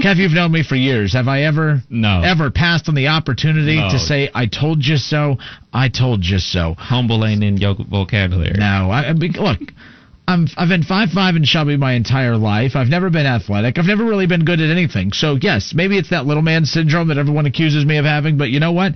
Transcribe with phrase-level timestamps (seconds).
[0.00, 1.12] Kev, you've known me for years.
[1.12, 2.22] Have I ever No.
[2.22, 3.90] ever passed on the opportunity No.
[3.90, 5.38] to say I told you so?
[5.72, 6.74] I told you so.
[6.78, 8.54] Humble ain't in your vocabulary.
[8.56, 9.58] No, I, I look,
[10.26, 12.76] I'm I've been five five in Shelby my entire life.
[12.76, 13.78] I've never been athletic.
[13.78, 15.12] I've never really been good at anything.
[15.12, 18.38] So yes, maybe it's that little man syndrome that everyone accuses me of having.
[18.38, 18.92] But you know what?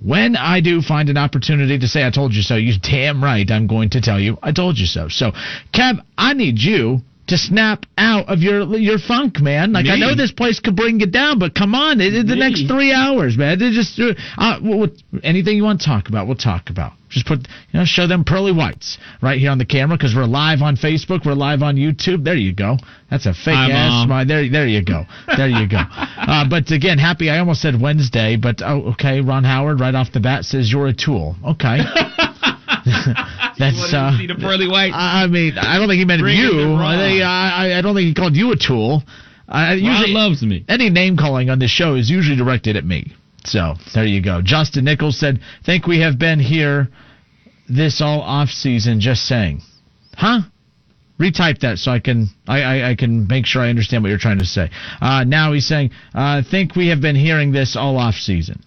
[0.00, 3.50] When I do find an opportunity to say I told you so, you damn right
[3.50, 5.08] I'm going to tell you I told you so.
[5.08, 5.32] So,
[5.74, 9.72] Kev, I need you to snap out of your your funk, man.
[9.72, 12.38] Like I know this place could bring you down, but come on, it, the Me?
[12.38, 13.58] next three hours, man.
[13.58, 16.92] They just uh, uh, we'll- anything you want to talk about, we'll talk about.
[17.10, 17.40] Just put
[17.72, 20.76] you know, show them pearly whites right here on the camera because we're live on
[20.76, 22.24] Facebook, we're live on YouTube.
[22.24, 22.76] There you go.
[23.10, 24.26] That's a fake ass smile.
[24.26, 25.04] There, there you go.
[25.34, 25.78] There you go.
[25.88, 27.30] uh, but again, happy.
[27.30, 29.20] I almost said Wednesday, but oh, okay.
[29.20, 31.36] Ron Howard right off the bat says you're a tool.
[31.46, 31.78] Okay.
[33.58, 34.92] That's uh, the pearly white?
[34.92, 36.74] I I mean, I don't think he meant Bring you.
[36.74, 39.02] I, think, I, I don't think he called you a tool.
[39.48, 40.64] I Ron usually loves me.
[40.68, 43.14] any name calling on this show is usually directed at me.
[43.44, 44.42] So there you go.
[44.42, 46.88] Justin Nichols said, "Think we have been here
[47.68, 49.62] this all off season." Just saying,
[50.14, 50.40] huh?
[51.18, 54.18] Retype that so I can I, I, I can make sure I understand what you're
[54.18, 54.70] trying to say.
[55.00, 58.62] Uh, now he's saying, uh, "Think we have been hearing this all off season."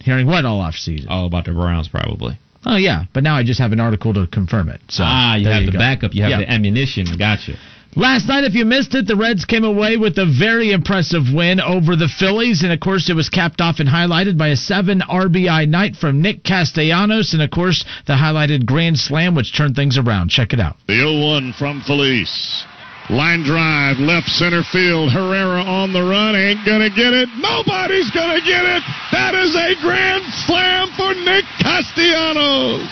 [0.00, 1.08] Hearing what all off season?
[1.08, 2.38] All about the Browns, probably.
[2.66, 4.80] Oh yeah, but now I just have an article to confirm it.
[4.88, 5.78] So ah, you there have the go.
[5.78, 6.14] backup.
[6.14, 6.38] You have Yeah.
[6.38, 7.06] the ammunition.
[7.18, 7.56] Gotcha.
[7.96, 11.60] Last night, if you missed it, the Reds came away with a very impressive win
[11.60, 12.64] over the Phillies.
[12.64, 16.20] And of course, it was capped off and highlighted by a seven RBI night from
[16.20, 17.34] Nick Castellanos.
[17.34, 20.30] And of course, the highlighted grand slam, which turned things around.
[20.30, 20.76] Check it out.
[20.88, 22.64] The 0 1 from Felice.
[23.10, 25.12] Line drive, left center field.
[25.12, 26.34] Herrera on the run.
[26.34, 27.28] Ain't to get it.
[27.36, 28.82] Nobody's to get it.
[29.12, 32.88] That is a grand slam for Nick Castellanos.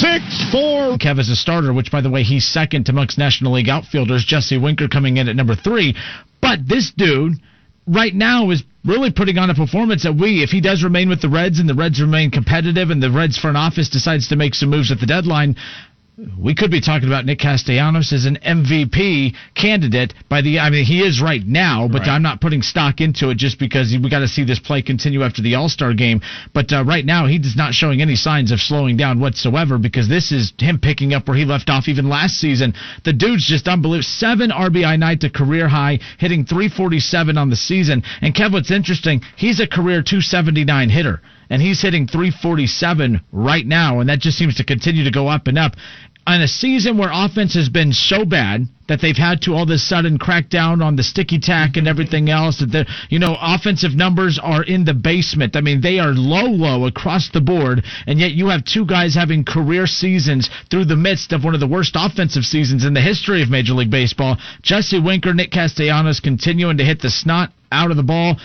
[0.00, 0.96] 6 4.
[0.96, 4.24] Kev is a starter, which, by the way, he's second amongst National League outfielders.
[4.24, 5.94] Jesse Winker coming in at number three.
[6.40, 7.34] But this dude,
[7.86, 11.20] right now, is really putting on a performance that we, if he does remain with
[11.20, 14.54] the Reds and the Reds remain competitive and the Reds front office decides to make
[14.54, 15.56] some moves at the deadline,
[16.38, 20.58] we could be talking about Nick Castellanos as an MVP candidate by the.
[20.58, 22.10] I mean, he is right now, but Right.
[22.10, 25.22] I'm not putting stock into it just because we got to see this play continue
[25.22, 26.20] after the All Star game.
[26.52, 30.32] But uh, right now, he's not showing any signs of slowing down whatsoever because this
[30.32, 32.74] is him picking up where he left off even last season.
[33.04, 34.02] The dude's just unbelievable.
[34.02, 38.02] Seven RBI night to career high, hitting 347 on the season.
[38.20, 41.20] And Kev, what's interesting, he's a career 279 hitter
[41.52, 45.48] and he's hitting 347 right now, and that just seems to continue to go up
[45.48, 45.74] and up.
[46.24, 49.70] On a season where offense has been so bad that they've had to all of
[49.70, 53.36] a sudden crack down on the sticky tack and everything else, that the you know
[53.40, 55.56] offensive numbers are in the basement.
[55.56, 59.16] I mean, they are low, low across the board, and yet you have two guys
[59.16, 63.00] having career seasons through the midst of one of the worst offensive seasons in the
[63.00, 64.36] history of Major League Baseball.
[64.62, 68.36] Jesse Winker, Nick Castellanos continuing to hit the snot out of the ball.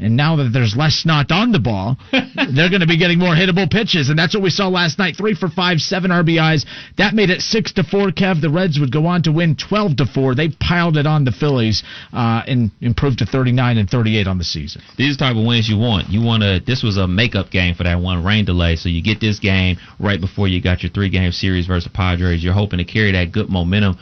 [0.00, 3.34] And now that there's less snot on the ball, they're going to be getting more
[3.34, 6.64] hittable pitches, and that's what we saw last night: three for five, seven RBIs.
[6.96, 8.08] That made it six to four.
[8.08, 10.34] Kev, the Reds would go on to win twelve to four.
[10.34, 11.82] They piled it on the Phillies
[12.12, 14.80] uh, and improved to thirty nine and thirty eight on the season.
[14.96, 16.08] These type of wins you want.
[16.08, 16.60] You want to.
[16.64, 19.76] This was a makeup game for that one rain delay, so you get this game
[20.00, 22.42] right before you got your three game series versus the Padres.
[22.42, 23.98] You're hoping to carry that good momentum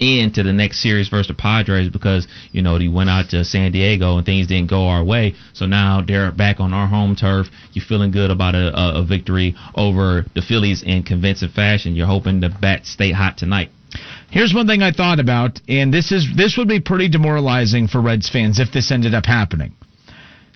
[0.00, 3.72] into the next series versus the Padres because you know they went out to San
[3.72, 5.34] Diego and things didn't go our way.
[5.52, 7.48] So now they're back on our home turf.
[7.72, 11.96] You're feeling good about a, a, victory over the Phillies in convincing fashion.
[11.96, 13.70] You're hoping the bats stay hot tonight.
[14.30, 18.00] Here's one thing I thought about, and this is this would be pretty demoralizing for
[18.00, 19.74] Reds fans if this ended up happening.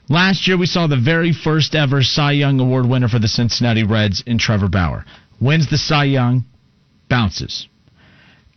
[0.08, 3.84] Last year, we saw the very first ever Cy Young Award winner for the Cincinnati
[3.84, 5.06] Reds in Trevor Bauer.
[5.40, 6.44] Wins the Cy Young,
[7.08, 7.66] bounces.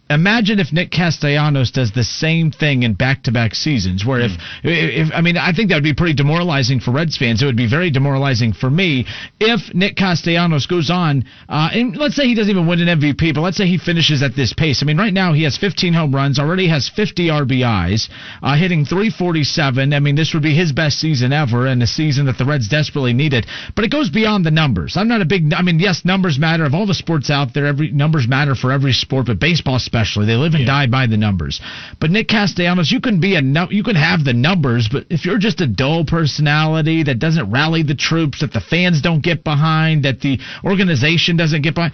[0.08, 4.06] Imagine if Nick Castellanos does the same thing in back-to-back seasons.
[4.06, 4.34] Where if,
[4.64, 7.42] if I mean, I think that would be pretty demoralizing for Reds fans.
[7.42, 9.08] It would be very demoralizing for me
[9.40, 13.34] if Nick Castellanos goes on, uh, and let's say he doesn't even win an MVP,
[13.34, 14.84] but let's say he finishes at this pace.
[14.84, 18.08] I mean, right now he has 15 home runs, already has 50 RBIs,
[18.44, 19.92] uh, hitting 347.
[19.92, 22.68] I mean, this would be his best season ever, and a season that the Reds
[22.68, 23.48] desperately needed.
[23.76, 24.98] But it goes beyond the numbers.
[24.98, 25.52] I'm not a big.
[25.52, 26.64] I mean, yes, numbers matter.
[26.64, 29.95] Of all the sports out there, every numbers matter for every sport, but baseball especially.
[30.26, 31.62] They live and die by the numbers.
[32.00, 35.38] But Nick Castellanos, you can be a you can have the numbers, but if you're
[35.38, 40.06] just a dull personality that doesn't rally the troops, that the fans don't get behind,
[40.06, 41.94] that the organization doesn't get behind,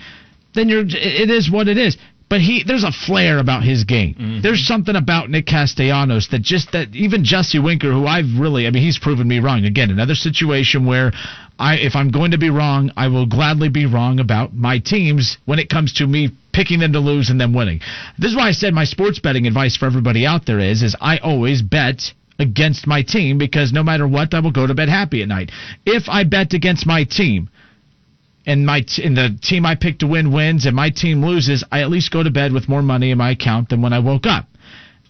[0.53, 1.97] then you're it is what it is.
[2.31, 4.13] But he, there's a flair about his game.
[4.13, 4.41] Mm-hmm.
[4.41, 8.69] There's something about Nick Castellanos that just that even Jesse Winker, who I've really, I
[8.69, 9.65] mean, he's proven me wrong.
[9.65, 11.11] Again, another situation where
[11.61, 15.37] I, if I'm going to be wrong, I will gladly be wrong about my teams
[15.45, 17.81] when it comes to me picking them to lose and them winning.
[18.17, 20.95] This is why I said my sports betting advice for everybody out there is, is
[20.99, 22.01] I always bet
[22.39, 25.51] against my team because no matter what, I will go to bed happy at night.
[25.85, 27.49] If I bet against my team,
[28.47, 31.63] and my t- and the team I picked to win wins and my team loses,
[31.71, 33.99] I at least go to bed with more money in my account than when I
[33.99, 34.47] woke up.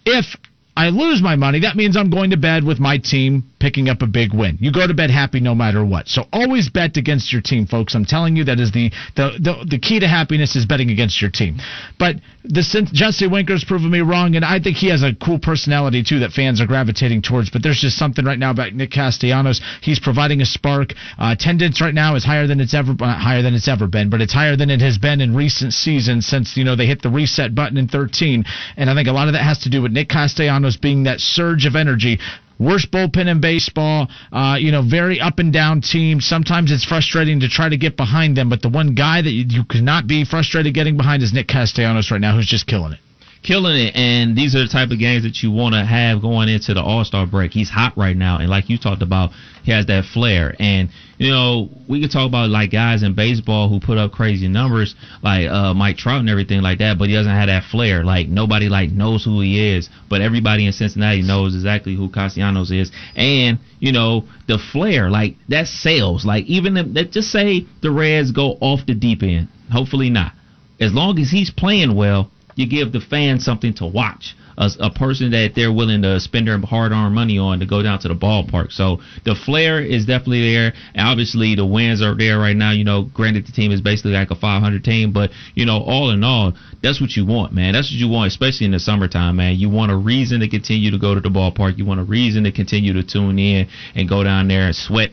[0.04, 0.36] If
[0.76, 4.02] I lose my money, that means I'm going to bed with my team picking up
[4.02, 4.58] a big win.
[4.60, 6.08] You go to bed happy no matter what.
[6.08, 7.94] So always bet against your team, folks.
[7.94, 11.22] I'm telling you that is the the the, the key to happiness is betting against
[11.22, 11.58] your team.
[11.96, 12.62] But the
[12.92, 16.32] Jesse Winker's proven me wrong, and I think he has a cool personality too that
[16.32, 17.50] fans are gravitating towards.
[17.50, 19.60] But there's just something right now about Nick Castellanos.
[19.80, 20.90] He's providing a spark.
[21.16, 24.10] Uh, attendance right now is higher than it's ever uh, higher than it's ever been,
[24.10, 27.00] but it's higher than it has been in recent seasons since you know they hit
[27.00, 28.44] the reset button in 13.
[28.76, 31.20] And I think a lot of that has to do with Nick Castellanos being that
[31.20, 32.18] surge of energy.
[32.58, 36.20] Worst bullpen in baseball, uh, you know, very up and down team.
[36.20, 39.44] Sometimes it's frustrating to try to get behind them, but the one guy that you,
[39.48, 43.01] you cannot be frustrated getting behind is Nick Castellanos right now, who's just killing it
[43.42, 43.96] killing it.
[43.96, 46.82] And these are the type of games that you want to have going into the
[46.82, 47.52] All Star break.
[47.52, 49.30] He's hot right now, and like you talked about,
[49.62, 50.54] he has that flair.
[50.58, 54.48] And you know, we could talk about like guys in baseball who put up crazy
[54.48, 58.04] numbers, like uh, Mike Trout and everything like that, but he doesn't have that flair.
[58.04, 62.70] Like nobody like knows who he is, but everybody in Cincinnati knows exactly who Castellanos
[62.70, 62.90] is.
[63.14, 66.24] And you know, the flair, like that sales.
[66.24, 70.32] Like even if that just say the Reds go off the deep end, hopefully not.
[70.80, 74.36] As long as he's playing well, you give the fans something to watch.
[74.58, 77.98] A, a, person that they're willing to spend their hard-earned money on to go down
[78.00, 78.70] to the ballpark.
[78.70, 80.74] So the flair is definitely there.
[80.94, 82.72] Obviously, the wins are there right now.
[82.72, 86.10] You know, granted, the team is basically like a 500 team, but you know, all
[86.10, 86.52] in all,
[86.82, 87.72] that's what you want, man.
[87.72, 89.56] That's what you want, especially in the summertime, man.
[89.56, 91.78] You want a reason to continue to go to the ballpark.
[91.78, 95.12] You want a reason to continue to tune in and go down there and sweat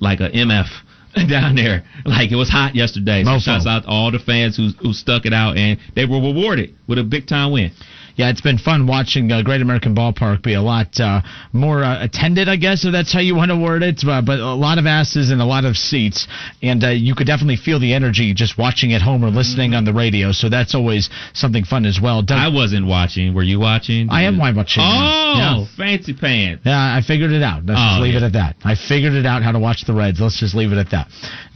[0.00, 0.66] like a MF
[1.28, 1.84] down there.
[2.04, 3.24] Like it was hot yesterday.
[3.24, 6.20] So shouts out to all the fans who who stuck it out and they were
[6.20, 7.72] rewarded with a big time win
[8.16, 11.20] yeah, it's been fun watching uh, Great American Ballpark be a lot uh,
[11.52, 14.00] more uh, attended, I guess, if that's how you want to word it.
[14.02, 16.26] But a lot of asses and a lot of seats,
[16.62, 19.84] and uh, you could definitely feel the energy just watching at home or listening on
[19.84, 20.32] the radio.
[20.32, 22.22] So that's always something fun as well.
[22.22, 23.34] Doug, I wasn't watching.
[23.34, 24.08] Were you watching?
[24.10, 24.82] I am watching.
[24.82, 25.66] Oh, yeah.
[25.76, 26.62] fancy pants.
[26.64, 27.66] Yeah, I figured it out.
[27.66, 28.20] Let's oh, just leave yeah.
[28.20, 28.56] it at that.
[28.64, 30.20] I figured it out how to watch the Reds.
[30.20, 31.08] Let's just leave it at that.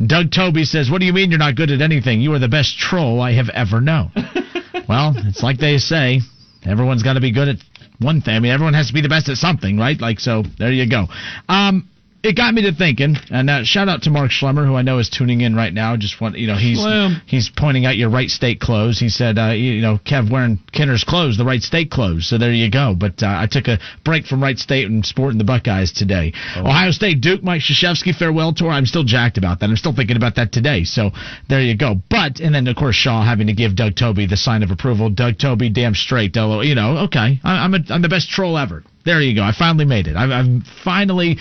[0.05, 2.21] Doug Toby says, "What do you mean you're not good at anything?
[2.21, 4.13] You are the best troll I have ever known."
[4.89, 6.21] well, it's like they say.
[6.67, 7.57] Everyone's got to be good at
[7.99, 8.35] one thing.
[8.35, 9.99] I mean, everyone has to be the best at something, right?
[10.01, 11.07] Like, so there you go.
[11.49, 11.89] Um,
[12.23, 14.99] it got me to thinking, and uh, shout out to Mark Schlemmer, who I know
[14.99, 15.97] is tuning in right now.
[15.97, 17.23] Just want you know he's Slim.
[17.27, 18.99] he's pointing out your Wright State clothes.
[18.99, 22.29] He said, uh, you, know, Kev wearing Kinner's clothes, the Wright State clothes.
[22.29, 22.95] So there you go.
[22.99, 26.35] But uh, I took a break from Wright State and sporting the Buckeyes today.
[26.57, 26.67] Oh.
[26.67, 28.71] Ohio State Duke Mike Krzyzewski farewell tour.
[28.71, 29.71] I'm still jacked about that.
[29.71, 30.85] I'm still thinking about that today.
[30.85, 31.13] So
[31.49, 31.95] there you go.
[32.11, 35.09] But and then of course Shaw having to give Doug Toby the sign of approval.
[35.09, 36.37] Doug Toby, damn straight.
[36.37, 38.85] You know, okay, I'm a, I'm the best troll ever.
[39.05, 39.43] There you go.
[39.43, 40.17] I finally made it.
[40.17, 41.39] I've, I've finally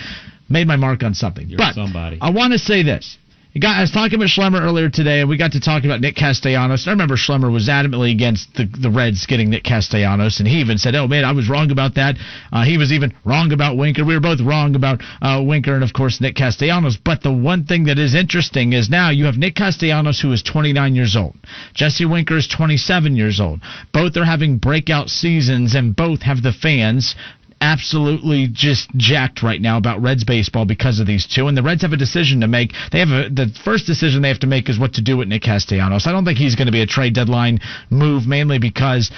[0.50, 1.48] made my mark on something.
[1.48, 2.18] You're but somebody.
[2.20, 3.16] I want to say this.
[3.58, 6.14] Got, I was talking about Schlemmer earlier today, and we got to talking about Nick
[6.14, 6.86] Castellanos.
[6.86, 10.78] I remember Schlemmer was adamantly against the, the Reds getting Nick Castellanos, and he even
[10.78, 12.14] said, "Oh man, I was wrong about that."
[12.52, 14.04] Uh, he was even wrong about Winker.
[14.04, 16.96] We were both wrong about uh, Winker, and of course Nick Castellanos.
[16.96, 20.44] But the one thing that is interesting is now you have Nick Castellanos, who is
[20.44, 21.34] 29 years old.
[21.74, 23.60] Jesse Winker is 27 years old.
[23.92, 27.16] Both are having breakout seasons, and both have the fans
[27.60, 31.46] absolutely just jacked right now about Reds baseball because of these two.
[31.46, 32.72] And the Reds have a decision to make.
[32.92, 35.28] They have a, the first decision they have to make is what to do with
[35.28, 36.06] Nick Castellanos.
[36.06, 39.10] I don't think he's going to be a trade deadline move, mainly because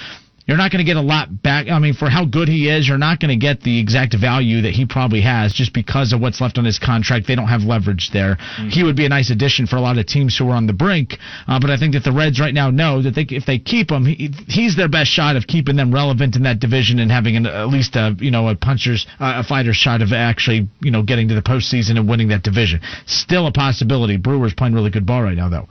[0.45, 1.69] you're not going to get a lot back.
[1.69, 4.61] I mean, for how good he is, you're not going to get the exact value
[4.61, 7.27] that he probably has just because of what's left on his contract.
[7.27, 8.35] They don't have leverage there.
[8.35, 8.69] Mm-hmm.
[8.69, 10.73] He would be a nice addition for a lot of teams who are on the
[10.73, 11.17] brink.
[11.47, 13.89] Uh, but I think that the Reds right now know that they, if they keep
[13.89, 17.37] him, he, he's their best shot of keeping them relevant in that division and having
[17.37, 20.91] an, at least a you know a puncher's uh, a fighter's shot of actually you
[20.91, 22.81] know getting to the postseason and winning that division.
[23.05, 24.17] Still a possibility.
[24.17, 25.67] Brewers playing really good ball right now though.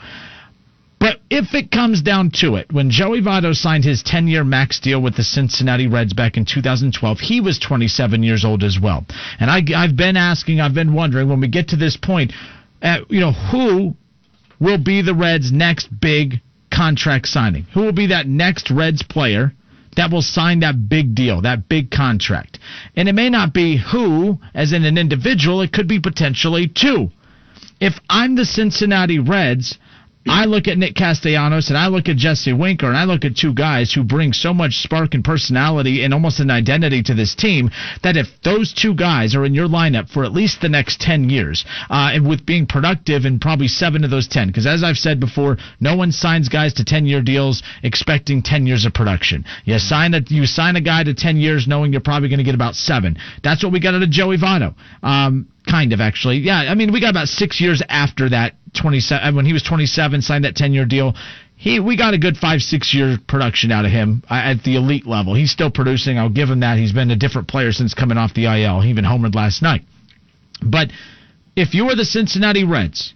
[1.02, 4.78] But if it comes down to it, when Joey Votto signed his 10 year max
[4.78, 9.04] deal with the Cincinnati Reds back in 2012, he was 27 years old as well.
[9.40, 12.32] And I, have been asking, I've been wondering when we get to this point,
[12.82, 13.96] uh, you know, who
[14.60, 16.40] will be the Reds' next big
[16.72, 17.66] contract signing?
[17.74, 19.52] Who will be that next Reds player?
[19.94, 22.58] that will sign that big deal, that big contract.
[22.96, 27.10] And it may not be who, as in an individual, it could be potentially two.
[27.78, 29.76] If I'm the Cincinnati Reds,
[30.26, 33.36] I look at Nick Castellanos and I look at Jesse Winker and I look at
[33.36, 37.34] two guys who bring so much spark and personality and almost an identity to this
[37.34, 37.70] team
[38.02, 41.28] that if those two guys are in your lineup for at least the next 10
[41.28, 44.96] years, uh, and with being productive in probably seven of those 10, because as I've
[44.96, 49.44] said before, no one signs guys to 10 year deals expecting 10 years of production.
[49.64, 52.44] You sign a, you sign a guy to 10 years knowing you're probably going to
[52.44, 53.16] get about seven.
[53.42, 54.74] That's what we got out of Joey Votto.
[55.02, 56.38] Um, kind of actually.
[56.38, 59.62] Yeah, I mean, we got about six years after that 27 uh, when he was
[59.62, 61.14] 27, signed that 10 year deal.
[61.56, 64.76] He we got a good five six year production out of him uh, at the
[64.76, 65.34] elite level.
[65.34, 66.18] He's still producing.
[66.18, 66.78] I'll give him that.
[66.78, 68.80] He's been a different player since coming off the IL.
[68.80, 69.82] He even homered last night.
[70.60, 70.88] But
[71.54, 73.14] if you were the Cincinnati Reds,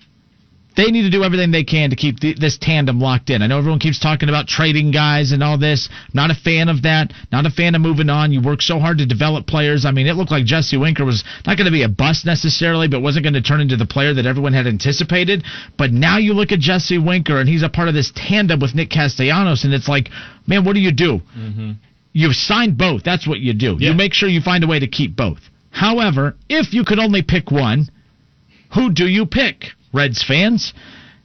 [0.77, 3.43] they need to do everything they can to keep the, this tandem locked in.
[3.43, 5.89] I know everyone keeps talking about trading guys and all this.
[6.13, 7.13] Not a fan of that.
[7.33, 8.33] Not a fan of moving on.
[8.33, 9.85] You work so hard to develop players.
[9.85, 12.89] I mean, it looked like Jesse Winker was not going to be a bust necessarily,
[12.89, 15.45] but wasn't going to turn into the player that everyone had anticipated.
[15.79, 18.75] But now you look at Jesse Winker, and he's a part of this tandem with
[18.75, 20.11] Nick Castellanos, and it's like,
[20.47, 21.21] man, what do you do?
[21.37, 21.73] Mm-hmm.
[22.13, 23.03] You've signed both.
[23.03, 23.77] That's what you do.
[23.79, 23.91] Yeah.
[23.91, 25.41] You make sure you find a way to keep both.
[25.71, 27.89] However, if you could only pick one,
[28.75, 29.76] who do you pick?
[29.93, 30.73] Reds fans.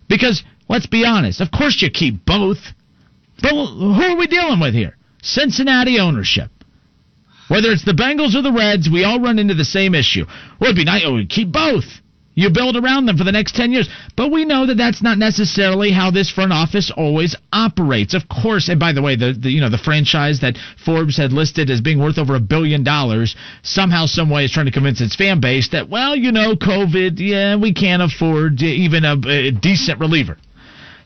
[0.08, 2.60] Because, let's be honest, of course you keep both.
[3.41, 4.98] But who are we dealing with here?
[5.22, 6.50] Cincinnati ownership.
[7.48, 10.25] Whether it's the Bengals or the Reds, we all run into the same issue.
[10.60, 11.03] Well, it'd be nice.
[11.06, 11.86] Oh, we keep both.
[12.34, 13.90] You build around them for the next 10 years.
[14.16, 18.14] But we know that that's not necessarily how this front office always operates.
[18.14, 21.34] Of course, and by the way, the, the you know the franchise that Forbes had
[21.34, 25.02] listed as being worth over a billion dollars somehow some way is trying to convince
[25.02, 29.52] its fan base that well, you know, COVID, yeah, we can't afford even a, a
[29.52, 30.38] decent reliever.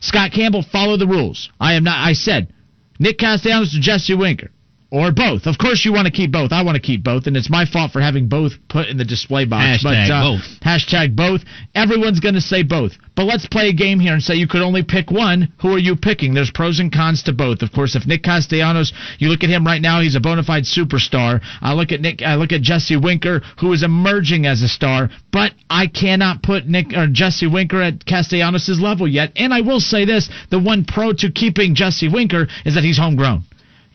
[0.01, 1.49] Scott Campbell follow the rules.
[1.59, 2.53] I am not I said
[2.99, 4.51] Nick Castellanos to Jesse Winker
[4.95, 5.45] or both.
[5.45, 6.53] Of course, you want to keep both.
[6.53, 9.03] I want to keep both, and it's my fault for having both put in the
[9.03, 9.83] display box.
[9.83, 10.59] Hashtag but, uh, both.
[10.63, 11.41] Hashtag both.
[11.75, 12.93] Everyone's going to say both.
[13.13, 15.53] But let's play a game here and say you could only pick one.
[15.61, 16.33] Who are you picking?
[16.33, 17.61] There's pros and cons to both.
[17.61, 20.63] Of course, if Nick Castellanos, you look at him right now, he's a bona fide
[20.63, 21.41] superstar.
[21.61, 22.21] I look at Nick.
[22.21, 25.09] I look at Jesse Winker, who is emerging as a star.
[25.31, 29.33] But I cannot put Nick or Jesse Winker at Castellanos' level yet.
[29.35, 32.97] And I will say this: the one pro to keeping Jesse Winker is that he's
[32.97, 33.43] homegrown.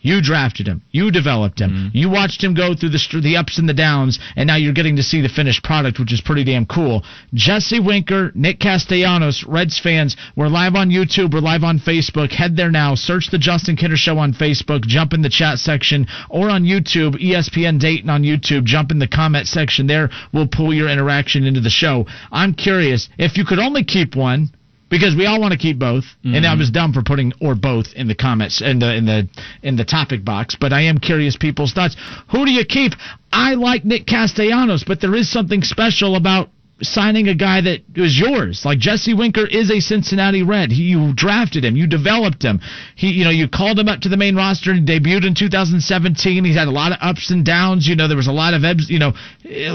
[0.01, 0.83] You drafted him.
[0.91, 1.71] You developed him.
[1.71, 1.97] Mm-hmm.
[1.97, 4.97] You watched him go through the the ups and the downs, and now you're getting
[4.97, 7.03] to see the finished product, which is pretty damn cool.
[7.35, 11.33] Jesse Winker, Nick Castellanos, Reds fans, we're live on YouTube.
[11.35, 12.33] We're live on Facebook.
[12.33, 12.95] Head there now.
[12.95, 14.83] Search the Justin Kinner Show on Facebook.
[14.83, 18.65] Jump in the chat section, or on YouTube, ESPN Dayton on YouTube.
[18.65, 20.11] Jump in the comment section there.
[20.33, 22.07] We'll pull your interaction into the show.
[22.31, 24.51] I'm curious if you could only keep one
[24.91, 26.35] because we all want to keep both, mm-hmm.
[26.35, 29.29] and I was dumb for putting or both in the comments in the in the
[29.63, 30.57] in the topic box.
[30.61, 31.97] But I am curious people's thoughts.
[32.31, 32.93] Who do you keep?
[33.33, 36.51] I like Nick Castellanos, but there is something special about
[36.83, 38.65] signing a guy that was yours.
[38.65, 40.71] Like Jesse Winker is a Cincinnati Red.
[40.71, 42.61] He, you drafted him, you developed him.
[42.97, 46.45] He, you know, you called him up to the main roster and debuted in 2017.
[46.45, 47.87] He's had a lot of ups and downs.
[47.87, 49.13] You know, there was a lot of ebbs, you know,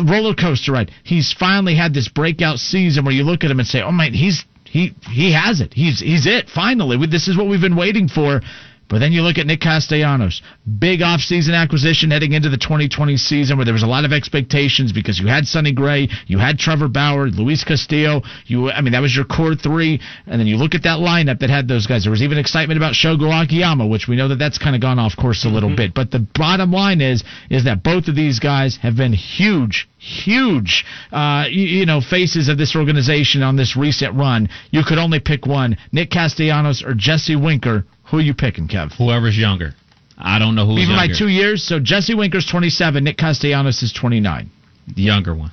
[0.04, 0.92] roller coaster ride.
[1.04, 4.14] He's finally had this breakout season where you look at him and say, "Oh man,
[4.14, 4.44] he's
[4.76, 5.74] he he has it.
[5.74, 6.50] He's he's it.
[6.50, 8.42] Finally, this is what we've been waiting for.
[8.88, 10.44] But then you look at Nick Castellanos,
[10.80, 14.94] big offseason acquisition heading into the 2020 season where there was a lot of expectations
[14.94, 18.22] because you had Sonny Gray, you had Trevor Bauer, Luis Castillo.
[18.46, 20.00] You, I mean, that was your core three.
[20.28, 22.04] And then you look at that lineup that had those guys.
[22.04, 25.00] There was even excitement about Shogo Akiyama, which we know that that's kind of gone
[25.00, 25.78] off course a little mm-hmm.
[25.78, 25.94] bit.
[25.96, 30.86] But the bottom line is, is that both of these guys have been huge, huge,
[31.12, 34.50] uh, you, you know, faces of this organization on this recent run.
[34.70, 38.94] You could only pick one: Nick Castellanos or Jesse Winker who are you picking, Kev?
[38.98, 39.74] Whoever's younger.
[40.18, 40.94] I don't know who's younger.
[40.94, 41.14] Even younger.
[41.14, 41.64] by two years.
[41.64, 43.04] So Jesse Winker's 27.
[43.04, 44.50] Nick Castellanos is 29.
[44.96, 45.52] The younger one.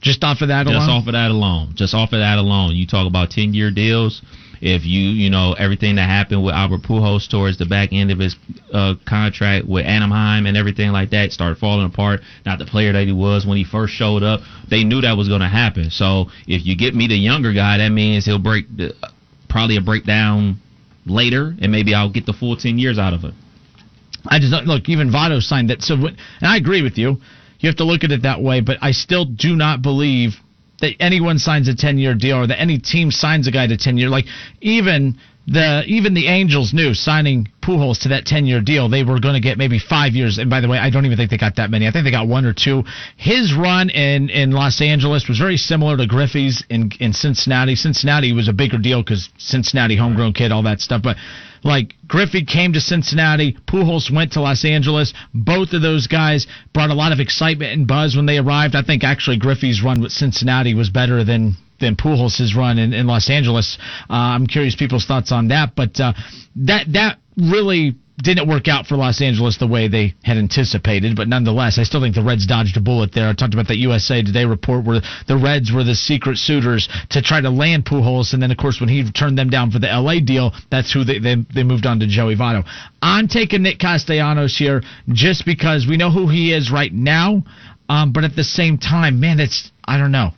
[0.00, 0.86] Just off of that Just alone?
[0.86, 1.72] Just off of that alone.
[1.74, 2.76] Just off of that alone.
[2.76, 4.22] You talk about 10 year deals.
[4.60, 8.18] If you, you know, everything that happened with Albert Pujols towards the back end of
[8.18, 8.36] his
[8.72, 12.20] uh, contract with Anaheim and everything like that started falling apart.
[12.44, 14.40] Not the player that he was when he first showed up.
[14.68, 15.90] They knew that was going to happen.
[15.90, 18.94] So if you get me the younger guy, that means he'll break the,
[19.48, 20.60] probably a breakdown
[21.06, 23.32] later, and maybe I'll get the full ten years out of it.
[24.28, 24.88] I just look.
[24.88, 25.82] Even Votto signed that.
[25.82, 27.16] So, and I agree with you.
[27.60, 30.32] You have to look at it that way, but I still do not believe
[30.80, 33.76] that anyone signs a ten year deal or that any team signs a guy to
[33.76, 34.08] ten year.
[34.08, 34.26] Like
[34.60, 39.20] even the even the Angels knew signing Pujols to that 10 year deal, they were
[39.20, 40.38] going to get maybe five years.
[40.38, 41.86] And by the way, I don't even think they got that many.
[41.86, 42.84] I think they got one or two.
[43.16, 47.76] His run in, in Los Angeles was very similar to Griffey's in, in Cincinnati.
[47.76, 51.02] Cincinnati was a bigger deal because Cincinnati, homegrown kid, all that stuff.
[51.02, 51.16] But
[51.62, 55.12] like Griffey came to Cincinnati, Pujols went to Los Angeles.
[55.32, 58.74] Both of those guys brought a lot of excitement and buzz when they arrived.
[58.74, 63.06] I think actually Griffey's run with Cincinnati was better than than Pujols run in, in
[63.06, 63.78] Los Angeles.
[64.08, 66.12] Uh, I'm curious people's thoughts on that, but uh,
[66.56, 71.28] that that really didn't work out for Los Angeles the way they had anticipated, but
[71.28, 73.28] nonetheless, I still think the Reds dodged a bullet there.
[73.28, 77.20] I talked about that USA Today report where the Reds were the secret suitors to
[77.20, 79.88] try to land Pujols, and then of course when he turned them down for the
[79.88, 82.64] LA deal, that's who they they, they moved on to Joey Votto.
[83.02, 87.42] I'm taking Nick Castellanos here just because we know who he is right now,
[87.88, 90.30] um, but at the same time, man, it's I don't know.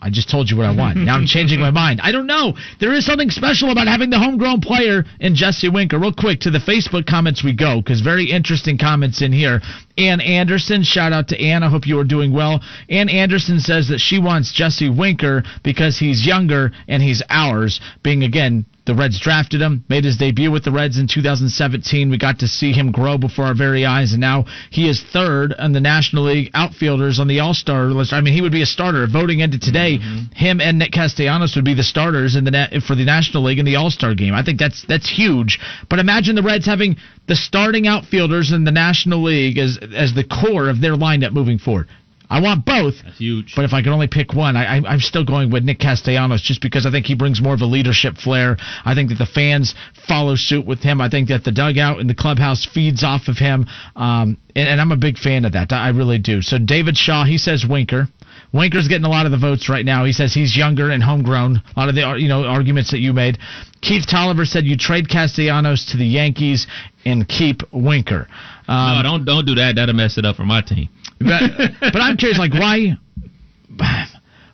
[0.00, 0.96] I just told you what I want.
[0.96, 2.00] Now I'm changing my mind.
[2.00, 2.54] I don't know.
[2.78, 5.98] There is something special about having the homegrown player in Jesse Winker.
[5.98, 9.60] Real quick to the Facebook comments we go because very interesting comments in here.
[9.98, 11.62] Ann Anderson, shout out to Ann.
[11.62, 12.60] I hope you are doing well.
[12.88, 18.22] Ann Anderson says that she wants Jesse Winker because he's younger and he's ours, being
[18.22, 22.10] again the Reds drafted him, made his debut with the Reds in 2017.
[22.10, 25.54] We got to see him grow before our very eyes, and now he is third
[25.58, 28.12] on the National League outfielders on the All Star list.
[28.12, 29.06] I mean, he would be a starter.
[29.06, 30.32] Voting into today, mm-hmm.
[30.34, 33.64] him and Nick Castellanos would be the starters in the for the National League in
[33.64, 34.34] the All Star game.
[34.34, 35.58] I think that's that's huge.
[35.88, 40.24] But imagine the Reds having the starting outfielders in the National League as as the
[40.24, 41.88] core of their lineup moving forward.
[42.34, 42.94] I want both.
[43.04, 43.52] That's huge.
[43.54, 46.42] But if I can only pick one, I, I, am still going with Nick Castellanos
[46.42, 48.56] just because I think he brings more of a leadership flair.
[48.84, 49.72] I think that the fans
[50.08, 51.00] follow suit with him.
[51.00, 53.66] I think that the dugout and the clubhouse feeds off of him.
[53.94, 55.70] Um, and, and I'm a big fan of that.
[55.70, 56.42] I really do.
[56.42, 58.08] So David Shaw, he says Winker.
[58.54, 60.04] Winker's getting a lot of the votes right now.
[60.04, 61.56] He says he's younger and homegrown.
[61.56, 63.36] A lot of the you know arguments that you made.
[63.82, 66.68] Keith Tolliver said you trade Castellanos to the Yankees
[67.04, 68.28] and keep Winker.
[68.68, 69.74] Um, no, don't don't do that.
[69.74, 70.88] That'll mess it up for my team.
[71.18, 71.40] But,
[71.80, 72.96] but I'm curious, like why?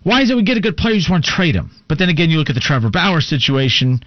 [0.02, 1.70] Why is it we get a good player, you just want to trade him?
[1.86, 4.00] But then again, you look at the Trevor Bauer situation.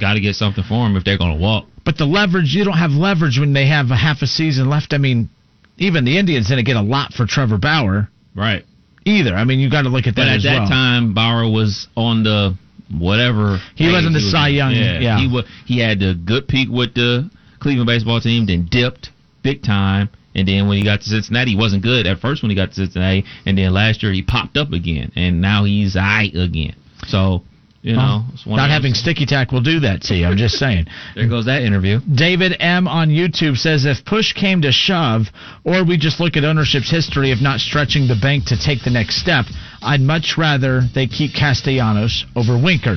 [0.00, 1.66] Got to get something for him if they're going to walk.
[1.84, 4.94] But the leverage, you don't have leverage when they have a half a season left.
[4.94, 5.28] I mean,
[5.76, 8.08] even the Indians didn't get a lot for Trevor Bauer.
[8.34, 8.64] Right.
[9.04, 9.34] Either.
[9.34, 10.68] I mean, you got to look at that but at that well.
[10.68, 12.56] time, Bauer was on the
[12.90, 13.58] whatever.
[13.74, 14.72] He wasn't the he Cy Young.
[14.72, 15.18] Yeah, yeah.
[15.18, 15.44] He was.
[15.66, 17.30] He had the good peak with the
[17.60, 19.10] Cleveland baseball team, then dipped
[19.42, 20.10] big time.
[20.34, 22.70] And then when he got to Cincinnati, he wasn't good at first when he got
[22.70, 23.24] to Cincinnati.
[23.46, 26.74] And then last year he popped up again, and now he's I again.
[27.06, 27.44] So
[27.84, 30.24] you know, well, not having sticky tack will do that to you.
[30.24, 30.86] I'm just saying.
[31.14, 32.00] there goes that interview.
[32.00, 35.26] David M on YouTube says if push came to shove,
[35.64, 38.90] or we just look at ownership's history of not stretching the bank to take the
[38.90, 39.44] next step,
[39.82, 42.96] I'd much rather they keep Castellanos over Winker.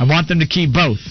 [0.00, 1.04] I want them to keep both.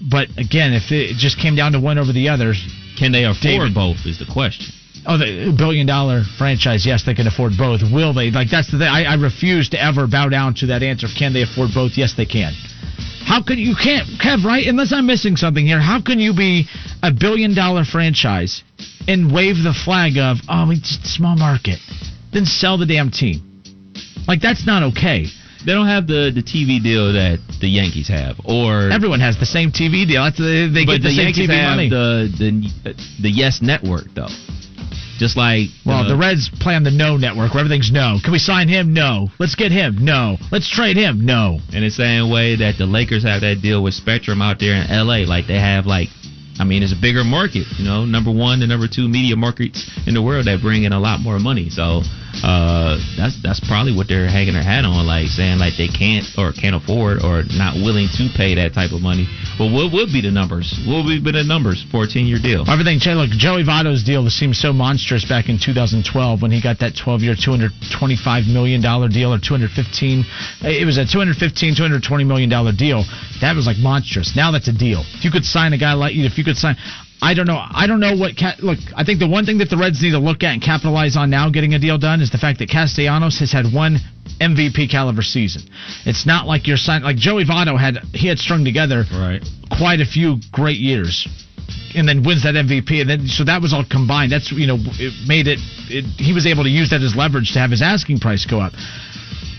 [0.00, 2.62] But again, if it just came down to one over the others,
[2.96, 4.06] can they afford David, both?
[4.06, 4.66] Is the question.
[5.10, 6.86] Oh, the billion dollar franchise.
[6.86, 7.82] Yes, they can afford both.
[7.82, 8.30] Will they?
[8.30, 8.86] Like that's the thing.
[8.86, 11.08] I, I refuse to ever bow down to that answer.
[11.10, 11.98] Can they afford both?
[11.98, 12.54] Yes, they can.
[13.26, 14.64] How could you can't Kev right?
[14.64, 15.80] Unless I'm missing something here.
[15.80, 16.68] How can you be
[17.02, 18.62] a billion dollar franchise
[19.08, 21.80] and wave the flag of oh, we just small market,
[22.32, 23.42] then sell the damn team?
[24.28, 25.26] Like that's not okay.
[25.66, 29.44] They don't have the, the TV deal that the Yankees have, or everyone has the
[29.44, 30.22] same TV deal.
[30.22, 31.88] That's the, they get the, the same Yankees TV money.
[31.90, 34.30] The the the Yes Network though.
[35.20, 38.16] Just like well, the uh, Reds play on the No Network where everything's no.
[38.24, 38.94] Can we sign him?
[38.94, 39.28] No.
[39.38, 40.00] Let's get him?
[40.00, 40.38] No.
[40.50, 41.26] Let's trade him?
[41.26, 41.60] No.
[41.74, 44.88] In the same way that the Lakers have that deal with Spectrum out there in
[44.88, 46.08] L.A., like they have like
[46.58, 49.84] I mean, it's a bigger market, you know, number one and number two media markets
[50.06, 51.68] in the world that bring in a lot more money.
[51.68, 52.00] So
[52.42, 56.24] uh, that's that's probably what they're hanging their hat on, like saying like they can't
[56.38, 59.26] or can't afford or not willing to pay that type of money.
[59.58, 60.72] But what would be the numbers?
[60.86, 62.64] What would be the numbers for a ten year deal?
[62.68, 62.98] Everything.
[63.18, 66.06] Look, Joey Votto's deal seemed so monstrous back in 2012
[66.42, 70.24] when he got that 12 year, 225 million dollar deal or 215.
[70.62, 73.04] It was a 215, 220 million dollar deal.
[73.40, 74.36] That was like monstrous.
[74.36, 75.02] Now that's a deal.
[75.18, 76.76] If you could sign a guy like you, if you could sign.
[77.22, 77.60] I don't know.
[77.60, 78.32] I don't know what.
[78.62, 81.16] look, I think the one thing that the Reds need to look at and capitalize
[81.16, 83.98] on now, getting a deal done, is the fact that Castellanos has had one
[84.40, 85.62] MVP caliber season.
[86.06, 87.98] It's not like you're signing like Joey Votto had.
[88.14, 89.44] He had strung together right.
[89.76, 91.28] quite a few great years,
[91.94, 94.32] and then wins that MVP, and then so that was all combined.
[94.32, 95.58] That's you know it made it,
[95.92, 96.04] it.
[96.16, 98.72] He was able to use that as leverage to have his asking price go up.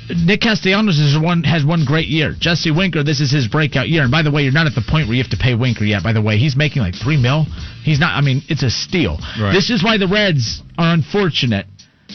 [0.09, 2.35] Nick Castellanos is one has one great year.
[2.37, 4.03] Jesse Winker, this is his breakout year.
[4.03, 5.85] And by the way, you're not at the point where you have to pay Winker
[5.85, 6.03] yet.
[6.03, 7.45] By the way, he's making like three mil.
[7.83, 8.17] He's not.
[8.17, 9.19] I mean, it's a steal.
[9.39, 9.53] Right.
[9.53, 11.65] This is why the Reds are unfortunate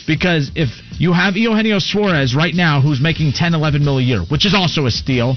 [0.07, 0.69] because if
[0.99, 4.55] you have Eugenio Suarez right now, who's making 10, 11 mil a year, which is
[4.55, 5.37] also a steal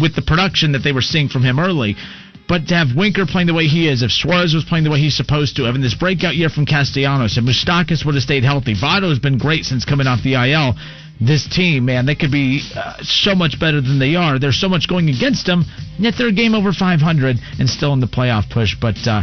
[0.00, 1.96] with the production that they were seeing from him early.
[2.48, 5.00] But to have Winker playing the way he is, if Suarez was playing the way
[5.00, 8.74] he's supposed to, having this breakout year from Castellanos, and Moustakas would have stayed healthy,
[8.74, 10.76] Votto's been great since coming off the IL
[11.20, 14.38] this team, man, they could be uh, so much better than they are.
[14.38, 15.64] There's so much going against them,
[15.98, 18.76] yet they're a game over 500 and still in the playoff push.
[18.80, 19.22] But uh,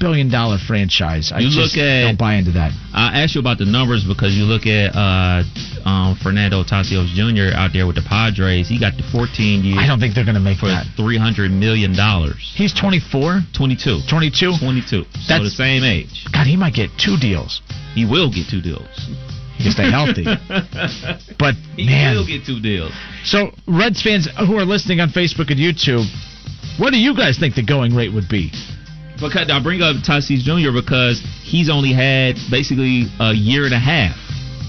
[0.00, 1.30] billion dollar franchise.
[1.32, 2.72] I You just look at- don't buy into that.
[2.92, 5.42] I asked you about the numbers because you look at uh,
[5.88, 7.54] um, Fernando Tatis Jr.
[7.56, 8.68] out there with the Padres.
[8.68, 10.86] He got the 14 years I don't think they're going to make for that.
[10.96, 12.52] 300 million dollars.
[12.56, 14.00] He's 24, 22.
[14.10, 14.58] 22.
[14.58, 14.88] 22.
[14.90, 16.26] So That's- the same age.
[16.32, 17.62] God, he might get two deals.
[17.94, 18.88] He will get two deals.
[19.58, 20.24] Stay healthy.
[21.38, 22.92] But he man, will get two deals.
[23.24, 26.02] so Reds fans who are listening on Facebook and YouTube,
[26.78, 28.50] what do you guys think the going rate would be?
[29.20, 30.70] Because I bring up Tatis Jr.
[30.74, 34.16] because he's only had basically a year and a half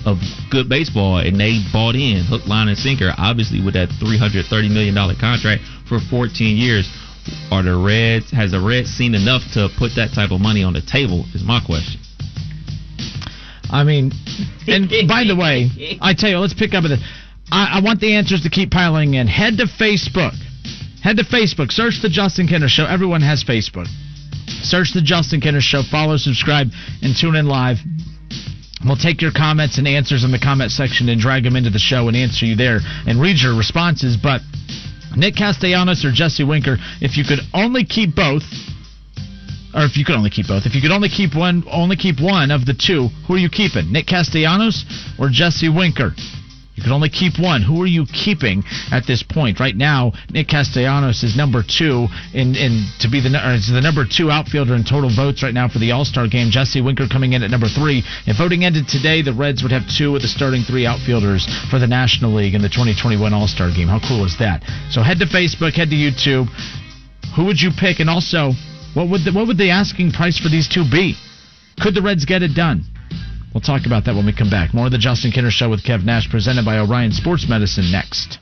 [0.05, 0.17] of
[0.49, 3.13] good baseball, and they bought in hook, line, and sinker.
[3.17, 6.89] Obviously, with that three hundred thirty million dollar contract for fourteen years,
[7.51, 10.73] are the Reds has the Reds seen enough to put that type of money on
[10.73, 11.25] the table?
[11.33, 12.01] Is my question.
[13.71, 14.11] I mean,
[14.67, 16.97] and by the way, I tell you, let's pick up at the.
[17.51, 19.27] I, I want the answers to keep piling in.
[19.27, 20.33] Head to Facebook.
[21.01, 21.71] Head to Facebook.
[21.71, 22.85] Search the Justin Kinner Show.
[22.85, 23.87] Everyone has Facebook.
[24.63, 25.81] Search the Justin Kinner Show.
[25.83, 26.67] Follow, subscribe,
[27.01, 27.77] and tune in live.
[28.85, 31.79] We'll take your comments and answers in the comment section and drag them into the
[31.79, 34.15] show and answer you there and read your responses.
[34.15, 34.41] But
[35.15, 38.43] Nick Castellanos or Jesse Winker, if you could only keep both,
[39.73, 42.19] or if you could only keep both, if you could only keep one, only keep
[42.19, 43.91] one of the two, who are you keeping?
[43.91, 44.85] Nick Castellanos
[45.19, 46.13] or Jesse Winker?
[46.79, 47.61] You could only keep one.
[47.61, 49.59] Who are you keeping at this point?
[49.59, 54.31] Right now, Nick Castellanos is number two in, in to be the the number two
[54.31, 56.51] outfielder in total votes right now for the All Star game.
[56.51, 58.01] Jesse Winker coming in at number three.
[58.25, 61.79] If voting ended today, the Reds would have two of the starting three outfielders for
[61.79, 63.89] the National League in the 2021 All Star game.
[63.89, 64.63] How cool is that?
[64.89, 66.47] So head to Facebook, head to YouTube.
[67.35, 67.99] Who would you pick?
[67.99, 68.55] And also,
[68.93, 71.15] what would the, what would the asking price for these two be?
[71.79, 72.83] Could the Reds get it done?
[73.53, 74.73] We'll talk about that when we come back.
[74.73, 78.37] More of the Justin Kinner Show with Kev Nash, presented by Orion Sports Medicine, next.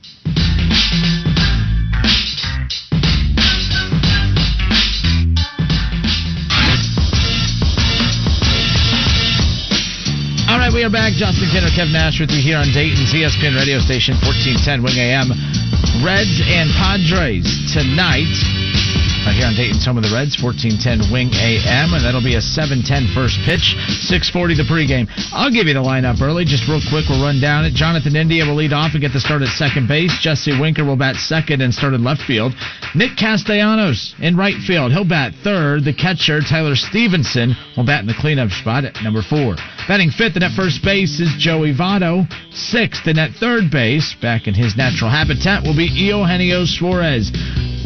[10.48, 11.12] All right, we are back.
[11.12, 15.32] Justin Kinner, Kev Nash with you here on Dayton's ESPN radio station, 1410 Wing AM.
[16.04, 18.77] Reds and Padres tonight.
[19.26, 22.40] Right here on Dayton's home of the Reds, 1410 Wing AM, and that'll be a
[22.40, 23.74] 710 first pitch,
[24.06, 25.10] 640 the pregame.
[25.34, 27.10] I'll give you the lineup early, just real quick.
[27.10, 27.74] We'll run down it.
[27.74, 30.14] Jonathan India will lead off and get the start at second base.
[30.22, 32.54] Jesse Winker will bat second and start in left field.
[32.94, 34.92] Nick Castellanos in right field.
[34.92, 35.84] He'll bat third.
[35.84, 39.56] The catcher, Tyler Stephenson, will bat in the cleanup spot at number four.
[39.88, 42.28] Batting fifth and at first base is Joey Votto.
[42.52, 47.30] Sixth and at third base, back in his natural habitat, will be Eugenio Suarez.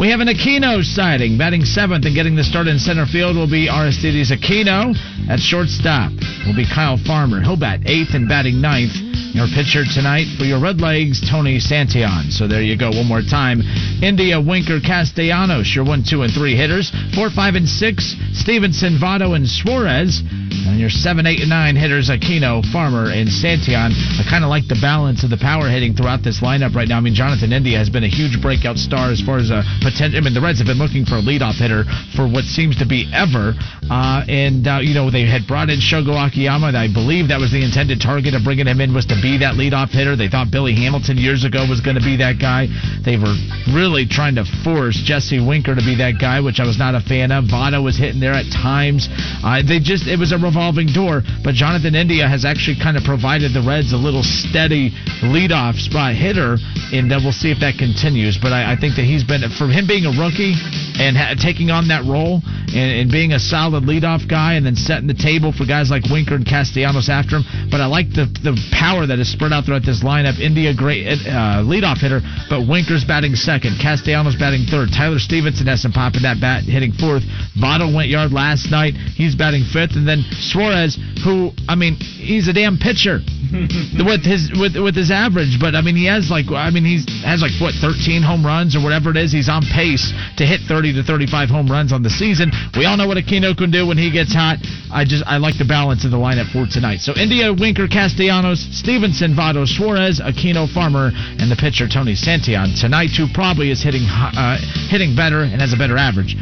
[0.00, 1.36] We have an Aquino sighting.
[1.36, 4.96] Batting seventh and getting the start in center field will be Aristides Aquino.
[5.28, 6.12] At shortstop
[6.46, 7.40] will be Kyle Farmer.
[7.42, 8.96] He'll bat eighth and batting ninth.
[9.36, 12.32] Your pitcher tonight for your Red Legs, Tony Santillan.
[12.32, 12.90] So there you go.
[12.90, 13.60] One more time.
[14.02, 16.92] India, Winker, Castellanos, your one, two, and three hitters.
[17.14, 20.20] Four, five, and six, Stephenson, Votto, and Suarez.
[20.68, 23.92] And your seven, eight, and nine hitters, Aquino, Farmer, and Santillan.
[23.92, 26.98] I kind of like the balance of the power hitting throughout this lineup right now.
[26.98, 30.18] I mean, Jonathan India has been a huge breakout star as far as a potential.
[30.18, 31.84] I mean, the Reds have been looking for a leadoff hitter
[32.14, 33.56] for what seems to be ever.
[33.88, 36.76] Uh, and, uh, you know, they had brought in Shogo Akiyama.
[36.76, 39.56] I believe that was the intended target of bringing him in was to be that
[39.56, 40.16] leadoff hitter.
[40.16, 42.68] They thought Billy Hamilton years ago was going to be that guy.
[43.04, 43.34] They were
[43.72, 47.00] really trying to force Jesse Winker to be that guy, which I was not a
[47.00, 47.44] fan of.
[47.48, 49.08] Votto was hitting there at times.
[49.42, 51.22] Uh, they just it was a revolving door.
[51.44, 54.90] But Jonathan India has actually kind of provided the Reds a little steady
[55.22, 56.58] leadoff spot hitter,
[56.92, 58.36] and then we'll see if that continues.
[58.36, 60.54] But I, I think that he's been from him being a rookie
[60.98, 62.42] and ha- taking on that role
[62.74, 66.04] and, and being a solid leadoff guy, and then setting the table for guys like
[66.10, 67.44] Winker and Castellanos after him.
[67.70, 70.38] But I like the the power that is spread out throughout this lineup.
[70.40, 74.90] India great uh, leadoff hitter, but Winker's batting second, Castellanos batting third.
[74.92, 77.22] Tyler Stephenson has some pop in that bat, hitting fourth.
[77.56, 78.94] Votto went yard last night.
[78.94, 83.20] He's batting fifth, and then Suarez, who I mean, he's a damn pitcher
[84.06, 85.60] with his with with his average.
[85.60, 88.76] But I mean, he has like I mean, he's has like what 13 home runs
[88.76, 89.32] or whatever it is.
[89.32, 92.50] He's on pace to hit 30 to 35 home runs on the season.
[92.76, 94.58] We all know what Aquino can do when he gets hot.
[94.90, 97.00] I just I like the balance of the lineup for tonight.
[97.00, 103.10] So India, Winker, Castellanos, Stephenson, Votto, Suarez, Aquino, Farmer, and the pitcher Tony Santillan tonight,
[103.16, 106.36] who probably is hitting uh, hitting better and has a better average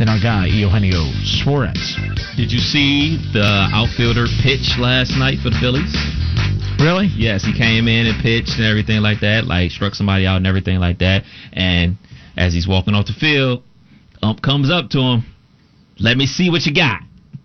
[0.00, 1.76] than our guy Eugenio Suarez.
[2.34, 5.92] Did you see the outfielder pitch last night for the Phillies?
[6.80, 7.12] Really?
[7.12, 10.46] Yes, he came in and pitched and everything like that, like struck somebody out and
[10.46, 11.24] everything like that.
[11.52, 11.98] And
[12.34, 13.62] as he's walking off the field,
[14.22, 15.26] ump comes up to him.
[15.98, 17.02] Let me see what you got.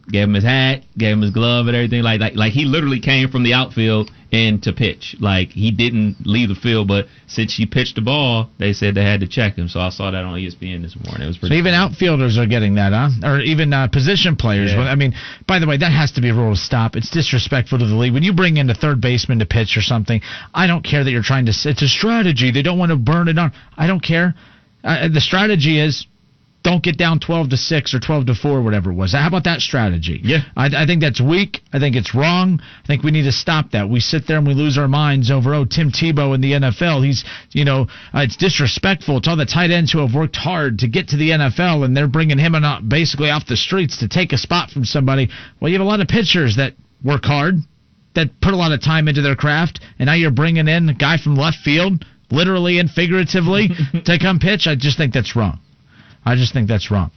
[0.09, 2.03] Gave him his hat, gave him his glove and everything.
[2.03, 5.15] Like like like he literally came from the outfield in to pitch.
[5.19, 9.03] Like he didn't leave the field, but since he pitched the ball, they said they
[9.03, 9.67] had to check him.
[9.69, 11.23] So I saw that on ESPN this morning.
[11.23, 11.55] It was So pretty.
[11.57, 11.81] even cool.
[11.81, 13.09] outfielders are getting that, huh?
[13.27, 14.71] Or even uh, position players.
[14.73, 14.81] Yeah.
[14.81, 15.13] I mean,
[15.47, 16.95] by the way, that has to be a rule to stop.
[16.95, 18.13] It's disrespectful to the league.
[18.13, 20.21] When you bring in a third baseman to pitch or something,
[20.53, 21.51] I don't care that you're trying to.
[21.53, 22.51] It's a strategy.
[22.51, 23.53] They don't want to burn it on.
[23.77, 24.35] I don't care.
[24.83, 26.05] Uh, the strategy is
[26.65, 29.13] don't get down 12 to 6 or 12 to 4 whatever it was.
[29.13, 30.19] How about that strategy?
[30.23, 30.39] Yeah.
[30.57, 31.61] I, I think that's weak.
[31.71, 32.59] I think it's wrong.
[32.83, 33.87] I think we need to stop that.
[33.87, 37.05] We sit there and we lose our minds over oh tim tebow in the nfl
[37.05, 37.81] he's you know
[38.15, 39.21] uh, it's disrespectful.
[39.21, 41.95] To all the tight ends who have worked hard to get to the nfl and
[41.95, 45.29] they're bringing him on, uh, basically off the streets to take a spot from somebody.
[45.61, 46.73] Well you have a lot of pitchers that
[47.03, 47.57] work hard
[48.15, 50.93] that put a lot of time into their craft, and now you're bringing in a
[50.93, 53.69] guy from left field, literally and figuratively,
[54.05, 54.65] to come pitch.
[54.65, 55.59] I just think that's wrong.
[56.25, 57.11] I just think that's wrong.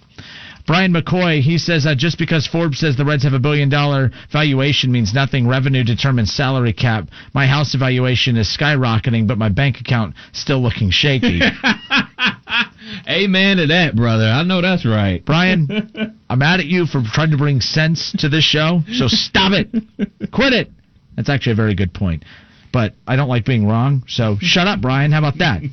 [0.68, 4.10] Brian McCoy, he says uh, just because Forbes says the Reds have a billion dollar
[4.30, 5.48] valuation means nothing.
[5.48, 7.08] Revenue determines salary cap.
[7.32, 11.40] My house evaluation is skyrocketing, but my bank account still looking shaky.
[13.08, 14.26] Amen to that, brother.
[14.26, 15.24] I know that's right.
[15.24, 19.52] Brian, I'm mad at you for trying to bring sense to this show, so stop
[19.52, 19.68] it.
[20.30, 20.70] Quit it.
[21.16, 22.26] That's actually a very good point.
[22.74, 25.12] But I don't like being wrong, so shut up, Brian.
[25.12, 25.62] How about that?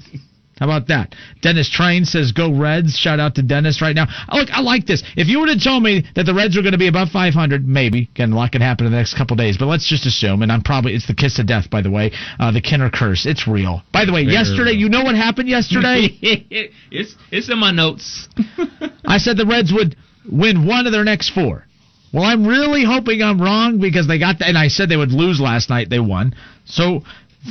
[0.60, 1.14] How about that?
[1.42, 4.08] Dennis Train says, "Go Reds!" Shout out to Dennis right now.
[4.30, 5.04] Oh, look, I like this.
[5.18, 7.68] If you would have told me that the Reds were going to be above 500,
[7.68, 9.58] maybe again, a lot can happen in the next couple days.
[9.58, 12.12] But let's just assume, and I'm probably it's the kiss of death, by the way,
[12.40, 13.26] uh, the Kinner curse.
[13.26, 13.84] It's real.
[13.92, 14.80] By the way, Very yesterday, real.
[14.80, 16.08] you know what happened yesterday?
[16.22, 18.30] it's it's in my notes.
[19.06, 19.98] I said the Reds would
[20.32, 21.66] win one of their next four.
[22.14, 25.12] Well, I'm really hoping I'm wrong because they got that, and I said they would
[25.12, 25.90] lose last night.
[25.90, 26.34] They won.
[26.64, 27.02] So,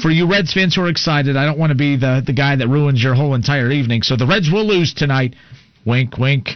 [0.02, 2.56] for you Reds fans who are excited, I don't want to be the the guy
[2.56, 4.02] that ruins your whole entire evening.
[4.02, 5.34] So the Reds will lose tonight.
[5.84, 6.48] Wink, wink.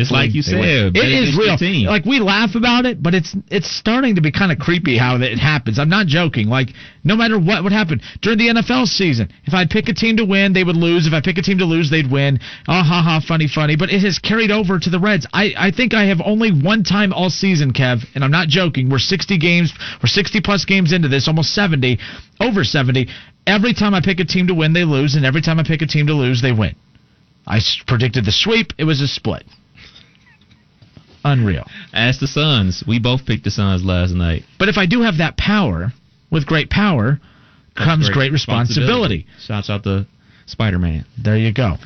[0.00, 0.60] It's like you said,
[0.94, 1.56] It is real.
[1.88, 5.16] Like we laugh about it, but it's it's starting to be kind of creepy how
[5.16, 5.78] it happens.
[5.78, 6.48] I'm not joking.
[6.48, 6.68] Like
[7.02, 10.24] no matter what would happen during the NFL season, if I pick a team to
[10.24, 11.06] win, they would lose.
[11.06, 12.38] If I pick a team to lose, they'd win.
[12.68, 13.76] Oh, ha ha, funny, funny.
[13.76, 15.26] But it has carried over to the Reds.
[15.32, 18.88] I I think I have only one time all season, Kev, and I'm not joking.
[18.88, 21.98] We're 60 games, we're 60 plus games into this, almost 70,
[22.40, 23.08] over 70.
[23.46, 25.82] Every time I pick a team to win, they lose, and every time I pick
[25.82, 26.74] a team to lose, they win.
[27.46, 28.72] I predicted the sweep.
[28.78, 29.44] It was a split.
[31.24, 31.66] Unreal.
[31.92, 32.84] Ask the Suns.
[32.86, 34.44] We both picked the Suns last night.
[34.58, 35.92] But if I do have that power,
[36.30, 37.18] with great power
[37.76, 39.26] comes great, responsibility.
[39.40, 40.06] Shouts out to
[40.46, 41.04] Spider Man.
[41.22, 41.76] There you go.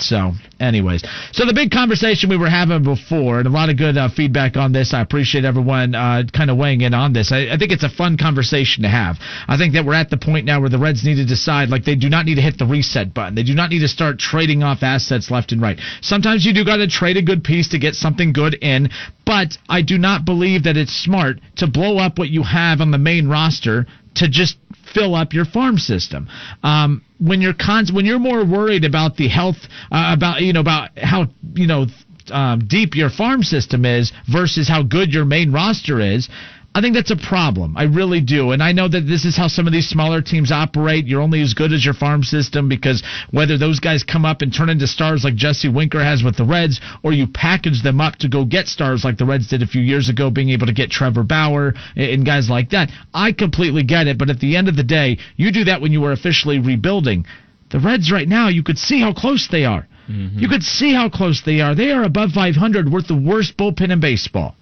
[0.00, 1.02] So, anyways,
[1.32, 4.56] so the big conversation we were having before, and a lot of good uh, feedback
[4.56, 4.92] on this.
[4.94, 7.32] I appreciate everyone uh, kind of weighing in on this.
[7.32, 9.16] I, I think it's a fun conversation to have.
[9.48, 11.84] I think that we're at the point now where the Reds need to decide, like,
[11.84, 13.34] they do not need to hit the reset button.
[13.34, 15.80] They do not need to start trading off assets left and right.
[16.00, 18.90] Sometimes you do got to trade a good piece to get something good in,
[19.24, 22.90] but I do not believe that it's smart to blow up what you have on
[22.90, 24.56] the main roster to just
[24.94, 26.28] fill up your farm system.
[26.62, 29.56] Um, when you're con- when you're more worried about the health,
[29.90, 31.86] uh, about you know about how you know
[32.30, 36.28] um, deep your farm system is versus how good your main roster is.
[36.78, 37.76] I think that's a problem.
[37.76, 38.52] I really do.
[38.52, 41.08] And I know that this is how some of these smaller teams operate.
[41.08, 44.54] You're only as good as your farm system because whether those guys come up and
[44.54, 48.14] turn into stars like Jesse Winker has with the Reds, or you package them up
[48.18, 50.72] to go get stars like the Reds did a few years ago, being able to
[50.72, 52.92] get Trevor Bauer and guys like that.
[53.12, 54.16] I completely get it.
[54.16, 57.26] But at the end of the day, you do that when you are officially rebuilding.
[57.72, 59.88] The Reds right now, you could see how close they are.
[60.08, 60.38] Mm-hmm.
[60.38, 61.74] You could see how close they are.
[61.74, 64.54] They are above 500, worth the worst bullpen in baseball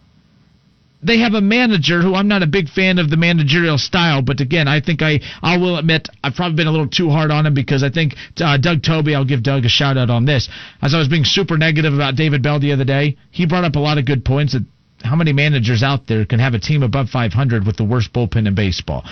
[1.06, 4.40] they have a manager who I'm not a big fan of the managerial style, but
[4.40, 7.46] again, I think I I will admit I've probably been a little too hard on
[7.46, 9.14] him because I think uh, Doug Toby.
[9.14, 10.48] I'll give Doug a shout out on this.
[10.82, 13.76] As I was being super negative about David Bell the other day, he brought up
[13.76, 14.52] a lot of good points.
[14.52, 14.64] That
[15.02, 18.48] how many managers out there can have a team above 500 with the worst bullpen
[18.48, 19.04] in baseball?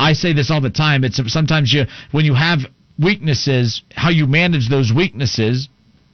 [0.00, 1.04] I say this all the time.
[1.04, 2.60] It's sometimes you when you have
[2.98, 5.68] weaknesses, how you manage those weaknesses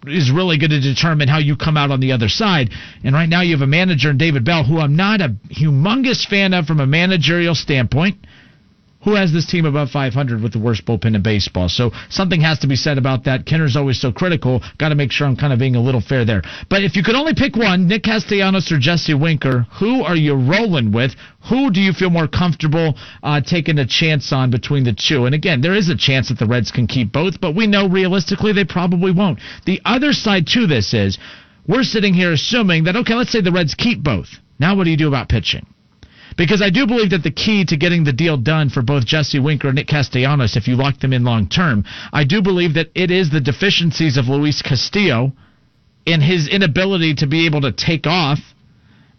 [0.07, 2.71] is really going to determine how you come out on the other side.
[3.05, 6.27] And right now you have a manager in David Bell who I'm not a humongous
[6.27, 8.27] fan of from a managerial standpoint.
[9.05, 11.69] Who has this team above 500 with the worst bullpen in baseball?
[11.69, 13.47] So something has to be said about that.
[13.47, 14.63] Kinner's always so critical.
[14.79, 16.43] Got to make sure I'm kind of being a little fair there.
[16.71, 20.35] But if you could only pick one, Nick Castellanos or Jesse Winker, who are you
[20.35, 21.17] rolling with?
[21.49, 25.27] Who do you feel more comfortable uh, taking a chance on between the two?
[25.27, 27.89] And again, there is a chance that the Reds can keep both, but we know
[27.89, 29.41] realistically they probably won't.
[29.67, 31.19] The other side to this is
[31.67, 34.29] we're sitting here assuming that, okay, let's say the Reds keep both.
[34.61, 35.67] Now what do you do about pitching?
[36.37, 39.39] Because I do believe that the key to getting the deal done for both Jesse
[39.39, 42.91] Winker and Nick Castellanos, if you lock them in long term, I do believe that
[42.95, 45.33] it is the deficiencies of Luis Castillo
[46.07, 48.39] in his inability to be able to take off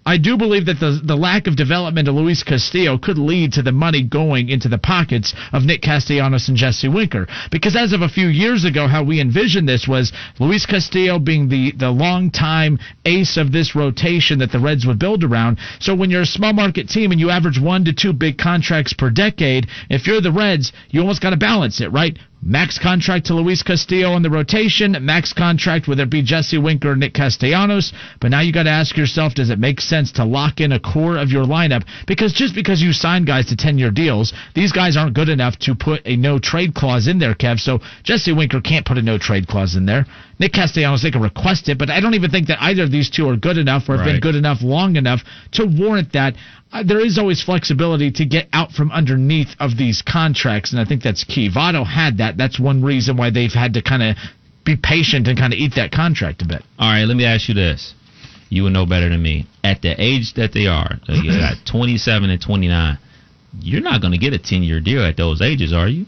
[0.05, 3.61] I do believe that the the lack of development of Luis Castillo could lead to
[3.61, 7.27] the money going into the pockets of Nick Castellanos and Jesse Winker.
[7.51, 11.47] Because as of a few years ago, how we envisioned this was Luis Castillo being
[11.47, 15.57] the the long time ace of this rotation that the Reds would build around.
[15.79, 18.93] So when you're a small market team and you average one to two big contracts
[18.93, 22.17] per decade, if you're the Reds, you almost got to balance it, right?
[22.45, 26.91] Max contract to Luis Castillo in the rotation, max contract whether it be Jesse Winker
[26.91, 27.93] or Nick Castellanos.
[28.19, 30.79] But now you got to ask yourself, does it make sense to lock in a
[30.79, 31.83] core of your lineup?
[32.05, 35.57] Because just because you sign guys to 10 year deals, these guys aren't good enough
[35.59, 37.61] to put a no trade clause in there, Kev.
[37.61, 40.05] So Jesse Winker can't put a no trade clause in there.
[40.39, 43.09] Nick Castellanos, they can request it, but I don't even think that either of these
[43.09, 45.21] two are good enough or have been good enough long enough
[45.53, 46.35] to warrant that.
[46.71, 50.85] Uh, there is always flexibility to get out from underneath of these contracts, and I
[50.85, 51.49] think that's key.
[51.49, 52.35] Votto had that.
[52.35, 54.17] That's one reason why they've had to kind of
[54.65, 56.63] be patient and kind of eat that contract a bit.
[56.79, 57.93] All right, let me ask you this.
[58.49, 59.47] You would know better than me.
[59.63, 62.97] At the age that they are, uh, you got 27 and 29,
[63.59, 66.05] you're not going to get a 10 year deal at those ages, are you?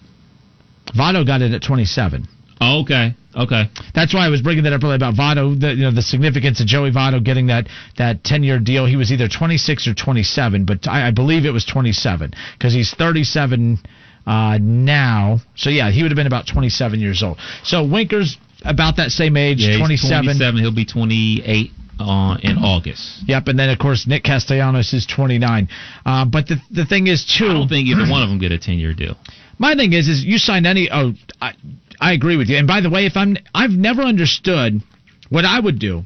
[0.96, 2.28] Votto got it at 27.
[2.62, 3.16] Oh, okay.
[3.36, 3.70] Okay.
[3.94, 5.60] That's why I was bringing that up earlier about Votto.
[5.60, 7.68] The, you know the significance of Joey Votto getting that
[7.98, 8.86] that 10 year deal.
[8.86, 12.94] He was either 26 or 27, but I, I believe it was 27 because he's
[12.94, 13.80] 37
[14.26, 15.40] uh, now.
[15.56, 17.38] So yeah, he would have been about 27 years old.
[17.64, 20.24] So Winker's about that same age, Yeah, 27.
[20.24, 20.60] 27.
[20.62, 23.24] He'll be 28 uh, in August.
[23.28, 25.68] Yep, and then of course Nick Castellanos is 29.
[26.06, 27.46] Uh, but the the thing is too.
[27.48, 29.18] I don't think either one of them get a 10 year deal.
[29.58, 30.90] My thing is, is you sign any.
[30.92, 31.54] Oh, I,
[32.00, 32.58] I agree with you.
[32.58, 34.82] And by the way, if I'm, I've never understood
[35.30, 36.04] what I would do.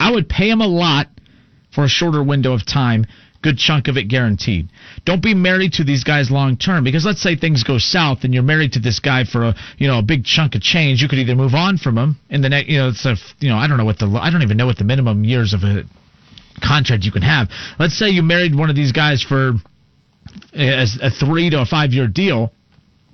[0.00, 1.08] I would pay him a lot
[1.72, 3.06] for a shorter window of time,
[3.42, 4.68] good chunk of it guaranteed.
[5.04, 8.32] Don't be married to these guys long term because let's say things go south and
[8.32, 11.02] you're married to this guy for a you know a big chunk of change.
[11.02, 13.48] You could either move on from him in the next you know it's a you
[13.48, 15.62] know I don't know what the I don't even know what the minimum years of
[15.62, 15.84] a
[16.64, 17.48] contract you can have.
[17.78, 19.52] Let's say you married one of these guys for
[20.54, 22.52] a, a three to a five year deal.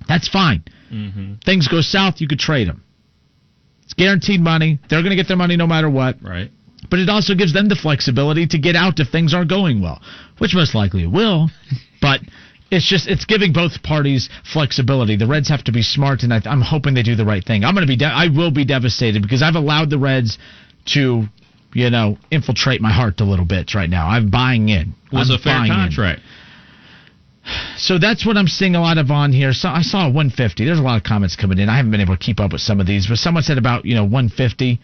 [0.07, 0.63] That's fine.
[0.91, 1.35] Mm-hmm.
[1.45, 2.83] Things go south, you could trade them.
[3.83, 4.79] It's guaranteed money.
[4.89, 6.17] They're going to get their money no matter what.
[6.21, 6.51] Right.
[6.89, 10.01] But it also gives them the flexibility to get out if things aren't going well,
[10.37, 11.49] which most likely it will.
[12.01, 12.21] but
[12.71, 15.15] it's just it's giving both parties flexibility.
[15.15, 17.63] The Reds have to be smart, and I, I'm hoping they do the right thing.
[17.63, 20.37] I'm going to be de- I will be devastated because I've allowed the Reds
[20.93, 21.25] to,
[21.73, 24.07] you know, infiltrate my heart a little bit right now.
[24.07, 24.93] I'm buying in.
[25.11, 26.21] Was I'm a fair contract.
[27.77, 29.53] So that's what I'm seeing a lot of on here.
[29.53, 30.65] So I saw 150.
[30.65, 31.69] There's a lot of comments coming in.
[31.69, 33.85] I haven't been able to keep up with some of these, but someone said about
[33.85, 34.79] you know 150.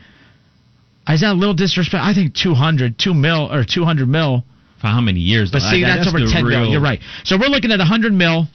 [1.09, 2.03] Is that a little disrespect?
[2.03, 4.43] I think 200, 2 mil or 200 mil.
[4.79, 5.51] For how many years?
[5.51, 6.69] But see, That- that's, over the 10 mil.
[6.71, 6.99] You're right.
[7.23, 8.47] So we're looking at 100 mil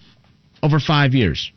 [0.62, 1.50] over five years.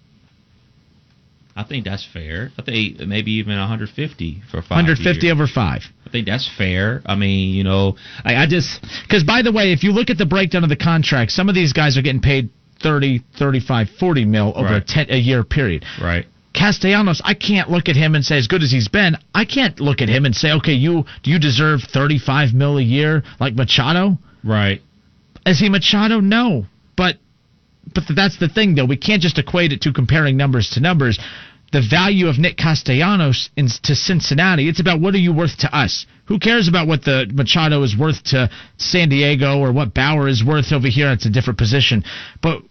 [1.59, 2.51] I think that's fair.
[2.57, 5.33] I think maybe even 150 for five 150 years.
[5.33, 5.81] over five.
[6.07, 7.01] I think that's fair.
[7.05, 10.17] I mean, you know, I, I just Because by the way, if you look at
[10.17, 12.49] the breakdown of the contract, some of these guys are getting paid
[12.81, 15.83] 30, 35, 40 mil over a, 10, a year period.
[16.01, 16.25] right.
[16.55, 19.17] Castellanos, I can't look at him and say as good as he's been.
[19.35, 22.81] I can't look at him and say, okay, you do you deserve 35 mil a
[22.81, 24.17] year like Machado?
[24.45, 24.81] Right.
[25.45, 26.21] Is he Machado?
[26.21, 27.17] No, but
[27.93, 28.85] but that's the thing though.
[28.85, 31.19] We can't just equate it to comparing numbers to numbers.
[31.71, 35.75] The value of Nick Castellanos in, to Cincinnati, it's about what are you worth to
[35.75, 36.05] us.
[36.25, 40.43] Who cares about what the Machado is worth to San Diego or what Bauer is
[40.43, 41.11] worth over here?
[41.11, 42.03] It's a different position,
[42.41, 42.61] but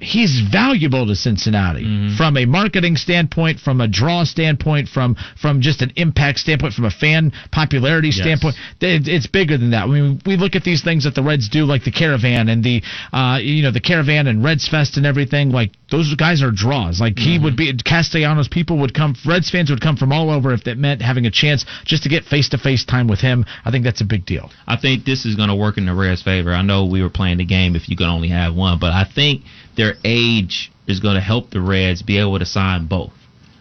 [0.00, 1.84] he's valuable to Cincinnati
[2.16, 6.84] from a marketing standpoint, from a draw standpoint, from from just an impact standpoint, from
[6.84, 8.56] a fan popularity standpoint.
[8.80, 9.84] It- It's bigger than that.
[9.84, 12.62] I mean, we look at these things that the Reds do, like the Caravan and
[12.64, 12.82] the
[13.12, 15.50] uh, you know the Caravan and Reds Fest and everything.
[15.50, 17.00] Like those guys are draws.
[17.00, 18.48] Like he would be Castellanos.
[18.48, 19.14] People would come.
[19.26, 22.08] Reds fans would come from all over if that meant having a chance just to
[22.08, 23.44] get face to face time with him.
[23.64, 24.50] I think that's a big deal.
[24.66, 26.52] I think this is going to work in the Reds' favor.
[26.52, 29.04] I know we were playing the game if you could only have one, but I
[29.04, 29.42] think
[29.76, 33.12] their age is going to help the Reds be able to sign both.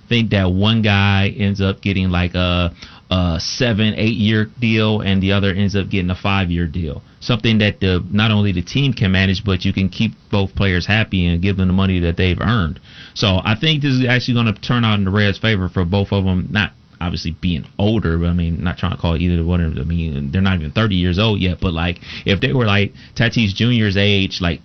[0.08, 2.74] Think that one guy ends up getting like a,
[3.12, 7.04] a seven, eight year deal, and the other ends up getting a five year deal.
[7.20, 10.88] Something that the not only the team can manage, but you can keep both players
[10.88, 12.80] happy and give them the money that they've earned.
[13.14, 15.86] So I think this is actually going to turn out in the Reds' favor for
[15.86, 16.48] both of them.
[16.50, 19.84] Not obviously being older, but I mean, not trying to call either one of them.
[19.84, 22.94] I mean, they're not even 30 years old yet, but like if they were like
[23.16, 24.62] Tatis Jr.'s age, like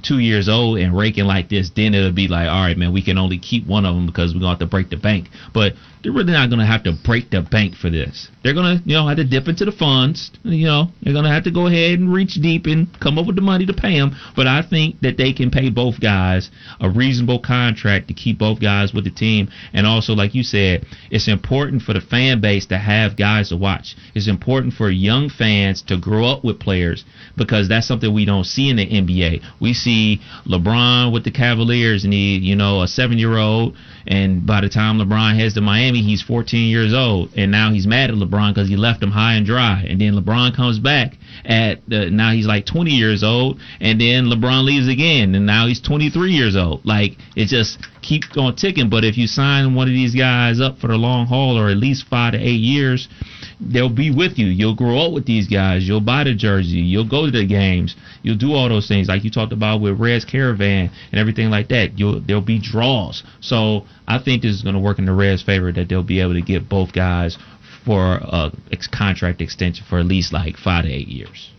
[0.00, 3.02] 22 years old and raking like this, then it'll be like, all right, man, we
[3.02, 5.28] can only keep one of them because we're going to have to break the bank.
[5.52, 8.28] But they're really not going to have to break the bank for this.
[8.42, 10.30] They're going to, you know, have to dip into the funds.
[10.44, 13.26] You know, they're going to have to go ahead and reach deep and come up
[13.26, 14.16] with the money to pay them.
[14.34, 18.60] But I think that they can pay both guys a reasonable contract to keep both
[18.60, 19.50] guys with the team.
[19.74, 23.56] And also, like you said, it's important for the fan base to have guys to
[23.56, 23.94] watch.
[24.14, 27.04] It's important for young fans to grow up with players
[27.36, 29.42] because that's something we don't see in the NBA.
[29.60, 29.89] We see
[30.46, 33.76] LeBron with the Cavaliers and he, you know, a seven year old.
[34.06, 37.30] And by the time LeBron heads to Miami, he's 14 years old.
[37.36, 39.84] And now he's mad at LeBron because he left him high and dry.
[39.88, 43.60] And then LeBron comes back at, now he's like 20 years old.
[43.80, 45.34] And then LeBron leaves again.
[45.34, 46.84] And now he's 23 years old.
[46.84, 48.90] Like, it just keeps on ticking.
[48.90, 51.76] But if you sign one of these guys up for the long haul or at
[51.76, 53.08] least five to eight years,
[53.60, 54.46] they'll be with you.
[54.46, 55.86] You'll grow up with these guys.
[55.86, 56.78] You'll buy the jersey.
[56.78, 57.94] You'll go to the games.
[58.22, 61.68] You'll do all those things like you talked about with Reds Caravan and everything like
[61.68, 61.98] that.
[61.98, 63.22] You'll there'll be draws.
[63.40, 66.20] So I think this is going to work in the Reds' favor that they'll be
[66.20, 67.36] able to get both guys
[67.84, 68.52] for a
[68.92, 71.50] contract extension for at least like five to eight years.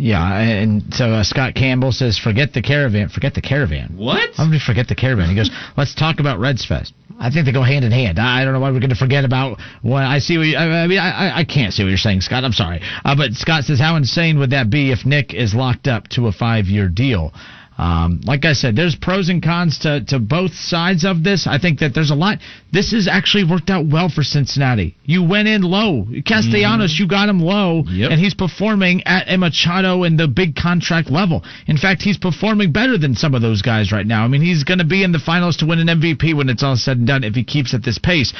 [0.00, 3.10] Yeah, and so uh, Scott Campbell says, "Forget the caravan.
[3.10, 4.30] Forget the caravan." What?
[4.38, 5.28] I'm going to forget the caravan.
[5.28, 8.18] He goes, "Let's talk about Reds Fest." I think they go hand in hand.
[8.18, 10.38] I don't know why we're going to forget about what I see.
[10.38, 12.44] What you, I mean, I, I can't see what you're saying, Scott.
[12.44, 15.86] I'm sorry, uh, but Scott says, "How insane would that be if Nick is locked
[15.86, 17.34] up to a five-year deal?"
[17.80, 21.46] Um, like I said, there's pros and cons to, to both sides of this.
[21.46, 22.36] I think that there's a lot.
[22.70, 24.96] This has actually worked out well for Cincinnati.
[25.04, 26.06] You went in low.
[26.26, 26.98] Castellanos, mm.
[26.98, 28.10] you got him low, yep.
[28.10, 31.42] and he's performing at a Machado and the big contract level.
[31.68, 34.24] In fact, he's performing better than some of those guys right now.
[34.24, 36.62] I mean, he's going to be in the finals to win an MVP when it's
[36.62, 38.34] all said and done if he keeps at this pace.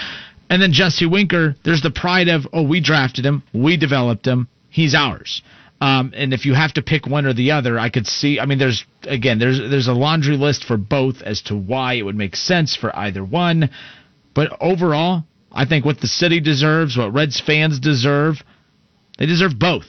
[0.51, 4.49] And then Jesse Winker, there's the pride of, oh, we drafted him, we developed him,
[4.68, 5.41] he's ours.
[5.81, 8.39] Um, and if you have to pick one or the other, I could see.
[8.39, 12.03] I mean, there's again, there's there's a laundry list for both as to why it
[12.03, 13.70] would make sense for either one.
[14.35, 18.43] But overall, I think what the city deserves, what Reds fans deserve,
[19.18, 19.87] they deserve both.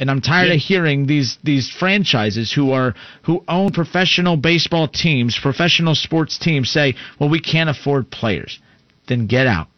[0.00, 0.54] And I'm tired yeah.
[0.54, 6.68] of hearing these these franchises who are who own professional baseball teams, professional sports teams
[6.68, 8.58] say, "Well, we can't afford players."
[9.06, 9.68] Then get out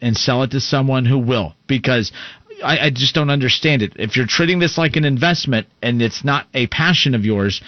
[0.00, 2.10] and sell it to someone who will because
[2.62, 3.94] I, I just don't understand it.
[3.96, 7.60] If you're treating this like an investment and it's not a passion of yours,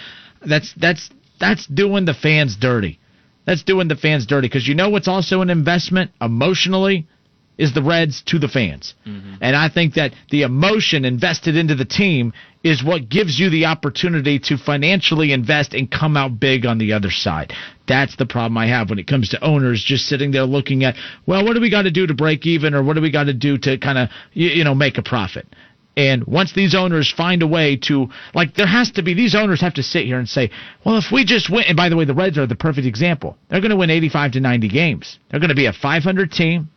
[0.45, 1.09] that's that's
[1.39, 2.99] that's doing the fans dirty.
[3.45, 7.07] That's doing the fans dirty because you know what's also an investment emotionally
[7.57, 8.93] is the Reds to the fans.
[9.05, 9.35] Mm-hmm.
[9.41, 12.33] And I think that the emotion invested into the team
[12.63, 16.93] is what gives you the opportunity to financially invest and come out big on the
[16.93, 17.53] other side.
[17.87, 20.95] That's the problem I have when it comes to owners just sitting there looking at,
[21.25, 23.25] well, what do we got to do to break even or what do we got
[23.25, 25.47] to do to kind of, you, you know, make a profit?
[25.95, 29.61] And once these owners find a way to, like, there has to be, these owners
[29.61, 30.51] have to sit here and say,
[30.85, 33.35] well, if we just win, and by the way, the Reds are the perfect example.
[33.49, 35.17] They're going to win 85 to 90 games.
[35.31, 36.69] They're going to be a 500 team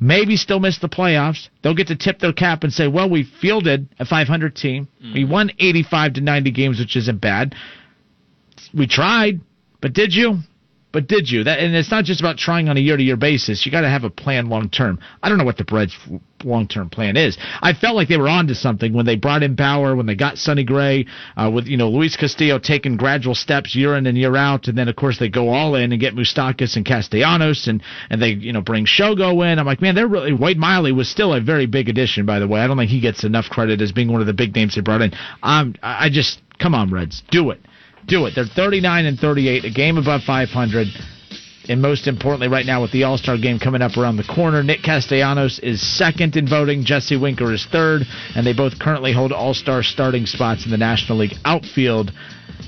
[0.00, 1.48] maybe still miss the playoffs.
[1.62, 4.88] They'll get to tip their cap and say, well, we fielded a 500 team.
[5.02, 5.14] Mm-hmm.
[5.14, 7.54] We won 85 to 90 games, which isn't bad.
[8.74, 9.40] We tried,
[9.80, 10.38] but did you?
[10.92, 11.44] But did you?
[11.44, 13.64] That and it's not just about trying on a year to year basis.
[13.64, 14.98] You got to have a plan long term.
[15.22, 15.96] I don't know what the Reds'
[16.42, 17.38] long term plan is.
[17.62, 20.36] I felt like they were onto something when they brought in Bauer, when they got
[20.36, 24.34] Sonny Gray, uh, with you know Luis Castillo taking gradual steps year in and year
[24.34, 27.82] out, and then of course they go all in and get Moustakas and Castellanos, and
[28.10, 29.60] and they you know bring Shogo in.
[29.60, 32.48] I'm like, man, they're really Wade Miley was still a very big addition, by the
[32.48, 32.60] way.
[32.60, 34.80] I don't think he gets enough credit as being one of the big names they
[34.80, 35.12] brought in.
[35.40, 37.60] I just come on, Reds, do it
[38.10, 38.34] do it.
[38.34, 40.88] They're 39 and 38, a game above 500.
[41.68, 44.62] And most importantly, right now with the All Star game coming up around the corner,
[44.62, 46.84] Nick Castellanos is second in voting.
[46.84, 48.02] Jesse Winker is third,
[48.34, 52.10] and they both currently hold All Star starting spots in the National League outfield.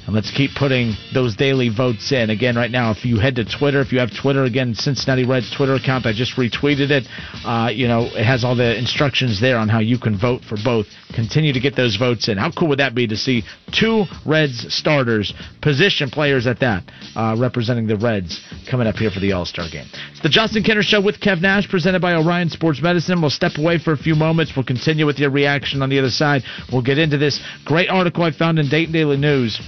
[0.07, 2.31] And let's keep putting those daily votes in.
[2.31, 5.55] Again, right now, if you head to Twitter, if you have Twitter, again, Cincinnati Reds
[5.55, 7.07] Twitter account, I just retweeted it.
[7.45, 10.57] Uh, you know, it has all the instructions there on how you can vote for
[10.65, 10.87] both.
[11.15, 12.39] Continue to get those votes in.
[12.39, 16.83] How cool would that be to see two Reds starters, position players at that,
[17.15, 18.41] uh, representing the Reds
[18.71, 19.87] coming up here for the All Star game?
[20.11, 23.21] It's the Justin Kinner Show with Kev Nash, presented by Orion Sports Medicine.
[23.21, 24.53] We'll step away for a few moments.
[24.57, 26.43] We'll continue with your reaction on the other side.
[26.73, 29.61] We'll get into this great article I found in Dayton Daily News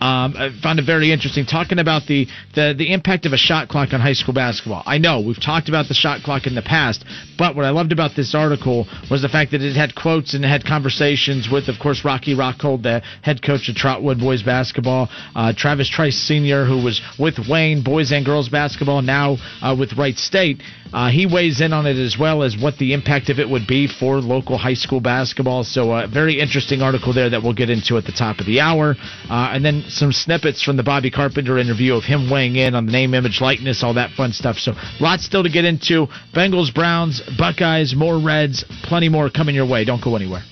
[0.00, 3.68] Um, I found it very interesting talking about the, the the impact of a shot
[3.68, 4.82] clock on high school basketball.
[4.84, 7.02] I know we've talked about the shot clock in the past,
[7.38, 10.44] but what I loved about this article was the fact that it had quotes and
[10.44, 15.08] it had conversations with, of course, Rocky Rockhold, the head coach of Trotwood boys basketball,
[15.34, 19.94] uh, Travis Trice Sr., who was with Wayne boys and girls basketball, now uh, with
[19.94, 20.60] Wright State.
[20.92, 23.66] Uh, he weighs in on it as well as what the impact of it would
[23.66, 25.64] be for local high school basketball.
[25.64, 28.46] So, a uh, very interesting article there that we'll get into at the top of
[28.46, 28.94] the hour.
[29.28, 32.86] Uh, and then some snippets from the Bobby Carpenter interview of him weighing in on
[32.86, 34.56] the name, image, likeness, all that fun stuff.
[34.56, 36.06] So, lots still to get into.
[36.34, 39.84] Bengals, Browns, Buckeyes, more Reds, plenty more coming your way.
[39.84, 40.42] Don't go anywhere.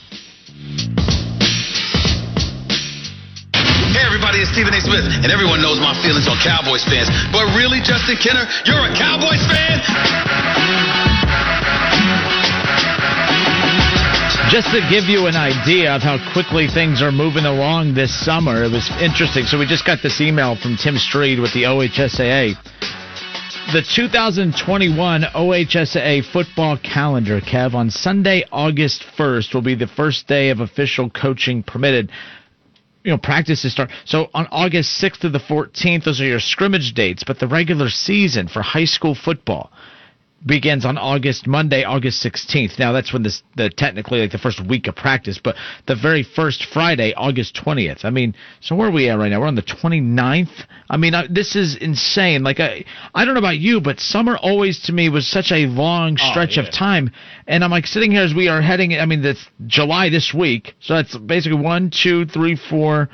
[3.95, 4.81] Hey everybody, it's Stephen A.
[4.83, 7.07] Smith, and everyone knows my feelings on Cowboys fans.
[7.31, 9.79] But really, Justin Kinner, you're a Cowboys fan?
[14.51, 18.65] Just to give you an idea of how quickly things are moving along this summer,
[18.65, 19.45] it was interesting.
[19.47, 22.59] So we just got this email from Tim Street with the OHSAA.
[23.73, 30.51] The 2021 OHSAA football calendar, Kev, on Sunday, August 1st, will be the first day
[30.51, 32.11] of official coaching permitted
[33.05, 33.91] you know, practices start.
[34.07, 37.23] So on August 6th to the 14th, those are your scrimmage dates.
[37.25, 39.71] But the regular season for high school football
[40.47, 42.79] begins on August Monday, August 16th.
[42.79, 46.23] Now that's when this the technically like the first week of practice, but the very
[46.23, 48.05] first Friday, August 20th.
[48.05, 49.41] I mean, so where are we at right now?
[49.41, 50.67] We're on the 29th.
[50.91, 52.43] I mean, I, this is insane.
[52.43, 52.85] Like I
[53.15, 56.31] I don't know about you, but summer always to me was such a long Oh,
[56.31, 56.65] stretch yeah.
[56.65, 57.11] of time,
[57.47, 58.95] and I'm like sitting here as we are heading.
[58.99, 63.09] I mean, that's July this week, so that's basically one, two, three, four.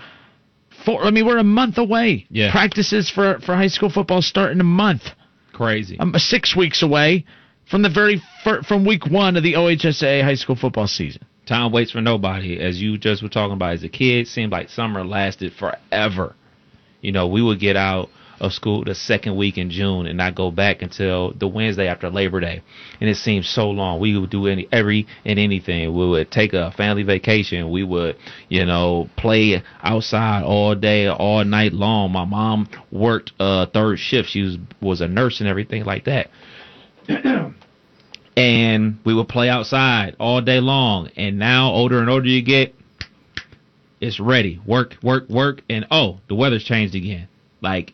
[0.84, 2.26] Four, I mean, we're a month away.
[2.30, 2.50] Yeah.
[2.50, 5.02] Practices for, for high school football start in a month.
[5.60, 5.98] Crazy.
[6.00, 7.26] I'm six weeks away
[7.70, 11.22] from the very fir- from week one of the OHSA high school football season.
[11.44, 12.58] Time waits for nobody.
[12.58, 16.34] As you just were talking about as a kid, seemed like summer lasted forever.
[17.02, 18.08] You know, we would get out
[18.40, 22.10] of school the second week in June and not go back until the Wednesday after
[22.10, 22.62] Labor Day.
[23.00, 24.00] And it seemed so long.
[24.00, 25.94] We would do any every and anything.
[25.94, 27.70] We would take a family vacation.
[27.70, 28.16] We would,
[28.48, 32.12] you know, play outside all day, all night long.
[32.12, 34.30] My mom worked uh third shift.
[34.30, 36.30] She was was a nurse and everything like that
[38.36, 41.10] and we would play outside all day long.
[41.16, 42.74] And now, older and older you get,
[44.00, 44.60] it's ready.
[44.66, 47.28] Work, work, work, and oh, the weather's changed again.
[47.60, 47.92] Like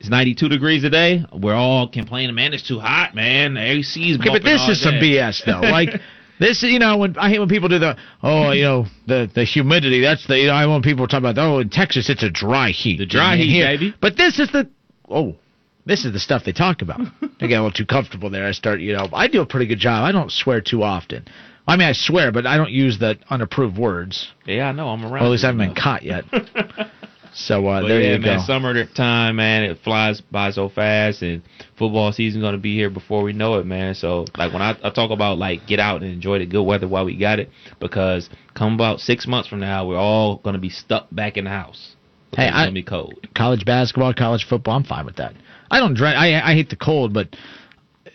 [0.00, 1.24] it's 92 degrees a day.
[1.32, 2.54] We're all complaining, man.
[2.54, 3.54] It's too hot, man.
[3.54, 4.94] The AC's Okay, but this is some.
[4.94, 5.60] BS though.
[5.68, 6.00] Like
[6.38, 9.28] this, is, you know, when I hate when people do the oh, you know, the
[9.34, 10.00] the humidity.
[10.00, 12.30] That's the you know, I want people to talk about oh, in Texas it's a
[12.30, 12.98] dry heat.
[12.98, 13.94] The dry heat, here- baby.
[14.00, 14.68] But this is the
[15.08, 15.36] oh.
[15.84, 17.00] This is the stuff they talk about.
[17.40, 18.44] I get a little too comfortable there.
[18.46, 20.04] I start, you know, I do a pretty good job.
[20.04, 21.26] I don't swear too often.
[21.66, 24.30] I mean, I swear, but I don't use the unapproved words.
[24.44, 24.88] Yeah, I know.
[24.88, 25.12] I'm around.
[25.12, 26.24] Well, at least I haven't you been caught yet.
[27.34, 28.44] So uh, there yeah, you man, go.
[28.44, 31.42] summer time, man, it flies by so fast, and
[31.76, 33.94] football season's gonna be here before we know it, man.
[33.94, 36.88] So, like when I, I talk about like get out and enjoy the good weather
[36.88, 37.50] while we got it,
[37.80, 41.50] because come about six months from now, we're all gonna be stuck back in the
[41.50, 41.94] house.
[42.36, 43.14] Hey, it's I- gonna be cold.
[43.34, 44.76] college basketball, college football.
[44.76, 45.34] I'm fine with that.
[45.70, 46.16] I don't dread.
[46.16, 47.28] I I hate the cold, but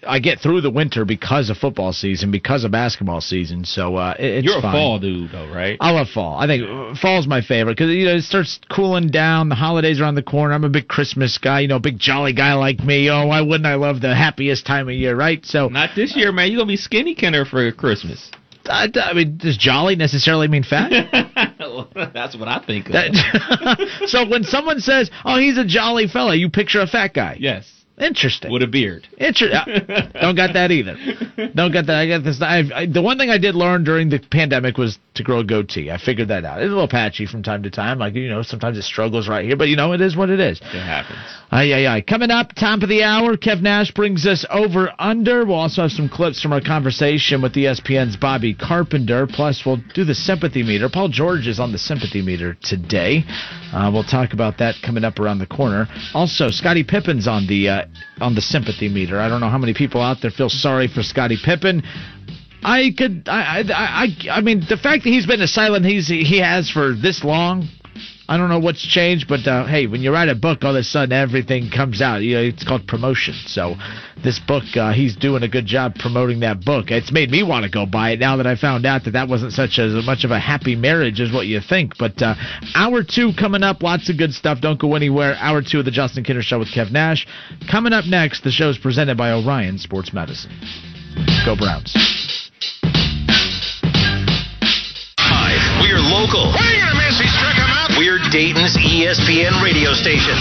[0.08, 3.66] I get through the winter because of football season, because of basketball season.
[3.66, 4.74] So uh, it, it's You're a fine.
[4.74, 5.78] fall dude, though, right?
[5.80, 6.38] I love fall.
[6.38, 9.50] I think fall's my favorite because you know it starts cooling down.
[9.50, 10.54] The holidays around the corner.
[10.54, 11.62] I'm a big Christmas guy.
[11.62, 13.10] You know, big jolly guy like me.
[13.10, 15.46] Oh, why wouldn't I love the happiest time of year, right?
[15.46, 16.52] So Not this year, man.
[16.52, 18.32] You're gonna be skinny Kinner for Christmas.
[18.66, 20.90] I, I mean, does jolly necessarily mean fat?
[22.14, 22.94] That's what I think of.
[22.94, 27.38] That- so when someone says, "Oh, he's a jolly fella," you picture a fat guy.
[27.40, 28.52] yes, Interesting.
[28.52, 29.08] with a beard.
[29.18, 30.96] Inter- uh, don't got that either.
[31.54, 31.96] Don't got that.
[31.96, 32.42] I got this.
[32.42, 35.44] I, I, the one thing I did learn during the pandemic was to grow a
[35.44, 35.92] goatee.
[35.92, 36.60] I figured that out.
[36.60, 38.00] It's a little patchy from time to time.
[38.00, 40.40] Like you know, sometimes it struggles right here, but you know, it is what it
[40.40, 40.60] is.
[40.60, 41.20] It happens.
[41.52, 42.02] Aye, aye, aye.
[42.02, 45.46] Coming up, top of the hour, Kev Nash brings us over under.
[45.46, 49.28] We'll also have some clips from our conversation with ESPN's Bobby Carpenter.
[49.28, 50.90] Plus, we'll do the sympathy meter.
[50.90, 53.24] Paul George is on the sympathy meter today.
[53.72, 55.88] Uh, we'll talk about that coming up around the corner.
[56.16, 57.83] Also, Scottie Pippen's on the uh,
[58.20, 59.20] on the sympathy meter.
[59.20, 61.84] I don't know how many people out there feel sorry for Scottie Pippen.
[62.64, 66.08] I could, I, I, I, I mean, the fact that he's been as silent he's
[66.08, 67.68] he has for this long,
[68.28, 70.78] I don't know what's changed, but uh, hey, when you write a book, all of
[70.78, 72.22] a sudden everything comes out.
[72.22, 73.34] You know, it's called promotion.
[73.48, 73.76] So
[74.24, 76.90] this book, uh, he's doing a good job promoting that book.
[76.90, 79.28] It's made me want to go buy it now that I found out that that
[79.28, 81.98] wasn't such as much of a happy marriage as what you think.
[81.98, 82.36] But uh,
[82.76, 84.62] hour two coming up, lots of good stuff.
[84.62, 85.36] Don't go anywhere.
[85.40, 87.28] Hour two of the Justin Kinner Show with Kev Nash.
[87.70, 90.52] Coming up next, the show is presented by Orion Sports Medicine.
[91.46, 92.42] Go Browns.
[95.94, 96.50] We're local.
[96.58, 97.38] He's
[97.70, 97.94] out.
[97.98, 100.34] We're Dayton's ESPN radio station.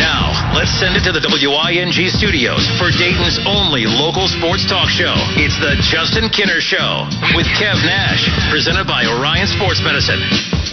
[0.00, 5.12] Now, let's send it to the WING studios for Dayton's only local sports talk show.
[5.36, 7.04] It's the Justin Kinner Show
[7.36, 10.65] with Kev Nash, presented by Orion Sports Medicine.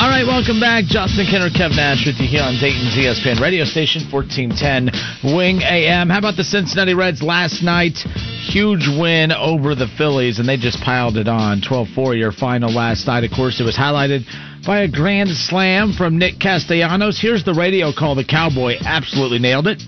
[0.00, 0.84] All right, welcome back.
[0.86, 4.90] Justin Kinner, Kev Nash with you here on Dayton's ESPN radio station, 1410
[5.36, 6.10] Wing AM.
[6.10, 7.98] How about the Cincinnati Reds last night?
[8.50, 11.62] Huge win over the Phillies, and they just piled it on.
[11.62, 13.22] 12 4 your final last night.
[13.22, 14.26] Of course, it was highlighted
[14.66, 17.20] by a grand slam from Nick Castellanos.
[17.20, 18.16] Here's the radio call.
[18.16, 19.80] The Cowboy absolutely nailed it.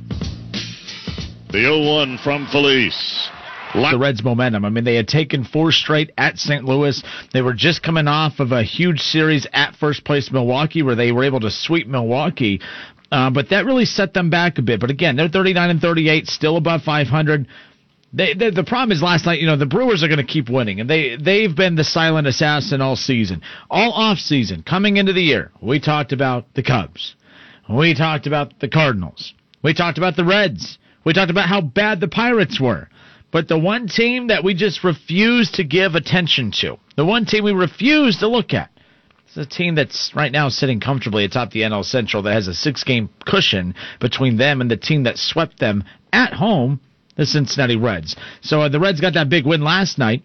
[1.50, 2.94] The 0 1 from Feliz
[3.74, 4.64] the Reds' momentum.
[4.64, 6.64] I mean, they had taken four straight at St.
[6.64, 7.02] Louis.
[7.32, 11.12] They were just coming off of a huge series at first place Milwaukee, where they
[11.12, 12.60] were able to sweep Milwaukee.
[13.10, 14.80] Uh, but that really set them back a bit.
[14.80, 17.46] But again, they're 39 and 38, still above 500.
[18.12, 20.48] They, they, the problem is last night, you know, the Brewers are going to keep
[20.48, 25.12] winning, and they they've been the silent assassin all season, all off season, coming into
[25.12, 25.50] the year.
[25.60, 27.14] We talked about the Cubs,
[27.68, 32.00] we talked about the Cardinals, we talked about the Reds, we talked about how bad
[32.00, 32.88] the Pirates were.
[33.30, 37.44] But the one team that we just refuse to give attention to, the one team
[37.44, 38.70] we refuse to look at,
[39.28, 42.54] is a team that's right now sitting comfortably atop the NL Central that has a
[42.54, 46.80] six game cushion between them and the team that swept them at home,
[47.16, 48.16] the Cincinnati Reds.
[48.40, 50.22] So uh, the Reds got that big win last night.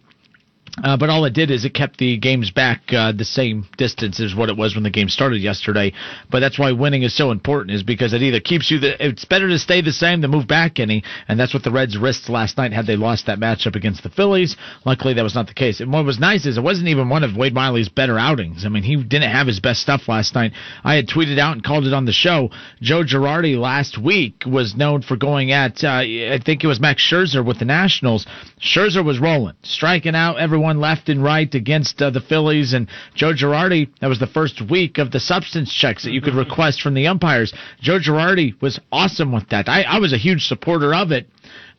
[0.83, 4.21] Uh, but all it did is it kept the games back uh, the same distance
[4.21, 5.91] as what it was when the game started yesterday.
[6.31, 8.79] But that's why winning is so important, is because it either keeps you.
[8.79, 11.71] The, it's better to stay the same than move back any, and that's what the
[11.71, 14.55] Reds risked last night had they lost that matchup against the Phillies.
[14.85, 15.81] Luckily, that was not the case.
[15.81, 18.65] And what was nice is it wasn't even one of Wade Miley's better outings.
[18.65, 20.53] I mean, he didn't have his best stuff last night.
[20.85, 22.49] I had tweeted out and called it on the show.
[22.81, 27.03] Joe Girardi last week was known for going at, uh, I think it was Max
[27.03, 28.25] Scherzer with the Nationals.
[28.61, 32.87] Scherzer was rolling, striking out everyone everyone left and right against uh, the Phillies and
[33.15, 33.89] Joe Girardi.
[33.99, 37.07] That was the first week of the substance checks that you could request from the
[37.07, 37.51] umpires.
[37.79, 39.67] Joe Girardi was awesome with that.
[39.67, 41.27] I, I was a huge supporter of it.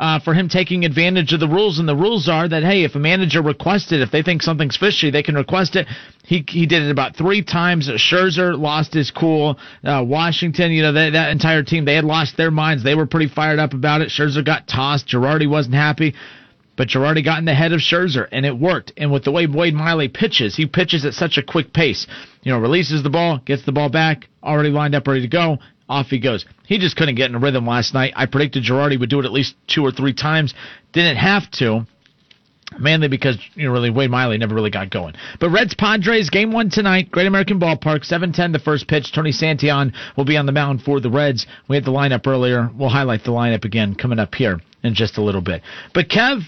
[0.01, 1.79] Uh, for him taking advantage of the rules.
[1.79, 4.77] And the rules are that hey, if a manager requests it, if they think something's
[4.77, 5.87] fishy, they can request it.
[6.25, 7.89] He he did it about three times.
[7.89, 9.61] Scherzer lost his cool.
[9.85, 12.83] Uh, Washington, you know that that entire team, they had lost their minds.
[12.83, 14.09] They were pretty fired up about it.
[14.09, 15.07] Scherzer got tossed.
[15.07, 16.15] Girardi wasn't happy.
[16.77, 18.93] But Girardi got in the head of Scherzer, and it worked.
[18.97, 22.07] And with the way Wade Miley pitches, he pitches at such a quick pace.
[22.43, 25.59] You know, releases the ball, gets the ball back, already lined up, ready to go.
[25.89, 26.47] Off he goes.
[26.67, 28.15] He just couldn't get in a rhythm last night.
[28.17, 30.55] I predicted Girardi would do it at least two or three times.
[30.93, 31.87] Didn't have to
[32.79, 35.15] mainly because you know really Wade Miley never really got going.
[35.41, 39.13] But Reds Padres game one tonight, Great American Ballpark, 7:10 the first pitch.
[39.13, 41.47] Tony Santillan will be on the mound for the Reds.
[41.69, 42.71] We had the lineup earlier.
[42.77, 45.63] We'll highlight the lineup again coming up here in just a little bit.
[45.95, 46.43] But Kev,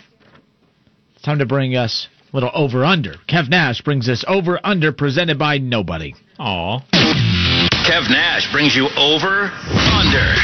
[1.24, 3.14] Time to bring us a little over under.
[3.26, 6.12] Kev Nash brings us over under presented by nobody.
[6.38, 6.80] Aw.
[7.88, 10.34] Kev Nash brings you over under.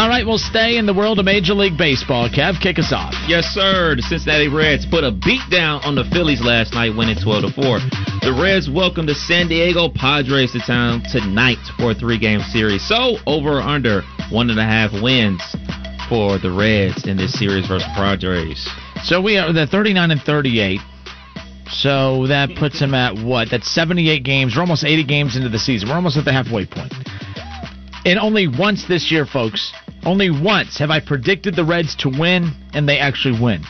[0.00, 2.30] All right, we'll stay in the world of Major League Baseball.
[2.30, 3.12] Kev, kick us off.
[3.28, 3.96] Yes, sir.
[3.96, 7.52] The Cincinnati Reds put a beat down on the Phillies last night, winning 12 to
[7.52, 7.78] 4.
[8.24, 12.80] The Reds welcome the San Diego Padres to town tonight for a three game series.
[12.88, 14.00] So, over or under
[14.32, 15.42] one and a half wins
[16.10, 18.68] for the Reds in this series versus Padres.
[19.04, 20.80] So we are the 39 and 38.
[21.70, 23.48] So that puts them at what?
[23.48, 24.56] That's 78 games.
[24.56, 25.88] We're almost 80 games into the season.
[25.88, 26.92] We're almost at the halfway point.
[28.04, 29.72] And only once this year, folks,
[30.04, 33.62] only once have I predicted the Reds to win, and they actually win.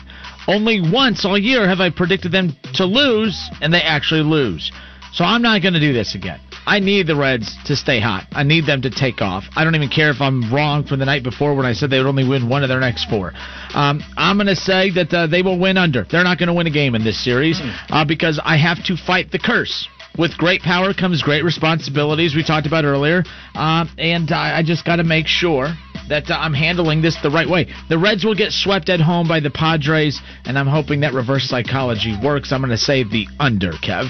[0.47, 4.71] Only once all year have I predicted them to lose, and they actually lose.
[5.13, 6.39] So I'm not going to do this again.
[6.65, 8.27] I need the Reds to stay hot.
[8.31, 9.45] I need them to take off.
[9.55, 11.97] I don't even care if I'm wrong from the night before when I said they
[11.97, 13.33] would only win one of their next four.
[13.73, 16.03] Um, I'm going to say that uh, they will win under.
[16.03, 17.69] They're not going to win a game in this series hmm.
[17.89, 19.87] uh, because I have to fight the curse.
[20.17, 22.35] With great power comes great responsibilities.
[22.35, 23.23] We talked about earlier,
[23.55, 25.73] uh, and I, I just got to make sure
[26.09, 27.67] that uh, I'm handling this the right way.
[27.87, 31.45] The Reds will get swept at home by the Padres, and I'm hoping that reverse
[31.45, 32.51] psychology works.
[32.51, 34.09] I'm going to say the under, Kev.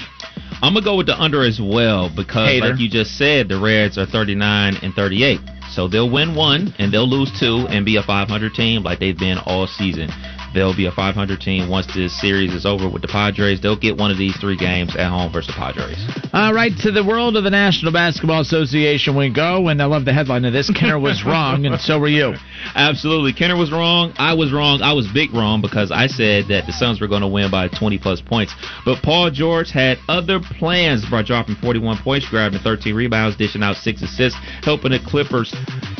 [0.61, 2.69] I'm gonna go with the under as well because, Hater.
[2.69, 5.39] like you just said, the Reds are 39 and 38,
[5.71, 9.17] so they'll win one and they'll lose two and be a 500 team like they've
[9.17, 10.09] been all season.
[10.53, 13.61] They'll be a 500 team once this series is over with the Padres.
[13.61, 15.97] They'll get one of these three games at home versus the Padres.
[16.33, 20.03] All right, to the world of the National Basketball Association we go, and I love
[20.03, 20.69] the headline of this.
[20.69, 22.35] Kinner was wrong, and so were you.
[22.75, 23.31] Absolutely.
[23.33, 24.13] Kinner was wrong.
[24.17, 24.81] I was wrong.
[24.81, 27.69] I was big wrong because I said that the Suns were going to win by
[27.69, 28.53] 20 plus points.
[28.83, 33.77] But Paul George had other plans by dropping 41 points, grabbing 13 rebounds, dishing out
[33.77, 35.55] six assists, helping the Clippers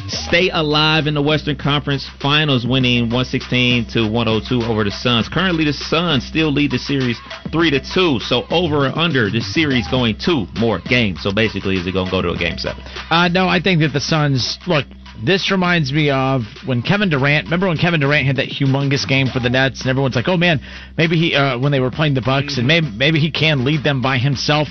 [0.08, 5.30] stay alive in the Western Conference Finals, winning 116 to 102 over the Suns.
[5.30, 7.20] Currently, the Suns still lead the series
[7.52, 8.20] three to two.
[8.20, 11.22] So over or under, the series going two more games.
[11.22, 12.84] So basically, is it going to go to a game seven?
[13.10, 14.86] Uh, no, I think that the Suns look.
[15.24, 17.46] This reminds me of when Kevin Durant.
[17.46, 20.38] Remember when Kevin Durant had that humongous game for the Nets, and everyone's like, "Oh
[20.38, 20.60] man,
[20.98, 23.84] maybe he." Uh, when they were playing the Bucks, and maybe maybe he can lead
[23.84, 24.68] them by himself.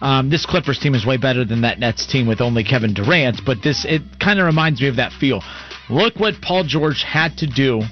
[0.00, 3.42] Um, this Clippers team is way better than that Nets team with only Kevin Durant,
[3.46, 5.40] but this it kind of reminds me of that feel.
[5.88, 7.82] Look what Paul George had to do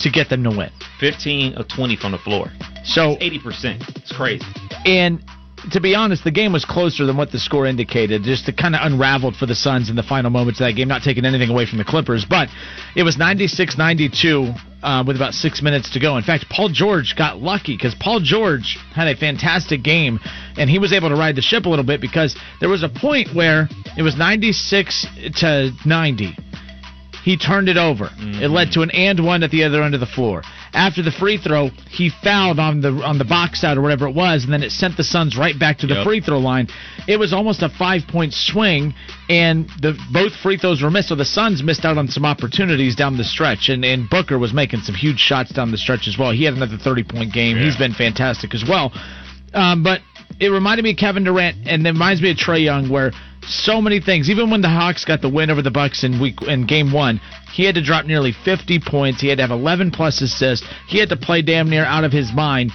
[0.00, 0.70] to get them to win.
[1.00, 2.50] 15 of 20 from the floor.
[2.84, 3.96] So 80%.
[3.96, 4.44] It's crazy.
[4.84, 5.22] And
[5.70, 8.24] to be honest, the game was closer than what the score indicated.
[8.24, 10.88] Just it kind of unraveled for the Suns in the final moments of that game,
[10.88, 12.24] not taking anything away from the Clippers.
[12.28, 12.48] But
[12.96, 16.16] it was 96 92 uh, with about six minutes to go.
[16.16, 20.18] In fact, Paul George got lucky because Paul George had a fantastic game,
[20.56, 22.88] and he was able to ride the ship a little bit because there was a
[22.88, 26.36] point where it was 96 to 90
[27.22, 28.06] he turned it over.
[28.06, 28.42] Mm-hmm.
[28.42, 30.42] It led to an and one at the other end of the floor.
[30.72, 34.14] After the free throw, he fouled on the on the box out or whatever it
[34.14, 36.04] was, and then it sent the Suns right back to the yep.
[36.04, 36.68] free throw line.
[37.06, 38.94] It was almost a five point swing,
[39.28, 41.08] and the both free throws were missed.
[41.08, 44.52] So the Suns missed out on some opportunities down the stretch, and and Booker was
[44.52, 46.32] making some huge shots down the stretch as well.
[46.32, 47.56] He had another thirty point game.
[47.56, 47.64] Yeah.
[47.64, 48.92] He's been fantastic as well.
[49.54, 50.00] Um, but
[50.40, 53.12] it reminded me of Kevin Durant, and it reminds me of Trae Young, where
[53.46, 54.30] so many things.
[54.30, 57.20] Even when the Hawks got the win over the Bucks in week in game one,
[57.52, 59.20] he had to drop nearly 50 points.
[59.20, 60.66] He had to have 11 plus assists.
[60.86, 62.72] He had to play damn near out of his mind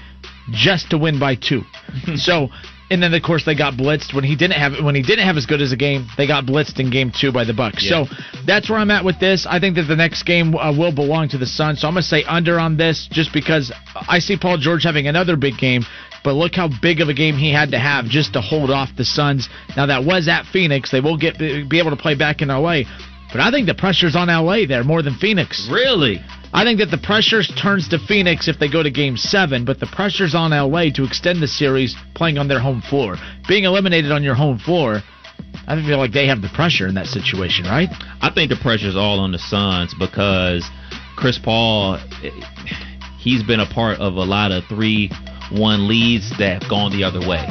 [0.51, 1.61] just to win by two.
[2.15, 2.49] so,
[2.89, 5.37] and then of course they got blitzed when he didn't have when he didn't have
[5.37, 6.07] as good as a game.
[6.17, 7.83] They got blitzed in game two by the Bucks.
[7.83, 8.05] Yeah.
[8.05, 9.45] So that's where I'm at with this.
[9.49, 11.81] I think that the next game uh, will belong to the Suns.
[11.81, 13.71] So I'm gonna say under on this just because
[14.07, 15.83] I see Paul George having another big game.
[16.27, 18.89] But look how big of a game he had to have just to hold off
[18.97, 19.47] the Suns.
[19.77, 20.91] Now that was at Phoenix.
[20.91, 22.81] They will get be able to play back in LA.
[23.31, 25.69] But I think the pressure's on LA there more than Phoenix.
[25.71, 26.19] Really?
[26.51, 29.79] I think that the pressure turns to Phoenix if they go to game seven, but
[29.79, 33.15] the pressure's on LA to extend the series playing on their home floor.
[33.47, 34.99] Being eliminated on your home floor,
[35.65, 37.87] I feel like they have the pressure in that situation, right?
[38.19, 40.69] I think the pressure's all on the Suns because
[41.15, 41.97] Chris Paul,
[43.17, 45.09] he's been a part of a lot of 3
[45.51, 47.47] 1 leads that have gone the other way.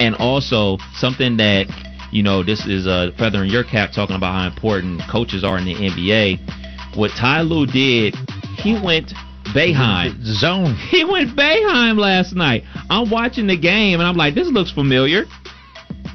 [0.00, 1.66] And also, something that
[2.10, 5.58] you know, this is a feather in your cap talking about how important coaches are
[5.58, 6.96] in the NBA.
[6.96, 8.14] What Ty Lue did,
[8.56, 9.12] he went
[9.54, 10.22] Boeheim.
[10.22, 10.74] Zone.
[10.90, 12.64] He went Boeheim last night.
[12.90, 15.24] I'm watching the game and I'm like, this looks familiar.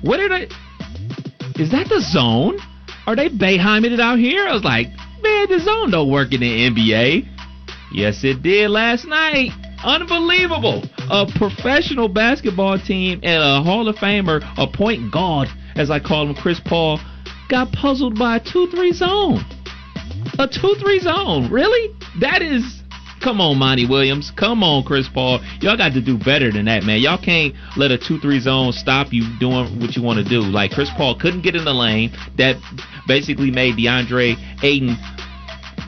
[0.01, 0.47] What are they?
[1.61, 2.57] Is that the zone?
[3.05, 4.47] Are they Boeheming it out here?
[4.47, 4.87] I was like,
[5.21, 7.29] man, the zone don't work in the NBA.
[7.93, 9.51] Yes, it did last night.
[9.83, 10.83] Unbelievable.
[11.09, 16.27] A professional basketball team and a Hall of Famer, a point guard as I call
[16.27, 16.99] him, Chris Paul,
[17.49, 19.45] got puzzled by a 2 3 zone.
[20.39, 21.51] A 2 3 zone.
[21.51, 21.95] Really?
[22.19, 22.81] That is.
[23.21, 24.31] Come on, Monty Williams.
[24.35, 25.39] Come on, Chris Paul.
[25.61, 26.99] Y'all got to do better than that, man.
[26.99, 30.41] Y'all can't let a 2 3 zone stop you doing what you want to do.
[30.41, 32.11] Like, Chris Paul couldn't get in the lane.
[32.37, 32.57] That
[33.07, 34.97] basically made DeAndre Ayton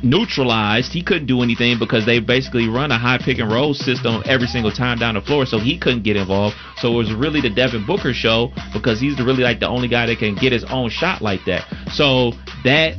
[0.06, 0.94] neutralized.
[0.94, 4.48] He couldn't do anything because they basically run a high pick and roll system every
[4.48, 6.56] single time down the floor, so he couldn't get involved.
[6.78, 10.06] So it was really the Devin Booker show because he's really like the only guy
[10.06, 11.66] that can get his own shot like that.
[11.92, 12.32] So
[12.64, 12.96] that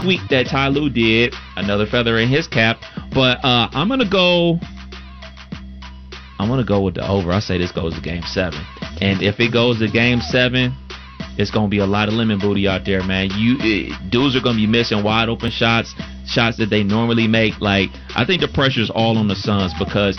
[0.00, 2.78] tweak that Ty Lue did, another feather in his cap.
[3.12, 4.58] But uh, I'm gonna go.
[6.38, 7.32] I'm gonna go with the over.
[7.32, 8.64] I say this goes to Game Seven,
[9.00, 10.74] and if it goes to Game Seven,
[11.38, 13.30] it's gonna be a lot of lemon booty out there, man.
[13.32, 15.94] You it, dudes are gonna be missing wide open shots,
[16.26, 17.60] shots that they normally make.
[17.60, 20.18] Like I think the pressure's all on the Suns because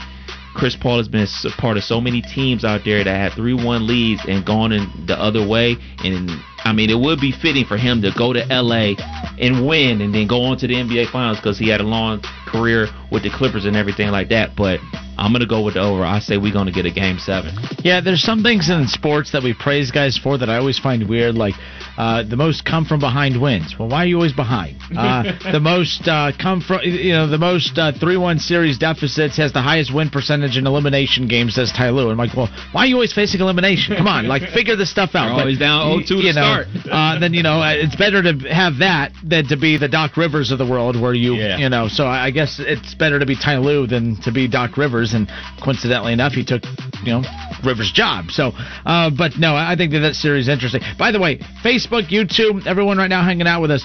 [0.55, 3.53] Chris Paul has been a part of so many teams out there that had three
[3.53, 5.75] one leads and gone in the other way.
[6.03, 6.31] And
[6.63, 8.95] I mean, it would be fitting for him to go to LA
[9.37, 12.21] and win, and then go on to the NBA Finals because he had a long
[12.47, 14.55] career with the Clippers and everything like that.
[14.55, 14.79] But
[15.17, 16.03] I'm gonna go with the over.
[16.03, 17.55] I say we're gonna get a game seven.
[17.83, 21.07] Yeah, there's some things in sports that we praise guys for that I always find
[21.07, 21.35] weird.
[21.35, 21.55] Like
[21.97, 23.75] uh, the most come from behind wins.
[23.77, 24.77] Well, why are you always behind?
[24.95, 29.37] Uh, the most uh, come from you know the most uh, three one series deficits
[29.37, 31.55] has the highest win percentage in elimination games.
[31.55, 32.09] Says Ty Lue.
[32.09, 33.95] I'm like, well, why are you always facing elimination?
[33.95, 35.31] Come on, like figure this stuff out.
[35.31, 36.67] You're always but, down 0-2 you to know, start.
[36.91, 40.17] uh, then you know uh, it's better to have that than to be the Doc
[40.17, 41.57] Rivers of the world, where you yeah.
[41.57, 41.87] you know.
[41.87, 45.04] So I guess it's better to be Ty Lue than to be Doc Rivers.
[45.13, 45.29] And
[45.63, 46.63] coincidentally enough, he took
[47.03, 47.23] you know
[47.63, 48.31] Rivers' job.
[48.31, 48.51] So,
[48.85, 50.81] uh, but no, I think that that series is interesting.
[50.97, 53.83] By the way, Facebook, YouTube, everyone right now hanging out with us.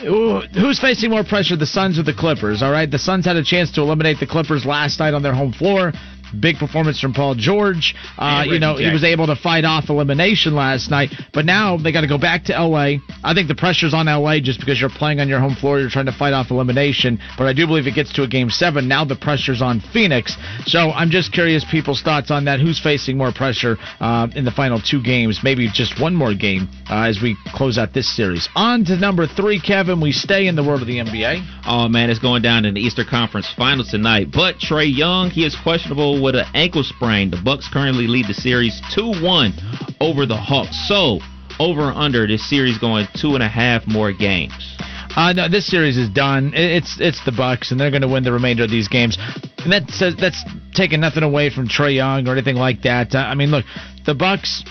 [0.00, 2.62] Who's facing more pressure, the Suns or the Clippers?
[2.62, 5.34] All right, the Suns had a chance to eliminate the Clippers last night on their
[5.34, 5.92] home floor.
[6.38, 7.94] Big performance from Paul George.
[8.18, 11.76] Uh, you know, Reggie he was able to fight off elimination last night, but now
[11.76, 12.98] they got to go back to LA.
[13.24, 15.90] I think the pressure's on LA just because you're playing on your home floor, you're
[15.90, 17.18] trying to fight off elimination.
[17.36, 18.88] But I do believe it gets to a game seven.
[18.88, 20.36] Now the pressure's on Phoenix.
[20.66, 22.60] So I'm just curious people's thoughts on that.
[22.60, 25.40] Who's facing more pressure uh, in the final two games?
[25.42, 28.48] Maybe just one more game uh, as we close out this series.
[28.54, 30.00] On to number three, Kevin.
[30.00, 31.62] We stay in the world of the NBA.
[31.66, 34.28] Oh man, it's going down in the Eastern Conference Finals tonight.
[34.32, 37.30] But Trae Young, he is questionable with an ankle sprain.
[37.30, 39.52] The Bucks currently lead the series two one
[40.00, 40.88] over the Hawks.
[40.88, 41.20] So
[41.58, 44.76] over under this series going two and a half more games.
[45.16, 46.52] Uh, no, this series is done.
[46.54, 49.18] It's it's the Bucks, and they're going to win the remainder of these games.
[49.58, 53.14] And that says that's taking nothing away from Trae Young or anything like that.
[53.14, 53.64] Uh, I mean, look,
[54.06, 54.64] the Bucks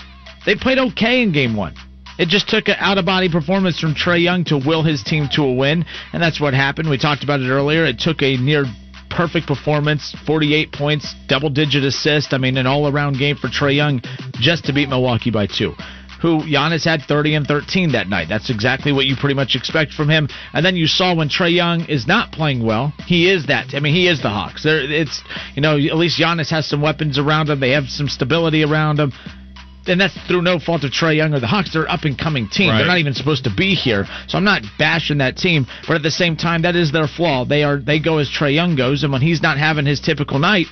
[0.46, 1.74] they played okay in Game One.
[2.18, 5.28] It just took an out of body performance from Trae Young to will his team
[5.32, 6.88] to a win, and that's what happened.
[6.90, 7.84] We talked about it earlier.
[7.84, 8.64] It took a near
[9.10, 12.32] perfect performance, 48 points, double digit assist.
[12.32, 14.00] I mean, an all around game for Trae Young
[14.34, 15.74] just to beat Milwaukee by two.
[16.22, 18.28] Who Giannis had 30 and 13 that night.
[18.28, 20.28] That's exactly what you pretty much expect from him.
[20.52, 23.74] And then you saw when Trae Young is not playing well, he is that.
[23.74, 24.62] I mean, he is the Hawks.
[24.62, 25.22] There, it's
[25.54, 27.58] you know at least Giannis has some weapons around him.
[27.58, 29.12] They have some stability around him
[29.90, 31.72] and that's through no fault of Trae Young or the Hawks.
[31.72, 32.70] They're an up and coming team.
[32.70, 32.78] Right.
[32.78, 34.06] They're not even supposed to be here.
[34.28, 37.44] So I'm not bashing that team, but at the same time, that is their flaw.
[37.44, 40.38] They are they go as Trae Young goes, and when he's not having his typical
[40.38, 40.66] night,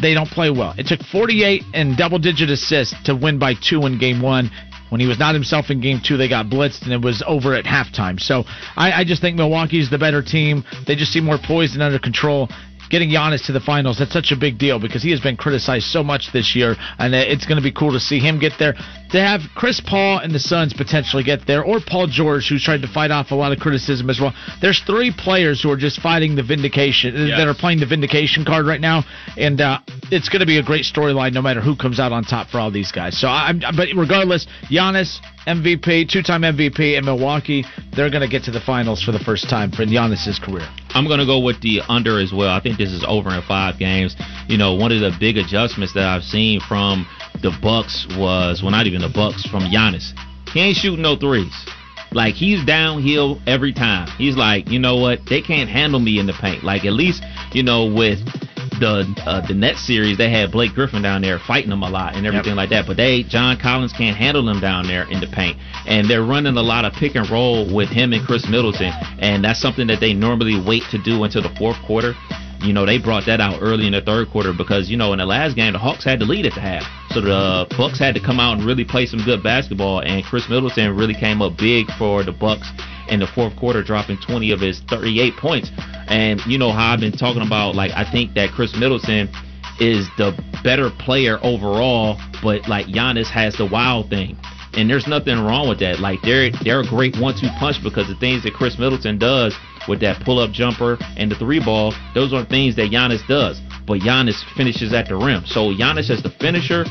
[0.00, 0.74] they don't play well.
[0.76, 4.50] It took 48 and double digit assists to win by two in game one.
[4.90, 7.54] When he was not himself in game two, they got blitzed and it was over
[7.54, 8.20] at halftime.
[8.20, 8.44] So
[8.76, 10.64] I, I just think Milwaukee's the better team.
[10.86, 12.50] They just seem more poised and under control.
[12.92, 15.86] Getting Giannis to the finals, that's such a big deal because he has been criticized
[15.86, 18.52] so much this year, and uh, it's going to be cool to see him get
[18.58, 18.74] there.
[19.12, 22.80] To have Chris Paul and the Suns potentially get there, or Paul George, who's tried
[22.80, 24.32] to fight off a lot of criticism as well.
[24.62, 28.66] There's three players who are just fighting the vindication, that are playing the vindication card
[28.66, 29.04] right now,
[29.36, 32.24] and uh, it's going to be a great storyline no matter who comes out on
[32.24, 33.18] top for all these guys.
[33.20, 38.50] So, I'm, but regardless, Giannis MVP, two-time MVP in Milwaukee, they're going to get to
[38.50, 40.66] the finals for the first time for Giannis's career.
[40.94, 42.50] I'm gonna go with the under as well.
[42.50, 44.14] I think this is over in five games.
[44.46, 47.06] You know, one of the big adjustments that I've seen from
[47.42, 50.12] the Bucks was well not even the Bucks, from Giannis.
[50.52, 51.52] He ain't shooting no threes.
[52.12, 54.08] Like he's downhill every time.
[54.18, 55.20] He's like, you know what?
[55.28, 56.62] They can't handle me in the paint.
[56.62, 57.22] Like at least,
[57.52, 58.18] you know, with
[58.78, 62.14] the uh, the net series, they had Blake Griffin down there fighting them a lot
[62.14, 62.86] and everything like that.
[62.86, 66.56] But they John Collins can't handle them down there in the paint, and they're running
[66.56, 70.00] a lot of pick and roll with him and Khris Middleton, and that's something that
[70.00, 72.14] they normally wait to do until the fourth quarter.
[72.62, 75.18] You know, they brought that out early in the third quarter because, you know, in
[75.18, 76.84] the last game, the Hawks had to lead at the half.
[77.10, 80.48] So the Bucks had to come out and really play some good basketball, and Khris
[80.48, 82.70] Middleton really came up big for the Bucks
[83.08, 85.70] in the fourth quarter, dropping 20 of his 38 points.
[86.06, 89.28] And you know how I've been talking about, like, I think that Khris Middleton
[89.80, 90.32] is the
[90.62, 94.38] better player overall, but, like, Giannis has the wild thing.
[94.74, 96.00] And there's nothing wrong with that.
[96.00, 99.54] Like they're they're a great one-two punch because the things that Khris Middleton does
[99.88, 103.60] with that pull-up jumper and the three ball, those are things that Giannis does.
[103.86, 105.44] But Giannis finishes at the rim.
[105.44, 106.84] So Giannis as the finisher,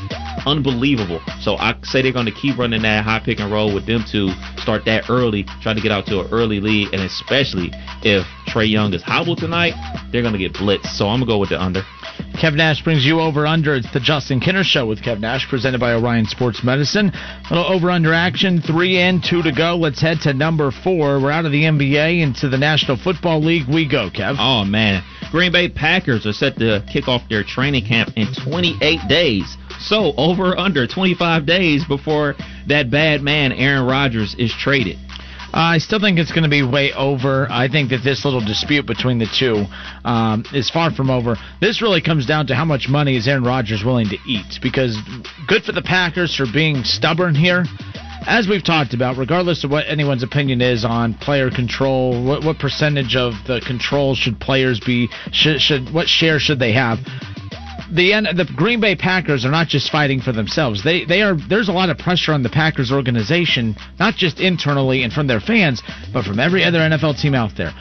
[0.46, 1.20] unbelievable.
[1.40, 4.04] So I say they're going to keep running that high pick and roll with them
[4.12, 4.28] to
[4.58, 7.70] start that early, trying to get out to an early lead, and especially
[8.02, 9.72] if Trae Young is hobbled tonight,
[10.12, 10.86] they're going to get blitzed.
[10.94, 11.82] So I'm gonna go with the under.
[12.42, 13.76] Kev Nash brings you over under.
[13.76, 17.12] It's the Justin Kinner Show with Kev Nash, presented by Orion Sports Medicine.
[17.14, 19.76] A little over under action, three in, two to go.
[19.76, 21.20] Let's head to number four.
[21.20, 23.68] We're out of the NBA into the National Football League.
[23.68, 24.34] We go, Kev.
[24.40, 28.98] Oh man, Green Bay Packers are set to kick off their training camp in 28
[29.08, 29.56] days.
[29.78, 32.34] So over under 25 days before
[32.66, 34.98] that bad man Aaron Rodgers is traded.
[35.54, 37.46] I still think it's going to be way over.
[37.50, 39.64] I think that this little dispute between the two
[40.04, 41.36] um, is far from over.
[41.60, 44.58] This really comes down to how much money is Aaron Rodgers willing to eat.
[44.62, 44.98] Because
[45.46, 47.64] good for the Packers for being stubborn here.
[48.24, 52.58] As we've talked about, regardless of what anyone's opinion is on player control, what, what
[52.58, 56.98] percentage of the control should players be, should, should what share should they have?
[57.94, 60.82] The the Green Bay Packers are not just fighting for themselves.
[60.82, 65.02] They they are there's a lot of pressure on the Packers organization, not just internally
[65.02, 65.82] and from their fans,
[66.12, 67.72] but from every other NFL team out there.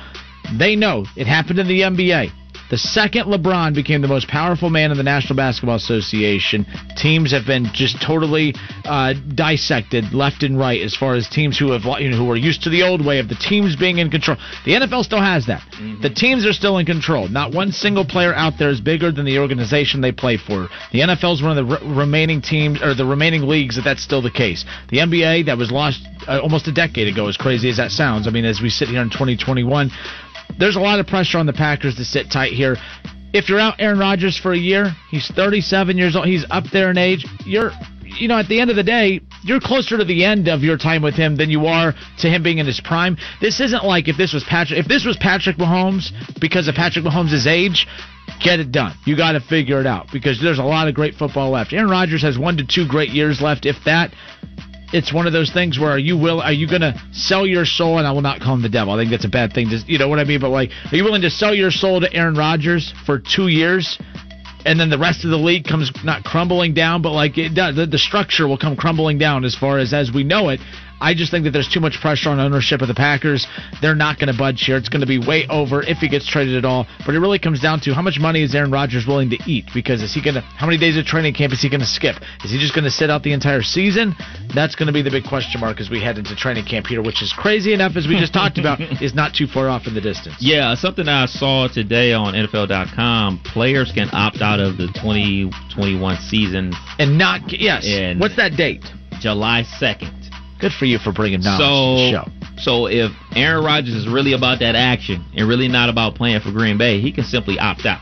[0.58, 2.41] They know it happened in the NBA.
[2.72, 6.66] The second LeBron became the most powerful man in the National Basketball Association,
[6.96, 8.56] teams have been just totally
[8.86, 12.38] uh, dissected left and right as far as teams who have you know, who are
[12.38, 14.38] used to the old way of the teams being in control.
[14.64, 15.62] The NFL still has that.
[16.02, 17.28] The teams are still in control.
[17.28, 20.70] Not one single player out there is bigger than the organization they play for.
[20.94, 24.02] The NFL is one of the re- remaining teams or the remaining leagues that that's
[24.02, 24.64] still the case.
[24.88, 28.28] The NBA that was lost uh, almost a decade ago, as crazy as that sounds.
[28.28, 29.92] I mean, as we sit here in 2021
[30.62, 32.78] there's a lot of pressure on the Packers to sit tight here.
[33.34, 36.28] if you're out Aaron Rodgers for a year, he's 37 years old.
[36.28, 37.26] He's up there in age.
[37.46, 37.72] You're,
[38.04, 40.78] you know, at the end of the day, you're closer to the end of your
[40.78, 43.18] time with him than you are to him being in his prime.
[43.40, 44.80] This isn't like if this was Patrick.
[44.80, 47.88] If this was Patrick Mahomes because of Patrick Mahomes' age,
[48.44, 48.94] get it done.
[49.06, 51.74] You got to figure it out because there's a lot of great football left.
[51.74, 54.14] Aaron Rodgers has one to two great years left, if that
[54.94, 57.66] it's one of those things where are you will are you going to sell your
[57.66, 58.94] soul and I will not call him the devil.
[58.94, 60.96] I think that's a bad thing to you know what I mean but like are
[60.96, 63.98] you willing to sell your soul to Aaron Rodgers for 2 years
[64.66, 67.76] and then the rest of the league comes not crumbling down but like it does
[67.76, 70.60] the, the structure will come crumbling down as far as as we know it.
[71.02, 73.48] I just think that there's too much pressure on ownership of the Packers.
[73.82, 74.78] They're not going to budge here.
[74.78, 76.86] It's going to be way over if he gets traded at all.
[77.06, 79.66] But it really comes down to how much money is Aaron Rodgers willing to eat?
[79.74, 81.88] Because is he going to how many days of training camp is he going to
[81.88, 82.18] skip?
[82.46, 84.16] Is he just going to sit out the entire season?
[84.54, 87.02] That's going to be the big question mark as we head into training camp here,
[87.02, 89.96] which is crazy enough as we just talked about is not too far off in
[89.96, 90.36] the distance.
[90.40, 96.74] Yeah, something I saw today on NFL.com: players can opt out of the 2021 season
[97.00, 97.86] And not yes.
[97.88, 98.84] And- What's that date?
[99.20, 100.21] July 2nd.
[100.62, 102.26] Good for you for bringing knowledge to the
[102.62, 102.62] So, show.
[102.62, 106.52] so if Aaron Rodgers is really about that action and really not about playing for
[106.52, 108.00] Green Bay, he can simply opt out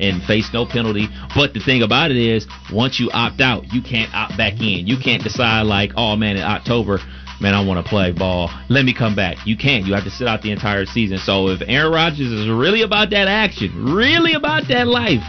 [0.00, 1.06] and face no penalty.
[1.34, 4.86] But the thing about it is, once you opt out, you can't opt back in.
[4.86, 6.98] You can't decide like, oh man, in October,
[7.40, 8.50] man, I want to play ball.
[8.68, 9.36] Let me come back.
[9.46, 9.86] You can't.
[9.86, 11.18] You have to sit out the entire season.
[11.18, 15.22] So if Aaron Rodgers is really about that action, really about that life,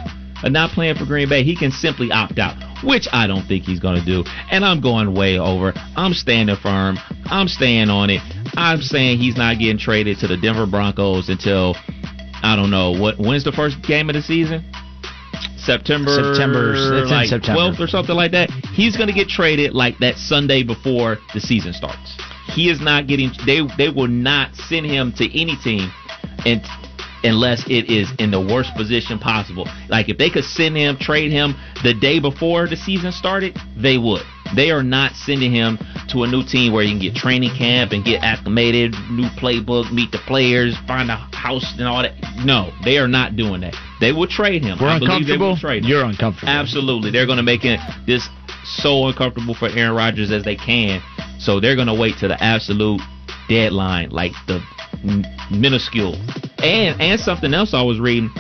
[0.44, 3.64] of not playing for Green Bay, he can simply opt out, which I don't think
[3.64, 4.24] he's going to do.
[4.52, 5.74] And I'm going way over.
[5.96, 6.98] I'm standing firm.
[7.26, 8.22] I'm staying on it.
[8.56, 11.76] I'm saying he's not getting traded to the Denver Broncos until
[12.44, 13.18] I don't know what.
[13.18, 14.64] When's the first game of the season?
[15.58, 17.62] September, September- it's in like September.
[17.62, 18.50] 12th or something like that.
[18.74, 22.18] He's going to get traded like that Sunday before the season starts.
[22.48, 23.32] He is not getting.
[23.46, 25.89] They they will not send him to any team,
[26.46, 26.62] and
[27.24, 29.67] unless it is in the worst position possible.
[29.89, 33.97] Like if they could send him, trade him the day before the season started, they
[33.97, 34.24] would.
[34.55, 37.91] They are not sending him to a new team where he can get training camp
[37.91, 42.13] and get acclimated, new playbook, meet the players, find a house and all that.
[42.45, 43.76] No, they are not doing that.
[43.99, 44.78] They will trade him.
[44.80, 45.49] We're I believe they uncomfortable.
[45.49, 45.89] will trade him.
[45.89, 46.51] You're uncomfortable.
[46.51, 47.09] Absolutely.
[47.09, 48.28] They're going to make it this
[48.63, 51.01] so uncomfortable for Aaron Rodgers as they can.
[51.39, 53.01] So they're going to wait to the absolute
[53.49, 54.61] deadline, like the
[55.51, 56.16] minuscule.
[56.60, 58.32] And and something else I was reading,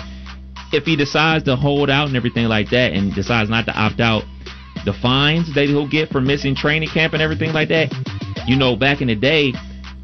[0.71, 3.99] if he decides to hold out and everything like that and decides not to opt
[3.99, 4.23] out,
[4.85, 7.93] the fines that he'll get for missing training camp and everything like that,
[8.47, 9.53] you know, back in the day,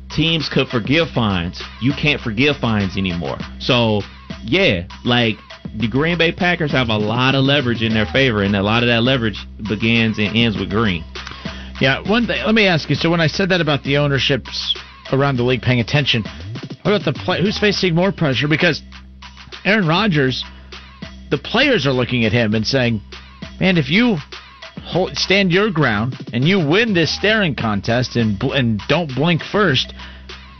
[0.09, 1.61] teams could forgive fines.
[1.81, 3.37] You can't forgive fines anymore.
[3.59, 4.01] So,
[4.43, 5.35] yeah, like
[5.75, 8.83] the Green Bay Packers have a lot of leverage in their favor, and a lot
[8.83, 9.37] of that leverage
[9.67, 11.03] begins and ends with Green.
[11.81, 12.43] Yeah, one thing.
[12.45, 12.95] Let me ask you.
[12.95, 14.75] So when I said that about the ownerships
[15.11, 16.23] around the league paying attention,
[16.81, 17.41] what about the play?
[17.41, 18.47] Who's facing more pressure?
[18.47, 18.81] Because
[19.65, 20.43] Aaron Rodgers,
[21.29, 23.01] the players are looking at him and saying,
[23.59, 24.17] "Man, if you
[24.83, 29.93] hold, stand your ground and you win this staring contest and and don't blink first,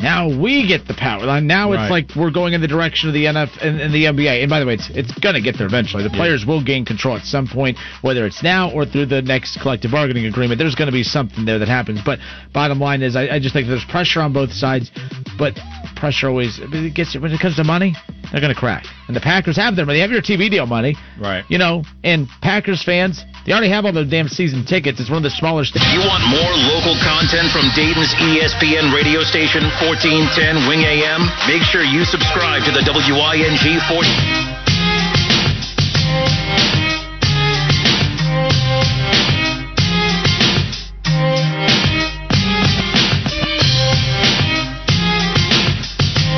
[0.02, 1.26] now we get the power.
[1.26, 1.89] Like, Now it's Right.
[2.08, 4.41] like we're going in the direction of the NF and, and the NBA.
[4.41, 6.04] And by the way, it's it's gonna get there eventually.
[6.04, 9.60] The players will gain control at some point, whether it's now or through the next
[9.62, 10.60] collective bargaining agreement.
[10.60, 12.02] There's going to be something there that happens.
[12.04, 12.20] But
[12.54, 14.91] bottom line is, I, I just think there's pressure on both sides.
[15.38, 15.58] But
[15.95, 17.95] pressure always it gets when it comes to money,
[18.32, 18.86] they're going to crack.
[19.08, 19.97] And the Packers have their money.
[19.97, 20.95] They have your TV deal money.
[21.20, 21.43] Right.
[21.50, 25.00] You know, and Packers fans, they already have all their damn season tickets.
[25.00, 25.64] It's one of the smaller.
[25.66, 31.26] St- You want more local content from Dayton's ESPN radio station 1410 Wing AM?
[31.50, 33.58] Make sure you subscribe to the WING
[33.90, 34.06] 40.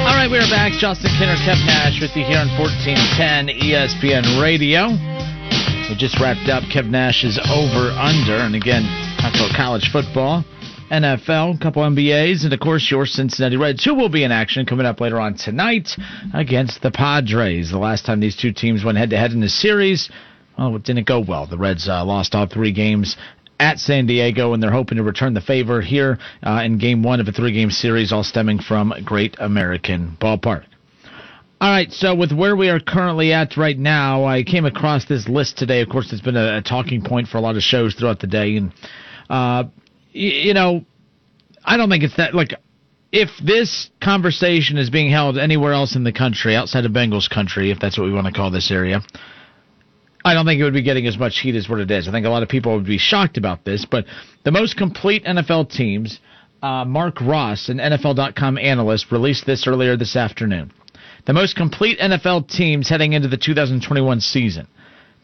[0.07, 0.71] All right, we're back.
[0.79, 4.95] Justin Kinner, Kev Nash with you here on 1410 ESPN Radio.
[5.89, 8.87] We just wrapped up Kev Nash's over under, and again,
[9.19, 10.45] talk about college football,
[10.91, 14.65] NFL, a couple NBAs, and of course your Cincinnati Reds, who will be in action
[14.65, 15.89] coming up later on tonight
[16.33, 17.71] against the Padres.
[17.71, 20.09] The last time these two teams went head to head in the series,
[20.57, 21.47] well, it didn't go well.
[21.47, 23.15] The Reds uh, lost all three games
[23.57, 27.21] at San Diego, and they're hoping to return the favor here uh, in Game One
[27.21, 30.65] of a three-game series, all stemming from Great American Ballpark.
[31.61, 35.29] All right, so with where we are currently at right now, I came across this
[35.29, 35.81] list today.
[35.81, 38.27] Of course, it's been a, a talking point for a lot of shows throughout the
[38.27, 38.73] day, and
[39.29, 39.65] uh,
[40.11, 40.85] you know,
[41.63, 42.53] I don't think it's that like
[43.11, 47.71] if this conversation is being held anywhere else in the country outside of Bengals country,
[47.71, 49.01] if that's what we want to call this area,
[50.23, 52.07] I don't think it would be getting as much heat as what it is.
[52.07, 54.05] I think a lot of people would be shocked about this, but
[54.43, 56.19] the most complete NFL teams,
[56.61, 60.71] uh, Mark Ross, an NFL.com analyst, released this earlier this afternoon.
[61.25, 64.67] the most complete NFL teams heading into the 2021 season.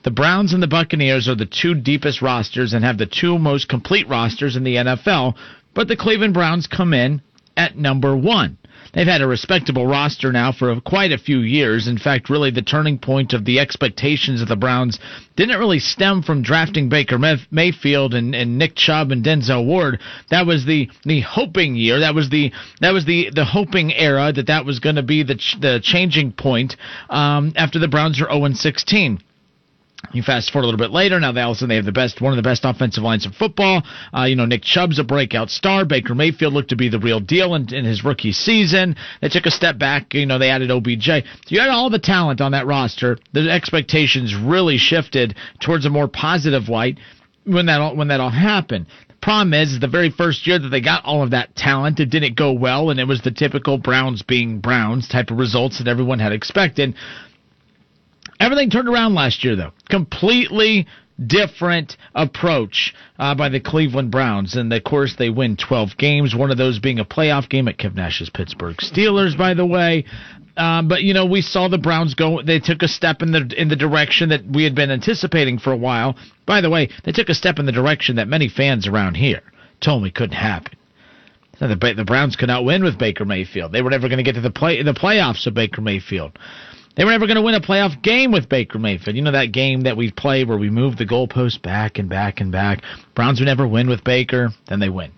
[0.08, 3.68] The Browns and the Buccaneers are the two deepest rosters and have the two most
[3.68, 5.36] complete rosters in the NFL,
[5.74, 7.22] but the Cleveland Browns come in
[7.58, 8.58] at number one.
[8.94, 11.90] They've had a respectable roster now for quite a few years.
[11.90, 14.98] In fact, really the turning point of the expectations of the Browns
[15.36, 17.20] didn't really stem from drafting Baker
[17.52, 20.00] Mayfield and, and Nick Chubb and Denzel Ward.
[20.30, 22.00] That was the the hoping year.
[22.00, 25.24] That was the that was the the hoping era that that was going to be
[25.24, 26.78] the the changing point
[27.10, 29.22] um, after the Browns are 0 16.
[30.14, 31.20] You fast forward a little bit later.
[31.20, 33.84] Now they also they have the best, one of the best offensive lines in football.
[34.16, 35.86] Uh, you know, Nick Chubb's a breakout star.
[35.86, 38.96] Baker Mayfield looked to be the real deal in, in his rookie season.
[39.22, 40.14] They took a step back.
[40.14, 41.10] You know, they added OBJ.
[41.48, 43.18] You had all the talent on that roster.
[43.34, 47.00] The expectations really shifted towards a more positive light
[47.46, 48.86] when that all, when that all happened.
[49.08, 52.10] The problem is the very first year that they got all of that talent, it
[52.10, 55.88] didn't go well, and it was the typical Browns being Browns type of results that
[55.88, 56.94] everyone had expected.
[58.40, 59.72] Everything turned around last year, though.
[59.90, 60.88] Completely
[61.26, 64.56] different approach uh, by the Cleveland Browns.
[64.56, 67.78] And of course, they win 12 games, one of those being a playoff game at
[67.78, 70.06] Kev Nash's Pittsburgh Steelers, by the way.
[70.58, 72.42] Um, but you know, we saw the Browns go.
[72.42, 75.72] They took a step in the in the direction that we had been anticipating for
[75.72, 76.16] a while.
[76.48, 79.42] By the way, they took a step in the direction that many fans around here
[79.82, 80.74] told me couldn't happen.
[81.60, 83.72] The, the Browns could not win with Baker Mayfield.
[83.72, 86.38] They were never going to get to the play the playoffs with Baker Mayfield.
[86.98, 89.16] They were never going to win a playoff game with Baker Mayfield.
[89.16, 92.42] You know that game that we play where we move the goalpost back and back
[92.42, 92.82] and back.
[93.14, 95.12] Browns would never win with Baker, then they win.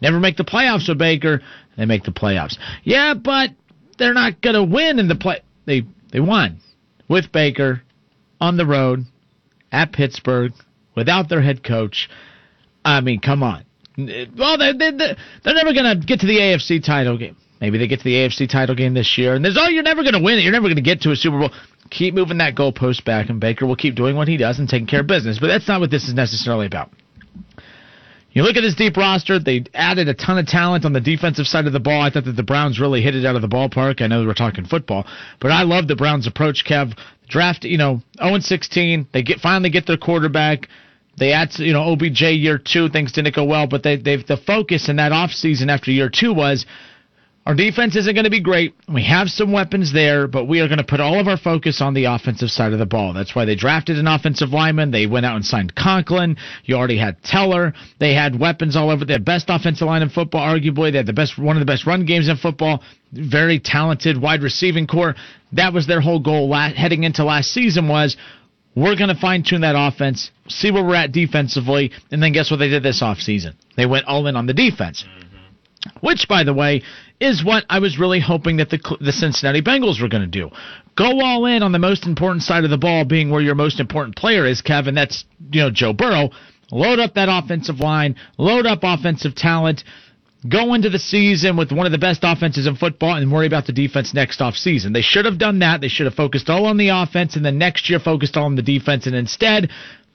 [0.00, 1.40] Never make the playoffs with Baker,
[1.76, 2.58] they make the playoffs.
[2.82, 3.50] Yeah, but
[3.98, 5.40] they're not going to win in the play.
[5.64, 6.60] They they won
[7.08, 7.82] with Baker
[8.40, 9.04] on the road
[9.70, 10.52] at Pittsburgh
[10.96, 12.10] without their head coach.
[12.84, 13.64] I mean, come on.
[13.96, 17.36] Well, they, they, they're never going to get to the AFC title game.
[17.62, 20.02] Maybe they get to the AFC title game this year, and there's oh, you're never
[20.02, 20.42] going to win it.
[20.42, 21.50] You're never going to get to a Super Bowl.
[21.90, 24.88] Keep moving that goalpost back, and Baker will keep doing what he does and taking
[24.88, 25.38] care of business.
[25.38, 26.90] But that's not what this is necessarily about.
[28.32, 31.46] You look at this deep roster, they added a ton of talent on the defensive
[31.46, 32.00] side of the ball.
[32.00, 34.02] I thought that the Browns really hit it out of the ballpark.
[34.02, 35.06] I know we're talking football,
[35.38, 36.98] but I love the Browns' approach, Kev.
[37.28, 39.06] Draft, you know, 0 16.
[39.12, 40.66] They get finally get their quarterback.
[41.16, 42.88] They add, you know, OBJ year two.
[42.88, 46.34] Things didn't go well, but they, they've the focus in that offseason after year two
[46.34, 46.66] was
[47.44, 48.72] our defense isn't going to be great.
[48.92, 51.80] We have some weapons there, but we are going to put all of our focus
[51.80, 53.12] on the offensive side of the ball.
[53.12, 54.92] That's why they drafted an offensive lineman.
[54.92, 56.36] They went out and signed Conklin.
[56.64, 57.72] You already had Teller.
[57.98, 59.04] They had weapons all over.
[59.08, 60.92] Had best offensive line in football, arguably.
[60.92, 62.82] They had the best, one of the best run games in football.
[63.10, 65.16] Very talented wide receiving core.
[65.52, 68.16] That was their whole goal last, heading into last season was
[68.76, 72.50] we're going to fine tune that offense, see where we're at defensively, and then guess
[72.50, 73.54] what they did this offseason?
[73.76, 75.04] They went all in on the defense.
[76.00, 76.82] Which, by the way,
[77.20, 80.50] is what I was really hoping that the the Cincinnati Bengals were going to do.
[80.96, 83.80] Go all in on the most important side of the ball, being where your most
[83.80, 84.94] important player is, Kevin.
[84.94, 86.30] That's you know Joe Burrow.
[86.70, 89.84] Load up that offensive line, load up offensive talent,
[90.48, 93.66] go into the season with one of the best offenses in football, and worry about
[93.66, 94.92] the defense next off season.
[94.92, 95.80] They should have done that.
[95.80, 98.56] They should have focused all on the offense, and then next year focused all on
[98.56, 99.06] the defense.
[99.06, 99.70] And instead,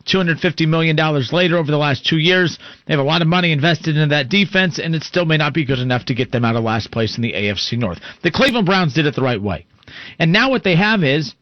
[0.07, 0.95] $250 million
[1.31, 2.57] later over the last two years.
[2.85, 5.53] They have a lot of money invested into that defense, and it still may not
[5.53, 7.99] be good enough to get them out of last place in the AFC North.
[8.23, 9.65] The Cleveland Browns did it the right way.
[10.19, 11.33] And now what they have is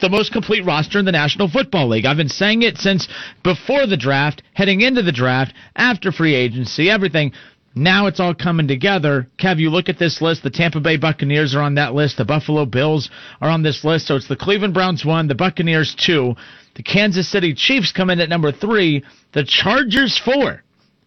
[0.00, 2.06] the most complete roster in the National Football League.
[2.06, 3.08] I've been saying it since
[3.42, 7.32] before the draft, heading into the draft, after free agency, everything.
[7.74, 9.28] Now it's all coming together.
[9.38, 10.42] Kev, you look at this list.
[10.42, 12.16] The Tampa Bay Buccaneers are on that list.
[12.16, 13.10] The Buffalo Bills
[13.40, 14.06] are on this list.
[14.06, 16.34] So it's the Cleveland Browns one, the Buccaneers two.
[16.76, 19.02] The Kansas City Chiefs come in at number three.
[19.32, 20.62] The Chargers four.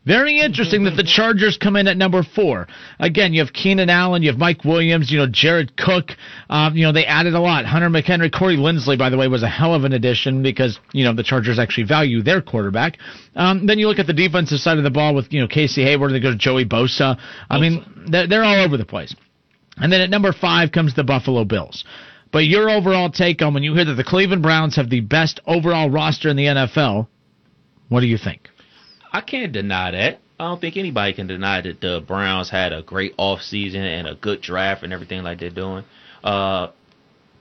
[0.05, 2.67] Very interesting that the Chargers come in at number four.
[2.99, 6.11] Again, you have Keenan Allen, you have Mike Williams, you know Jared Cook.
[6.49, 7.65] Um, you know they added a lot.
[7.65, 11.03] Hunter McHenry, Corey Linsley, by the way, was a hell of an addition because you
[11.03, 12.97] know the Chargers actually value their quarterback.
[13.36, 15.84] Um, then you look at the defensive side of the ball with you know Casey
[15.84, 16.13] Hayward.
[16.13, 17.20] They go to Joey Bosa.
[17.47, 19.15] I mean they're, they're all over the place.
[19.78, 21.86] And then at number five comes the Buffalo Bills.
[22.32, 25.39] But your overall take on when you hear that the Cleveland Browns have the best
[25.47, 27.07] overall roster in the NFL,
[27.89, 28.49] what do you think?
[29.11, 30.19] I can't deny that.
[30.39, 34.15] I don't think anybody can deny that the Browns had a great offseason and a
[34.15, 35.84] good draft and everything like they're doing.
[36.23, 36.69] Uh,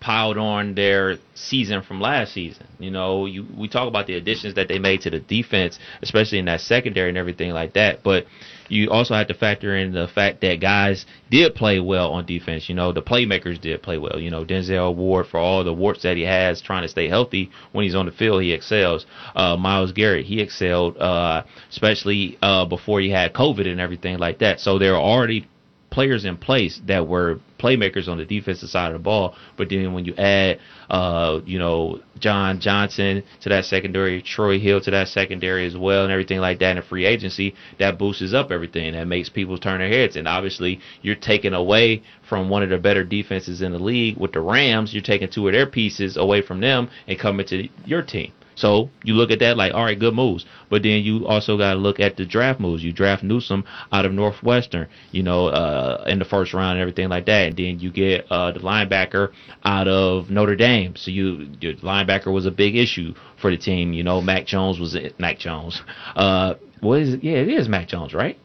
[0.01, 2.67] piled on their season from last season.
[2.79, 6.39] You know, you we talk about the additions that they made to the defense, especially
[6.39, 8.03] in that secondary and everything like that.
[8.03, 8.27] But
[8.69, 12.69] you also have to factor in the fact that guys did play well on defense.
[12.69, 14.19] You know, the playmakers did play well.
[14.19, 17.51] You know, Denzel Ward for all the warts that he has trying to stay healthy
[17.73, 19.07] when he's on the field, he excels.
[19.35, 24.39] Uh, Myles Garrett, he excelled, uh, especially uh, before he had COVID and everything like
[24.39, 24.61] that.
[24.61, 25.49] So there are already
[25.91, 29.35] players in place that were playmakers on the defensive side of the ball.
[29.57, 34.81] But then when you add, uh, you know, John Johnson to that secondary, Troy Hill
[34.83, 38.51] to that secondary as well, and everything like that in free agency, that boosts up
[38.51, 38.93] everything.
[38.93, 40.17] That makes people turn their heads.
[40.17, 44.33] And obviously, you're taking away from one of the better defenses in the league with
[44.33, 44.93] the Rams.
[44.93, 48.33] You're taking two of their pieces away from them and coming to your team.
[48.59, 50.45] So you look at that like, all right, good moves.
[50.69, 52.83] But then you also got to look at the draft moves.
[52.83, 57.09] You draft Newsome out of Northwestern, you know, uh, in the first round and everything
[57.09, 57.49] like that.
[57.49, 59.31] And then you get uh, the linebacker
[59.65, 60.97] out of Notre Dame.
[60.97, 63.93] So you, your linebacker was a big issue for the team.
[63.93, 65.19] You know, Mac Jones was it.
[65.21, 65.81] Mac Jones.
[66.17, 67.25] Uh, what is it?
[67.25, 68.39] Yeah, it is Mac Jones, right?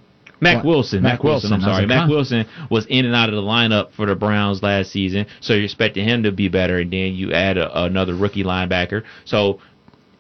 [0.44, 0.64] Mac?
[0.64, 1.02] Wilson.
[1.02, 1.52] Mac Mac, Wilson.
[1.52, 1.70] Wilson.
[1.70, 1.86] I'm sorry.
[1.88, 2.10] Mac?
[2.10, 5.64] Wilson was in and out of the lineup for the Browns last season, so you're
[5.64, 6.80] expecting him to be better.
[6.80, 9.60] And then you add a, another rookie linebacker, so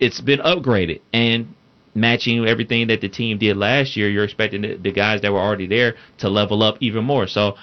[0.04, 1.54] it's been upgraded and
[1.96, 4.10] matching everything that the team did last year.
[4.10, 7.28] You're expecting the, the guys that were already there to level up even more.
[7.28, 7.56] So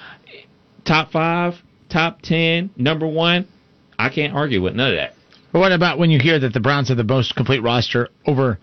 [0.84, 1.54] top five,
[1.90, 3.46] top ten, number one,
[3.98, 5.14] I can't argue with none of that.
[5.52, 8.58] But what about when you hear that the Browns have the most complete roster over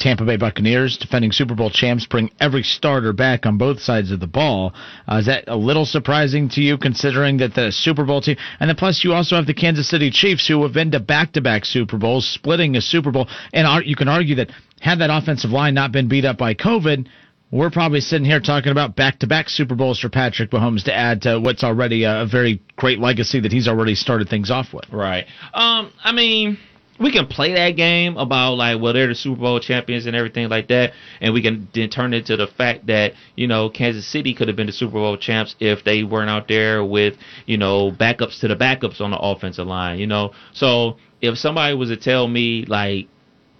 [0.00, 4.18] Tampa Bay Buccaneers, defending Super Bowl champs, bring every starter back on both sides of
[4.18, 4.72] the ball?
[5.06, 8.68] Uh, is that a little surprising to you, considering that the Super Bowl team, and
[8.68, 11.98] then plus you also have the Kansas City Chiefs, who have been to back-to-back Super
[11.98, 14.50] Bowls, splitting a Super Bowl, and you can argue that
[14.80, 17.06] had that offensive line not been beat up by COVID.
[17.52, 21.40] We're probably sitting here talking about back-to-back Super Bowls for Patrick Mahomes to add to
[21.40, 24.88] what's already a, a very great legacy that he's already started things off with.
[24.90, 25.26] Right.
[25.52, 26.58] Um, I mean,
[27.00, 30.48] we can play that game about like, well, they're the Super Bowl champions and everything
[30.48, 34.06] like that, and we can then turn it to the fact that you know Kansas
[34.06, 37.16] City could have been the Super Bowl champs if they weren't out there with
[37.46, 39.98] you know backups to the backups on the offensive line.
[39.98, 43.08] You know, so if somebody was to tell me like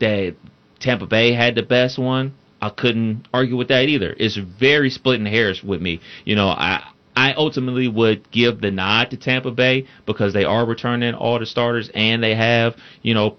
[0.00, 0.36] that
[0.78, 4.14] Tampa Bay had the best one, I couldn't argue with that either.
[4.18, 6.00] It's very splitting hairs with me.
[6.26, 6.84] You know, I
[7.16, 11.46] I ultimately would give the nod to Tampa Bay because they are returning all the
[11.46, 13.36] starters and they have, you know,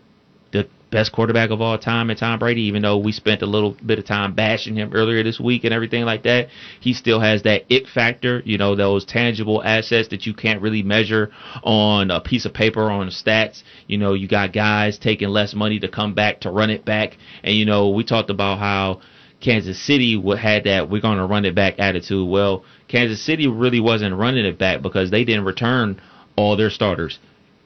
[0.52, 3.76] the best quarterback of all time in Tom Brady, even though we spent a little
[3.86, 6.50] bit of time bashing him earlier this week and everything like that.
[6.80, 10.84] He still has that it factor, you know, those tangible assets that you can't really
[10.84, 11.32] measure
[11.64, 13.64] on a piece of paper on stats.
[13.88, 17.18] You know, you got guys taking less money to come back to run it back.
[17.44, 19.02] And, you know, we talked about how
[19.42, 22.30] Kansas City had that we're going to run it back attitude.
[22.30, 26.00] Well, Kansas City really wasn't running it back because they didn't return
[26.36, 27.20] all their starters.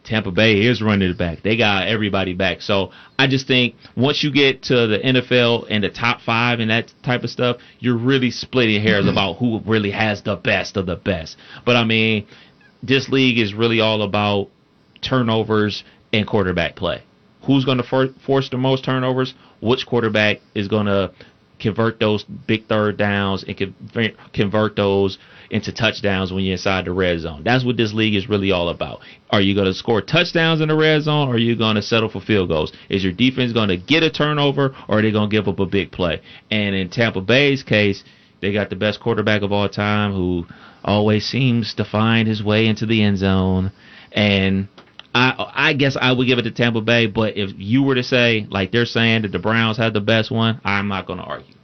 [0.06, 1.42] Tampa Bay is running it back.
[1.42, 2.62] They got everybody back.
[2.62, 6.70] So I just think once you get to the NFL and the top five and
[6.70, 9.10] that type of stuff, you're really splitting hairs mm-hmm.
[9.10, 11.38] about who really has the best of the best.
[11.66, 12.28] But I mean,
[12.84, 14.50] this league is really all about
[15.02, 15.84] turnovers
[16.14, 17.04] and quarterback play.
[17.44, 19.34] Who's going to for- force the most turnovers?
[19.60, 21.12] Which quarterback is going to
[21.60, 23.58] convert those big third downs and
[24.34, 25.18] convert, those
[25.50, 27.44] into touchdowns when you're inside the red zone.
[27.44, 29.02] That's what this league is really all about.
[29.30, 31.82] Are you going to score touchdowns in the red zone or are you going to
[31.82, 32.74] settle for field goals?
[32.90, 35.60] Is your defense going to get a turnover or are they going to give up
[35.60, 36.22] a big play?
[36.50, 38.04] And in Tampa Bay's case,
[38.42, 40.46] they got the best quarterback of all time who
[40.84, 43.72] always seems to find his way into the end zone.
[44.12, 44.68] And
[45.16, 48.04] I I guess I would give it to Tampa Bay, but if you were to
[48.04, 51.26] say like they're saying that the Browns had the best one, I'm not going to
[51.26, 51.56] argue.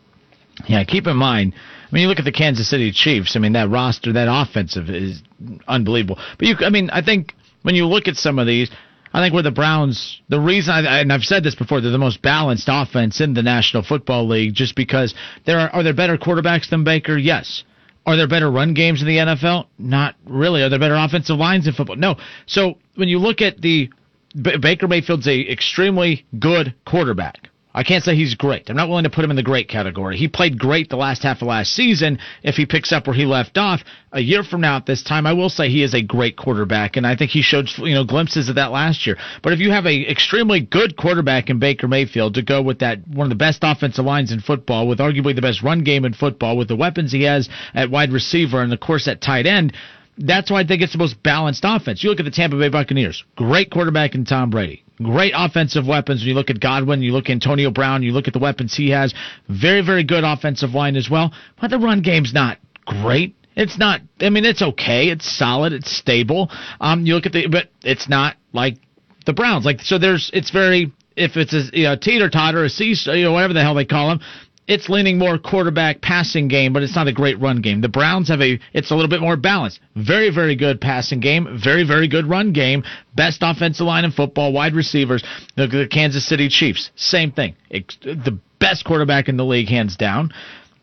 [0.67, 1.53] Yeah, keep in mind.
[1.55, 3.35] I mean, you look at the Kansas City Chiefs.
[3.35, 5.21] I mean, that roster, that offensive is
[5.67, 6.17] unbelievable.
[6.37, 7.33] But you, I mean, I think
[7.63, 8.71] when you look at some of these,
[9.13, 11.97] I think where the Browns, the reason, I, and I've said this before, they're the
[11.97, 15.13] most balanced offense in the National Football League, just because
[15.45, 17.17] there are are there better quarterbacks than Baker?
[17.17, 17.65] Yes.
[18.05, 19.67] Are there better run games in the NFL?
[19.77, 20.63] Not really.
[20.63, 21.97] Are there better offensive lines in football?
[21.97, 22.15] No.
[22.47, 23.91] So when you look at the
[24.35, 27.50] Baker Mayfield's a extremely good quarterback.
[27.73, 28.69] I can't say he's great.
[28.69, 30.17] I'm not willing to put him in the great category.
[30.17, 32.19] He played great the last half of last season.
[32.43, 33.81] If he picks up where he left off
[34.11, 36.97] a year from now at this time, I will say he is a great quarterback,
[36.97, 39.17] and I think he showed you know glimpses of that last year.
[39.41, 43.07] But if you have a extremely good quarterback in Baker Mayfield to go with that
[43.07, 46.13] one of the best offensive lines in football, with arguably the best run game in
[46.13, 49.73] football, with the weapons he has at wide receiver and of course at tight end.
[50.17, 52.03] That's why I think it's the most balanced offense.
[52.03, 56.21] You look at the Tampa Bay Buccaneers, great quarterback in Tom Brady, great offensive weapons.
[56.21, 58.75] When you look at Godwin, you look at Antonio Brown, you look at the weapons
[58.75, 59.13] he has,
[59.47, 61.31] very, very good offensive line as well.
[61.59, 63.35] But the run game's not great.
[63.55, 64.01] It's not.
[64.19, 65.09] I mean, it's okay.
[65.09, 65.73] It's solid.
[65.73, 66.49] It's stable.
[66.79, 68.77] Um, you look at the, but it's not like
[69.25, 69.65] the Browns.
[69.65, 70.31] Like so, there's.
[70.33, 70.93] It's very.
[71.17, 73.83] If it's a you know, teeter totter, a C, you know, whatever the hell they
[73.83, 74.21] call them,
[74.67, 77.81] it's leaning more quarterback passing game, but it's not a great run game.
[77.81, 79.79] The Browns have a it's a little bit more balanced.
[79.95, 82.83] Very very good passing game, very very good run game,
[83.15, 85.23] best offensive line in football, wide receivers.
[85.55, 87.55] The, the Kansas City Chiefs, same thing.
[87.71, 90.31] Ex- the best quarterback in the league hands down.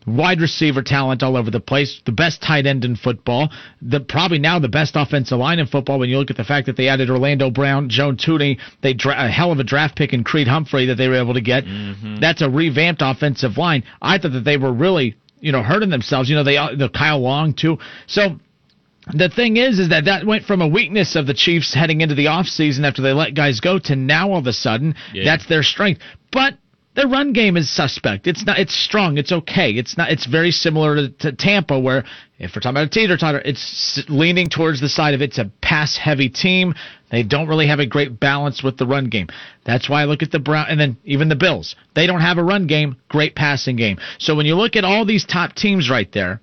[0.09, 3.51] Wide receiver talent all over the place, the best tight end in football,
[3.83, 5.99] the probably now the best offensive line in football.
[5.99, 9.27] When you look at the fact that they added Orlando Brown, Joe Thuney, they dra-
[9.27, 11.65] a hell of a draft pick in Creed Humphrey that they were able to get.
[11.65, 12.17] Mm-hmm.
[12.21, 13.85] That's a revamped offensive line.
[14.03, 16.29] I thought that they were really you know hurting themselves.
[16.29, 17.79] You know they the Kyle Long too.
[18.07, 18.39] So
[19.13, 22.15] the thing is is that that went from a weakness of the Chiefs heading into
[22.15, 25.25] the offseason after they let guys go to now all of a sudden yeah.
[25.25, 26.01] that's their strength.
[26.31, 26.55] But
[26.99, 28.27] their run game is suspect.
[28.27, 28.59] It's not.
[28.59, 29.19] It's strong.
[29.19, 29.71] It's okay.
[29.71, 30.11] It's not.
[30.11, 32.03] It's very similar to, to Tampa, where
[32.41, 35.49] if we're talking about a teeter totter, it's leaning towards the side of it's a
[35.63, 36.75] pass heavy team.
[37.13, 39.29] They don't really have a great balance with the run game.
[39.65, 41.77] That's why I look at the Brown and then even the Bills.
[41.95, 43.99] They don't have a run game, great passing game.
[44.19, 46.41] So when you look at all these top teams right there,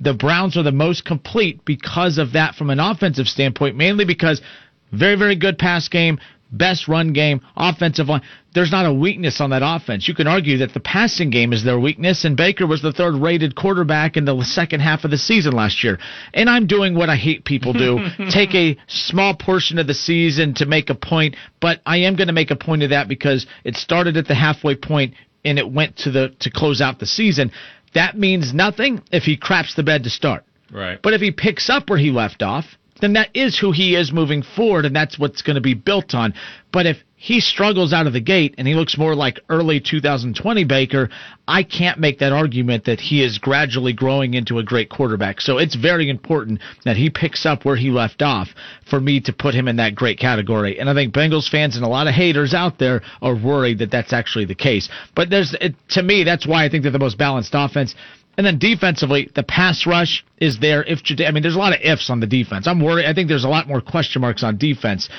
[0.00, 4.42] the Browns are the most complete because of that from an offensive standpoint, mainly because
[4.90, 6.18] very, very good pass game,
[6.52, 8.22] best run game, offensive line.
[8.52, 10.08] There's not a weakness on that offense.
[10.08, 13.14] You can argue that the passing game is their weakness, and Baker was the third
[13.14, 15.98] rated quarterback in the second half of the season last year.
[16.34, 17.98] And I'm doing what I hate people do
[18.30, 22.28] take a small portion of the season to make a point, but I am going
[22.28, 25.14] to make a point of that because it started at the halfway point
[25.44, 27.52] and it went to the to close out the season.
[27.94, 30.44] That means nothing if he craps the bed to start.
[30.72, 31.00] Right.
[31.02, 32.64] But if he picks up where he left off,
[33.00, 36.14] then that is who he is moving forward, and that's what's going to be built
[36.14, 36.34] on.
[36.72, 40.64] But if he struggles out of the gate and he looks more like early 2020
[40.64, 41.10] Baker,
[41.46, 45.42] I can't make that argument that he is gradually growing into a great quarterback.
[45.42, 48.48] So it's very important that he picks up where he left off
[48.88, 50.80] for me to put him in that great category.
[50.80, 53.90] And I think Bengals fans and a lot of haters out there are worried that
[53.90, 54.88] that's actually the case.
[55.14, 57.94] But there's, it, to me, that's why I think they're the most balanced offense.
[58.40, 60.82] And then defensively, the pass rush is there.
[60.84, 62.66] If I mean, there's a lot of ifs on the defense.
[62.66, 63.04] I'm worried.
[63.04, 65.10] I think there's a lot more question marks on defense,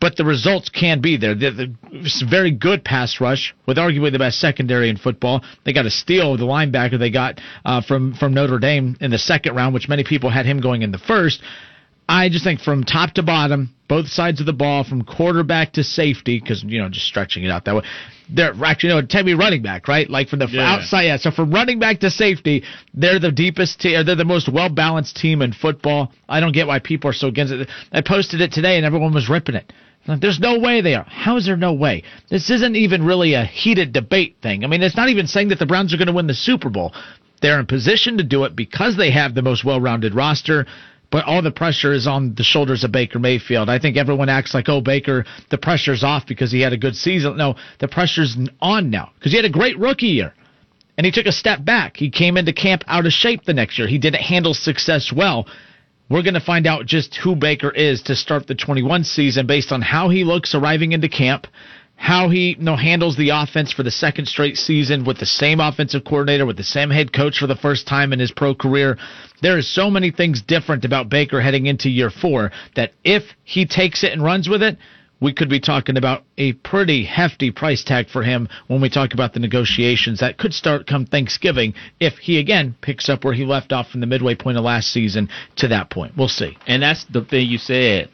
[0.00, 1.36] but the results can be there.
[1.36, 1.50] The,
[1.92, 5.44] the, very good pass rush with arguably the best secondary in football.
[5.64, 9.18] They got a steal, the linebacker they got uh, from from Notre Dame in the
[9.18, 11.40] second round, which many people had him going in the first.
[12.08, 15.84] I just think from top to bottom, both sides of the ball, from quarterback to
[15.84, 17.82] safety, because you know just stretching it out that way.
[18.28, 20.08] They're actually you know tell me running back, right?
[20.08, 20.74] Like from the yeah.
[20.74, 21.16] outside, yeah.
[21.16, 22.64] So from running back to safety,
[22.94, 24.04] they're the deepest team.
[24.06, 26.12] They're the most well balanced team in football.
[26.28, 27.68] I don't get why people are so against it.
[27.92, 29.72] I posted it today and everyone was ripping it.
[30.20, 31.04] There's no way they are.
[31.08, 32.04] How is there no way?
[32.30, 34.62] This isn't even really a heated debate thing.
[34.62, 36.70] I mean, it's not even saying that the Browns are going to win the Super
[36.70, 36.94] Bowl.
[37.42, 40.66] They're in position to do it because they have the most well-rounded roster
[41.10, 43.68] but all the pressure is on the shoulders of Baker Mayfield.
[43.68, 46.96] I think everyone acts like, oh, Baker, the pressure's off because he had a good
[46.96, 47.36] season.
[47.36, 50.34] No, the pressure's on now because he had a great rookie year.
[50.96, 51.96] And he took a step back.
[51.96, 53.86] He came into camp out of shape the next year.
[53.86, 55.46] He didn't handle success well.
[56.08, 59.72] We're going to find out just who Baker is to start the 21 season based
[59.72, 61.46] on how he looks arriving into camp,
[61.96, 65.60] how he you know, handles the offense for the second straight season with the same
[65.60, 68.96] offensive coordinator, with the same head coach for the first time in his pro career.
[69.42, 73.66] There is so many things different about Baker heading into year four that if he
[73.66, 74.78] takes it and runs with it,
[75.20, 79.14] we could be talking about a pretty hefty price tag for him when we talk
[79.14, 83.44] about the negotiations that could start come Thanksgiving if he again picks up where he
[83.44, 86.12] left off from the midway point of last season to that point.
[86.16, 86.56] We'll see.
[86.66, 88.10] And that's the thing you said.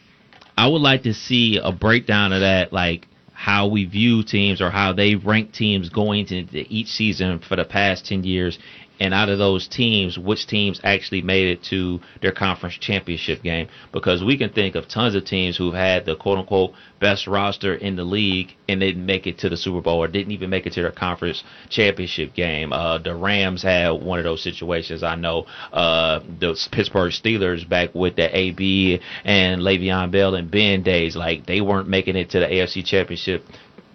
[0.57, 4.71] I would like to see a breakdown of that, like how we view teams or
[4.71, 8.59] how they rank teams going into each season for the past 10 years
[9.03, 13.67] and out of those teams, which teams actually made it to their conference championship game?
[13.91, 17.75] Because we can think of tons of teams who've had the quote unquote best roster
[17.75, 20.67] in the league and didn't make it to the Super Bowl or didn't even make
[20.67, 22.73] it to their conference championship game.
[22.73, 25.03] Uh, the Rams had one of those situations.
[25.03, 30.85] I know uh, the Pittsburgh Steelers back with the AB and Le'Veon Bell and Ben
[30.85, 33.45] days, like they weren't making it to the AFC championship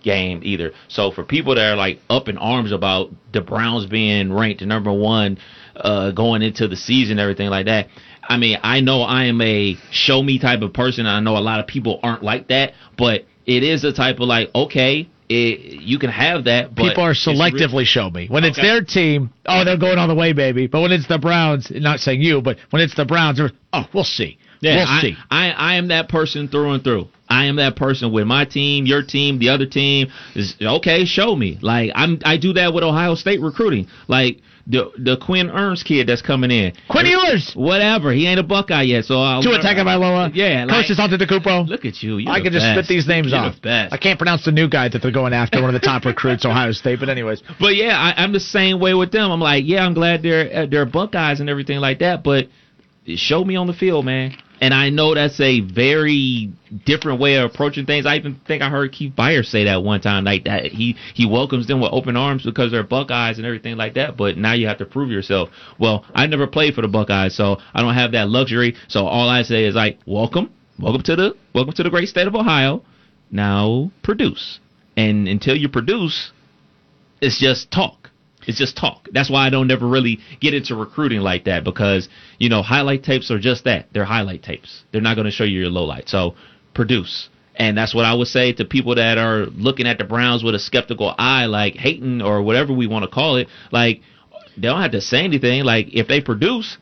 [0.01, 0.71] game either.
[0.87, 4.91] So for people that are like up in arms about the Browns being ranked number
[4.91, 5.37] one
[5.75, 7.87] uh, going into the season, everything like that.
[8.29, 11.05] I mean, I know I am a show me type of person.
[11.05, 14.27] I know a lot of people aren't like that, but it is a type of
[14.27, 16.75] like, okay, it, you can have that.
[16.75, 18.27] But People are selectively show me.
[18.27, 18.49] When okay.
[18.49, 20.67] it's their team, oh, they're going all the way, baby.
[20.67, 23.39] But when it's the Browns, not saying you, but when it's the Browns,
[23.73, 24.37] oh, we'll see.
[24.59, 25.17] Yeah, we'll I.
[25.29, 27.07] I, I am that person through and through.
[27.29, 30.07] I am that person with my team, your team, the other team.
[30.35, 31.59] Is okay, show me.
[31.61, 33.87] Like I'm I do that with Ohio State recruiting.
[34.07, 36.73] Like the the Quinn Ernst kid that's coming in.
[36.89, 37.53] Quinn Ewers.
[37.53, 38.13] Whatever.
[38.13, 40.31] He ain't a Buckeye yet, so I'll Tua Tagovailoa.
[40.33, 41.67] Yeah, like, Coach Antetokounmpo.
[41.67, 42.25] Look at you.
[42.27, 43.55] I can just spit these names You're off.
[43.55, 43.93] The best.
[43.93, 46.45] I can't pronounce the new guy that they're going after, one of the top recruits,
[46.45, 46.99] Ohio State.
[46.99, 47.43] But anyways.
[47.59, 49.31] But yeah, I, I'm the same way with them.
[49.31, 52.47] I'm like, yeah, I'm glad they're they're Buckeyes and everything like that, but
[53.15, 54.35] show me on the field, man.
[54.59, 56.51] And I know that's a very
[56.85, 58.05] different way of approaching things.
[58.05, 61.25] I even think I heard Keith Byars say that one time, like that he he
[61.27, 64.17] welcomes them with open arms because they're Buckeyes and everything like that.
[64.17, 65.49] But now you have to prove yourself.
[65.79, 68.75] Well, I never played for the Buckeyes, so I don't have that luxury.
[68.87, 72.27] So all I say is like, welcome, welcome to the welcome to the great state
[72.27, 72.83] of Ohio.
[73.29, 74.59] Now produce,
[74.95, 76.31] and until you produce,
[77.21, 77.96] it's just talk.
[78.47, 79.07] It's just talk.
[79.11, 82.09] That's why I don't ever really get into recruiting like that because
[82.39, 83.87] you know highlight tapes are just that.
[83.93, 84.83] They're highlight tapes.
[84.91, 86.09] They're not going to show you your low light.
[86.09, 86.35] So
[86.73, 87.29] produce.
[87.55, 90.53] And that's what I would say to people that are looking at the Browns with
[90.53, 93.47] a skeptical eye, like hating or whatever we want to call it.
[93.71, 94.01] Like
[94.55, 95.63] they don't have to say anything.
[95.63, 96.77] Like if they produce,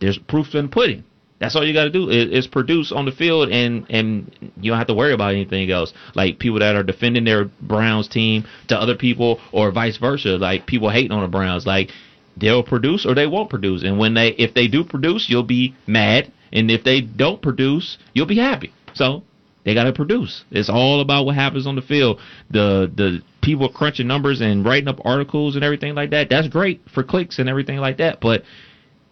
[0.00, 1.04] there's proof in pudding.
[1.40, 4.70] That's all you got to do is, is, produce on the field, and and you
[4.70, 5.92] don't have to worry about anything else.
[6.14, 10.36] Like people that are defending their Browns team to other people, or vice versa.
[10.36, 11.90] Like people hating on the Browns, like
[12.36, 13.82] they'll produce or they won't produce.
[13.82, 17.96] And when they if they do produce, you'll be mad, and if they don't produce,
[18.12, 18.72] you'll be happy.
[18.92, 19.22] So
[19.64, 20.44] they got to produce.
[20.50, 22.20] It's all about what happens on the field.
[22.50, 26.28] The the people crunching numbers and writing up articles and everything like that.
[26.28, 28.20] That's great for clicks and everything like that.
[28.20, 28.42] But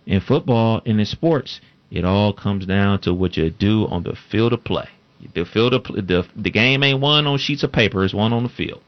[0.07, 4.17] in football and in sports it all comes down to what you do on the
[4.31, 4.89] field of play.
[5.35, 8.45] The field of the the game ain't won on sheets of paper; it's won on
[8.45, 8.83] the field.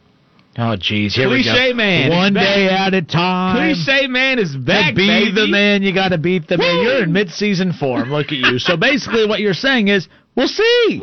[0.59, 1.77] Oh, geez, here Cliche we go.
[1.77, 3.56] man, one day at a time.
[3.56, 5.32] Cliche man is back, to be baby.
[5.32, 6.82] the man, you got to beat the man.
[6.82, 8.10] You're in mid-season form.
[8.10, 8.59] Look at you.
[8.59, 11.02] So basically, what you're saying is, we'll see.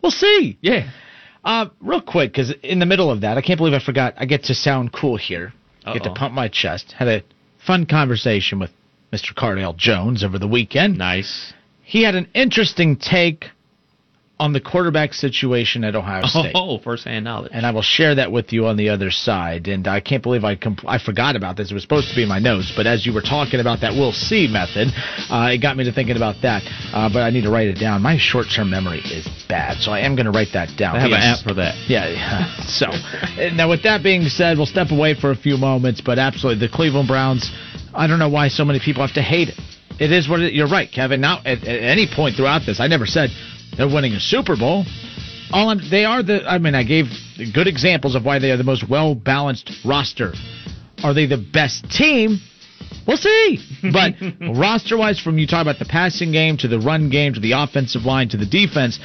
[0.00, 0.58] We'll see.
[0.60, 0.90] Yeah.
[1.44, 4.14] Uh, real quick, because in the middle of that, I can't believe I forgot.
[4.16, 5.52] I get to sound cool here.
[5.84, 6.92] Get to pump my chest.
[6.96, 7.22] Had a
[7.66, 8.70] fun conversation with
[9.12, 9.34] Mr.
[9.34, 10.96] Cardale Jones over the weekend.
[10.96, 11.52] Nice.
[11.82, 13.46] He had an interesting take
[14.42, 16.50] on the quarterback situation at Ohio State.
[16.56, 17.52] Oh, first-hand knowledge.
[17.54, 19.68] and I will share that with you on the other side.
[19.68, 21.70] And I can't believe I compl- I forgot about this.
[21.70, 23.92] It was supposed to be in my notes, but as you were talking about that
[23.92, 24.88] "we'll see" method,
[25.30, 26.62] uh, it got me to thinking about that.
[26.92, 28.02] Uh, but I need to write it down.
[28.02, 30.96] My short-term memory is bad, so I am going to write that down.
[30.96, 31.76] I have an app for that.
[31.88, 32.08] Yeah.
[32.08, 32.58] yeah.
[32.72, 32.86] So
[33.54, 36.00] now, with that being said, we'll step away for a few moments.
[36.00, 37.52] But absolutely, the Cleveland Browns.
[37.94, 39.58] I don't know why so many people have to hate it.
[40.00, 41.20] It is what it, you're right, Kevin.
[41.20, 43.30] Now, at, at any point throughout this, I never said
[43.76, 44.84] they're winning a Super Bowl.
[45.52, 46.44] All I'm, they are the.
[46.48, 47.06] I mean, I gave
[47.52, 50.32] good examples of why they are the most well balanced roster.
[51.02, 52.38] Are they the best team?
[53.06, 53.58] We'll see.
[53.92, 54.14] But
[54.56, 57.52] roster wise, from you talk about the passing game to the run game to the
[57.52, 59.00] offensive line to the defense,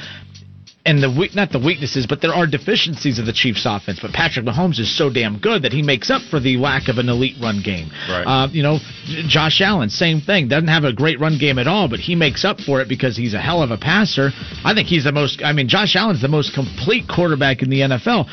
[0.88, 3.98] and the weak, not the weaknesses, but there are deficiencies of the Chiefs' offense.
[4.00, 6.96] But Patrick Mahomes is so damn good that he makes up for the lack of
[6.96, 7.90] an elite run Game.
[8.08, 8.24] Right.
[8.24, 8.78] Uh, you know,
[9.26, 10.48] Josh Allen, same thing.
[10.48, 13.16] Doesn't have a great run game at all, but he makes up for it because
[13.16, 14.30] he's a hell of a passer.
[14.64, 15.42] I think he's the most.
[15.44, 18.26] I mean, Josh Allen's the most complete quarterback in the NFL.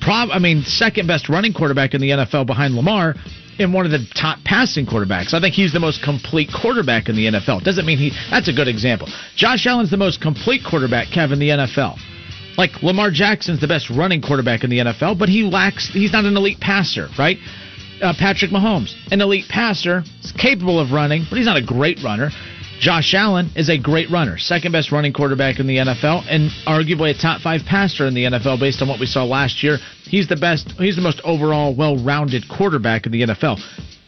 [0.00, 3.14] Prob, I mean, second best running quarterback in the NFL behind Lamar.
[3.58, 5.34] And one of the top passing quarterbacks.
[5.34, 7.64] I think he's the most complete quarterback in the NFL.
[7.64, 8.12] Doesn't mean he.
[8.30, 9.08] That's a good example.
[9.34, 11.98] Josh Allen's the most complete quarterback, Kevin, in the NFL.
[12.56, 15.88] Like Lamar Jackson's the best running quarterback in the NFL, but he lacks.
[15.88, 17.38] He's not an elite passer, right?
[18.02, 22.02] Uh, Patrick Mahomes, an elite passer, is capable of running, but he's not a great
[22.02, 22.30] runner.
[22.78, 27.10] Josh Allen is a great runner, second best running quarterback in the NFL, and arguably
[27.10, 29.78] a top five passer in the NFL based on what we saw last year.
[30.04, 30.70] He's the best.
[30.78, 33.60] He's the most overall well-rounded quarterback in the NFL.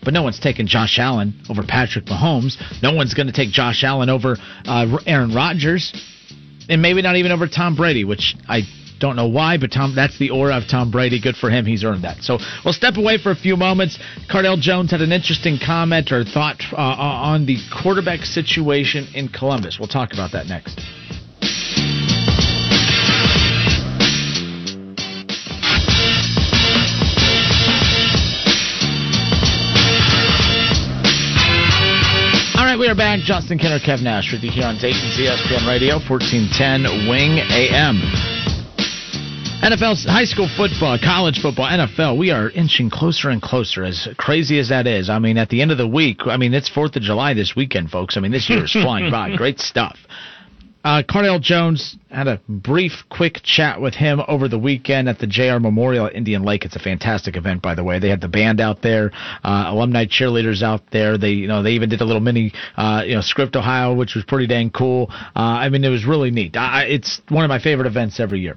[0.05, 2.57] But no one's taking Josh Allen over Patrick Mahomes.
[2.83, 5.93] No one's going to take Josh Allen over uh, Aaron Rodgers
[6.69, 8.63] and maybe not even over Tom Brady, which I
[9.01, 11.21] don't know why, but Tom that's the aura of Tom Brady.
[11.21, 11.67] Good for him.
[11.67, 12.23] He's earned that.
[12.23, 13.99] So we'll step away for a few moments.
[14.31, 19.79] Cardale Jones had an interesting comment or thought uh, on the quarterback situation in Columbus.
[19.81, 20.81] We'll talk about that next.
[32.81, 33.21] We are back.
[33.21, 38.30] Justin Kinner, Kev Nash with you here on Dayton's ESPN Radio, 1410 Wing AM.
[39.61, 44.59] NFL, high school football, college football, NFL, we are inching closer and closer, as crazy
[44.59, 45.11] as that is.
[45.11, 47.55] I mean, at the end of the week, I mean, it's 4th of July this
[47.55, 48.17] weekend, folks.
[48.17, 49.37] I mean, this year is flying by.
[49.37, 49.99] Great stuff.
[50.83, 55.27] Uh, Cardale Jones had a brief, quick chat with him over the weekend at the
[55.27, 56.65] JR Memorial at Indian Lake.
[56.65, 57.99] It's a fantastic event, by the way.
[57.99, 59.11] They had the band out there,
[59.45, 61.19] uh, alumni cheerleaders out there.
[61.19, 64.15] They, you know, they even did a little mini, uh, you know, script Ohio, which
[64.15, 65.09] was pretty dang cool.
[65.11, 66.57] Uh, I mean, it was really neat.
[66.57, 68.57] I, it's one of my favorite events every year.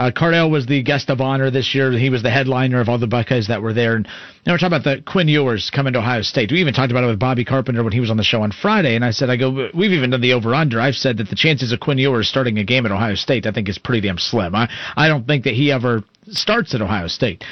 [0.00, 1.92] Uh, Cardale was the guest of honor this year.
[1.92, 3.96] He was the headliner of all the Buckeyes that were there.
[3.96, 4.12] And you
[4.46, 6.50] know, we're talking about the Quinn Ewers coming to Ohio State.
[6.50, 8.50] We even talked about it with Bobby Carpenter when he was on the show on
[8.50, 8.96] Friday.
[8.96, 10.80] And I said, I go, we've even done the over under.
[10.80, 13.52] I've said that the chances of Quinn Ewers starting a game at Ohio State, I
[13.52, 14.54] think, is pretty damn slim.
[14.54, 17.44] I, I don't think that he ever starts at Ohio State.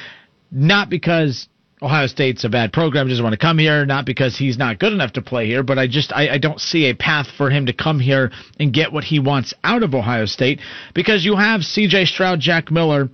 [0.51, 1.49] Not because
[1.81, 4.93] Ohio State's a bad program, doesn't want to come here, not because he's not good
[4.93, 7.67] enough to play here, but I just I, I don't see a path for him
[7.67, 10.61] to come here and get what he wants out of Ohio State
[10.95, 12.07] because you have C.J.
[12.07, 13.09] Stroud, Jack Miller,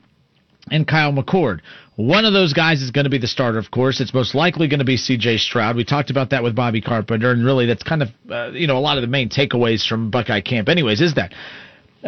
[0.71, 1.61] and Kyle McCord.
[1.97, 4.01] One of those guys is going to be the starter, of course.
[4.01, 5.39] It's most likely going to be C.J.
[5.39, 5.77] Stroud.
[5.77, 8.79] We talked about that with Bobby Carpenter, and really that's kind of uh, you know
[8.79, 11.35] a lot of the main takeaways from Buckeye camp, anyways, is that.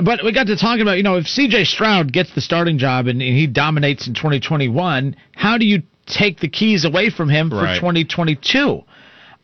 [0.02, 1.64] But we got to talking about, you know, if C.J.
[1.64, 6.40] Stroud gets the starting job and, and he dominates in 2021, how do you take
[6.40, 8.82] the keys away from him for 2022?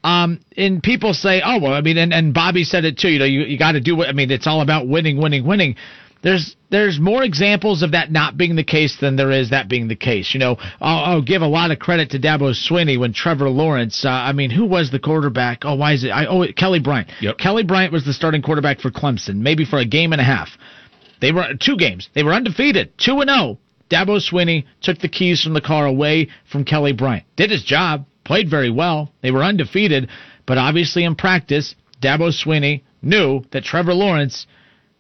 [0.05, 3.09] Um, and people say, oh well, I mean, and, and Bobby said it too.
[3.09, 4.31] You know, you, you got to do what I mean.
[4.31, 5.77] It's all about winning, winning, winning.
[6.23, 9.89] There's there's more examples of that not being the case than there is that being
[9.89, 10.35] the case.
[10.35, 14.05] You know, I'll, I'll give a lot of credit to Dabo Swinney when Trevor Lawrence.
[14.05, 15.65] Uh, I mean, who was the quarterback?
[15.65, 16.11] Oh, why is it?
[16.11, 17.11] I oh Kelly Bryant.
[17.21, 17.39] Yep.
[17.39, 20.49] Kelly Bryant was the starting quarterback for Clemson, maybe for a game and a half.
[21.21, 22.09] They were two games.
[22.15, 23.59] They were undefeated, two and zero.
[23.93, 27.27] Dabo Swinney took the keys from the car away from Kelly Bryant.
[27.37, 29.13] Did his job, played very well.
[29.21, 30.09] They were undefeated,
[30.47, 34.47] but obviously in practice, Dabo Swinney knew that Trevor Lawrence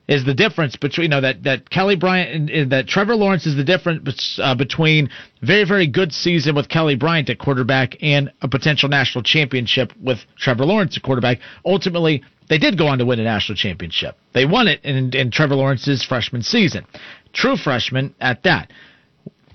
[0.08, 3.56] is the difference between you know that that Kelly Bryant and, that Trevor Lawrence is
[3.56, 5.08] the difference uh, between
[5.40, 10.18] very very good season with Kelly Bryant at quarterback and a potential national championship with
[10.36, 11.38] Trevor Lawrence at quarterback.
[11.64, 14.16] Ultimately, they did go on to win a national championship.
[14.34, 16.84] They won it in, in Trevor Lawrence's freshman season,
[17.32, 18.72] true freshman at that.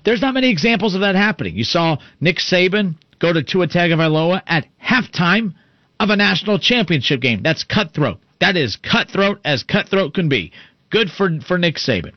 [0.04, 1.56] There's not many examples of that happening.
[1.56, 5.54] You saw Nick Saban go to Tua Tagovailoa at halftime
[6.00, 7.42] of a national championship game.
[7.42, 8.18] That's cutthroat.
[8.40, 10.52] That is cutthroat as cutthroat can be.
[10.90, 12.12] Good for for Nick Saban.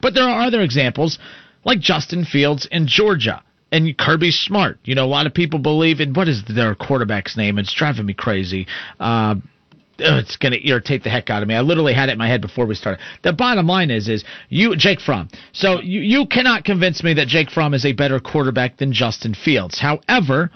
[0.00, 1.18] But there are other examples
[1.64, 4.78] like Justin Fields in Georgia and Kirby Smart.
[4.84, 7.58] You know, a lot of people believe in what is their quarterback's name?
[7.58, 8.66] It's driving me crazy.
[8.98, 9.36] Uh,
[10.00, 11.54] ugh, it's going to irritate the heck out of me.
[11.54, 13.00] I literally had it in my head before we started.
[13.22, 15.28] The bottom line is, is you, Jake Fromm.
[15.52, 19.34] So you, you cannot convince me that Jake Fromm is a better quarterback than Justin
[19.34, 19.78] Fields.
[19.78, 20.50] However,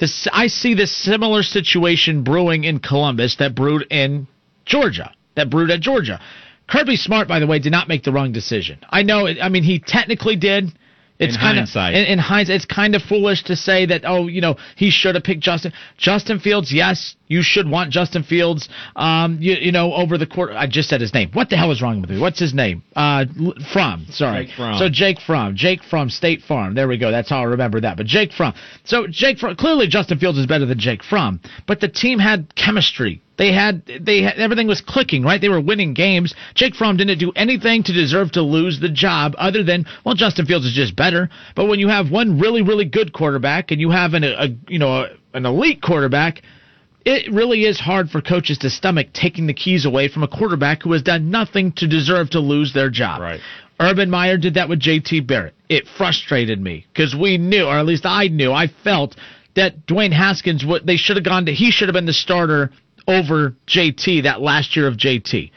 [0.00, 4.26] this I see this similar situation brewing in Columbus that brewed in
[4.64, 6.20] Georgia, that brewed at Georgia.
[6.66, 8.78] Kirby Smart, by the way, did not make the wrong decision.
[8.88, 9.26] I know.
[9.26, 10.72] it- I mean, he technically did.
[11.18, 11.94] It's In kind hindsight.
[11.94, 14.02] of in, in hindsight, it's kind of foolish to say that.
[14.04, 15.72] Oh, you know, he should have picked Justin.
[15.96, 18.68] Justin Fields, yes, you should want Justin Fields.
[18.94, 20.52] Um, you, you know, over the court.
[20.52, 21.30] I just said his name.
[21.32, 22.20] What the hell is wrong with me?
[22.20, 22.82] What's his name?
[22.94, 23.24] Uh,
[23.72, 24.06] Fromm.
[24.10, 24.46] Sorry.
[24.46, 24.78] Jake Fromm.
[24.78, 25.56] So Jake Fromm.
[25.56, 26.74] Jake from State Farm.
[26.74, 27.10] There we go.
[27.10, 27.96] That's how I remember that.
[27.96, 28.54] But Jake Fromm.
[28.84, 29.56] So Jake Fromm.
[29.56, 31.40] Clearly, Justin Fields is better than Jake Fromm.
[31.66, 33.20] But the team had chemistry.
[33.36, 35.40] They had they had, everything was clicking right.
[35.40, 36.34] They were winning games.
[36.54, 40.46] Jake Fromm didn't do anything to deserve to lose the job, other than well, Justin
[40.46, 41.28] Fields is just better.
[41.56, 44.78] But when you have one really really good quarterback and you have an a, you
[44.78, 46.42] know a, an elite quarterback,
[47.04, 50.82] it really is hard for coaches to stomach taking the keys away from a quarterback
[50.82, 53.20] who has done nothing to deserve to lose their job.
[53.20, 53.40] Right.
[53.80, 55.54] Urban Meyer did that with JT Barrett.
[55.68, 59.16] It frustrated me because we knew, or at least I knew, I felt
[59.56, 62.70] that Dwayne Haskins, what they should have gone to, he should have been the starter
[63.06, 65.50] over JT that last year of JT.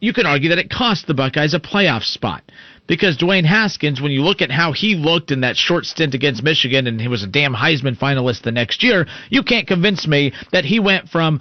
[0.00, 2.42] You could argue that it cost the Buckeyes a playoff spot
[2.90, 6.42] because Dwayne Haskins, when you look at how he looked in that short stint against
[6.42, 10.32] Michigan, and he was a damn Heisman finalist the next year, you can't convince me
[10.50, 11.40] that he went from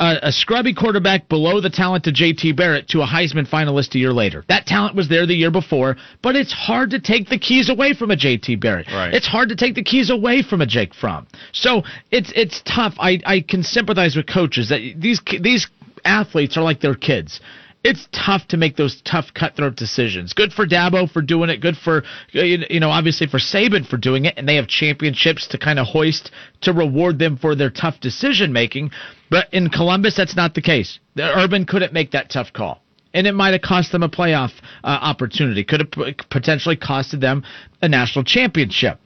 [0.00, 3.98] a, a scrubby quarterback below the talent of JT Barrett to a Heisman finalist a
[3.98, 4.42] year later.
[4.48, 7.92] That talent was there the year before, but it's hard to take the keys away
[7.92, 8.86] from a JT Barrett.
[8.90, 9.12] Right.
[9.12, 11.26] It's hard to take the keys away from a Jake Fromm.
[11.52, 12.94] So it's it's tough.
[12.98, 15.68] I, I can sympathize with coaches that these these
[16.06, 17.38] athletes are like their kids.
[17.82, 20.34] It's tough to make those tough cutthroat decisions.
[20.34, 21.62] Good for Dabo for doing it.
[21.62, 22.02] Good for
[22.32, 25.86] you know obviously for Saban for doing it, and they have championships to kind of
[25.86, 26.30] hoist
[26.62, 28.90] to reward them for their tough decision making.
[29.30, 30.98] But in Columbus, that's not the case.
[31.14, 32.82] The Urban couldn't make that tough call.
[33.14, 34.52] And it might have cost them a playoff
[34.84, 35.64] uh, opportunity.
[35.64, 37.44] Could have p- potentially costed them
[37.82, 39.00] a national championship.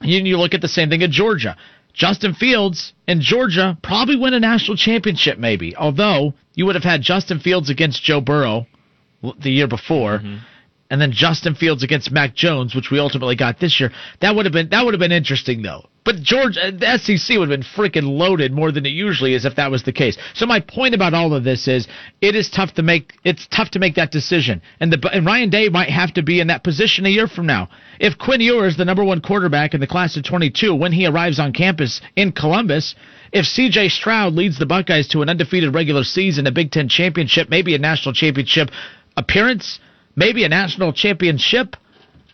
[0.00, 1.56] You, you look at the same thing at Georgia.
[1.92, 5.76] Justin Fields in Georgia probably win a national championship, maybe.
[5.76, 8.66] Although you would have had Justin Fields against Joe Burrow
[9.38, 10.38] the year before, mm-hmm.
[10.90, 13.92] and then Justin Fields against Mac Jones, which we ultimately got this year.
[14.20, 15.86] That would have been that would have been interesting though.
[16.04, 19.44] But George, uh, the SEC would have been freaking loaded more than it usually is
[19.44, 20.18] if that was the case.
[20.34, 21.86] So my point about all of this is,
[22.20, 23.12] it is tough to make.
[23.24, 26.40] It's tough to make that decision, and the and Ryan Day might have to be
[26.40, 27.68] in that position a year from now.
[28.00, 31.06] If Quinn Ewers, is the number one quarterback in the class of 22, when he
[31.06, 32.94] arrives on campus in Columbus,
[33.32, 33.88] if C.J.
[33.90, 37.78] Stroud leads the Buckeyes to an undefeated regular season, a Big Ten championship, maybe a
[37.78, 38.70] national championship
[39.16, 39.78] appearance,
[40.16, 41.76] maybe a national championship,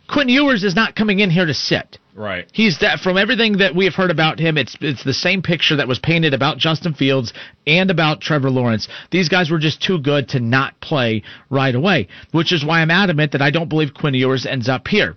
[0.09, 1.99] Quinn Ewers is not coming in here to sit.
[2.19, 2.49] Right.
[2.53, 4.59] He's that from everything that we have heard about him.
[4.59, 7.33] It's it's the same picture that was painted about Justin Fields
[7.65, 8.89] and about Trevor Lawrence.
[9.13, 12.91] These guys were just too good to not play right away, which is why I'm
[12.91, 15.17] adamant that I don't believe Quinn Ewers ends up here.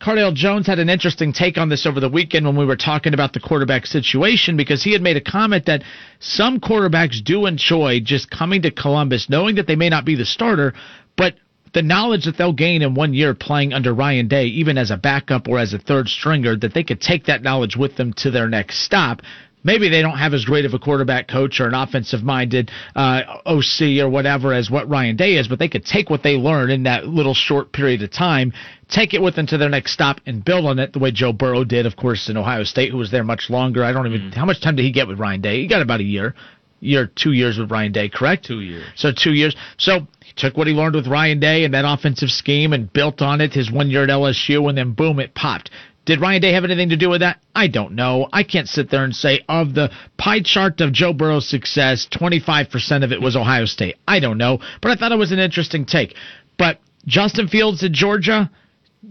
[0.00, 3.12] Cardale Jones had an interesting take on this over the weekend when we were talking
[3.12, 5.82] about the quarterback situation because he had made a comment that
[6.18, 10.24] some quarterbacks do enjoy just coming to Columbus knowing that they may not be the
[10.24, 10.72] starter,
[11.14, 11.34] but
[11.78, 14.96] the knowledge that they'll gain in one year playing under Ryan Day, even as a
[14.96, 18.32] backup or as a third stringer, that they could take that knowledge with them to
[18.32, 19.22] their next stop.
[19.62, 23.22] Maybe they don't have as great of a quarterback coach or an offensive minded uh,
[23.46, 26.72] OC or whatever as what Ryan Day is, but they could take what they learned
[26.72, 28.52] in that little short period of time,
[28.88, 31.32] take it with them to their next stop, and build on it the way Joe
[31.32, 33.84] Burrow did, of course, in Ohio State, who was there much longer.
[33.84, 35.60] I don't even, how much time did he get with Ryan Day?
[35.60, 36.34] He got about a year
[36.80, 38.44] year, two years with Ryan Day, correct?
[38.44, 38.84] Two years.
[38.96, 39.56] So two years.
[39.76, 40.06] So
[40.38, 43.52] took what he learned with Ryan Day and that offensive scheme and built on it
[43.52, 45.70] his one year at LSU, and then boom, it popped.
[46.04, 47.38] Did Ryan Day have anything to do with that?
[47.54, 48.28] I don't know.
[48.32, 53.04] I can't sit there and say of the pie chart of Joe Burrow's success, 25%
[53.04, 53.96] of it was Ohio State.
[54.06, 56.14] I don't know, but I thought it was an interesting take.
[56.56, 58.50] But Justin Fields at Georgia,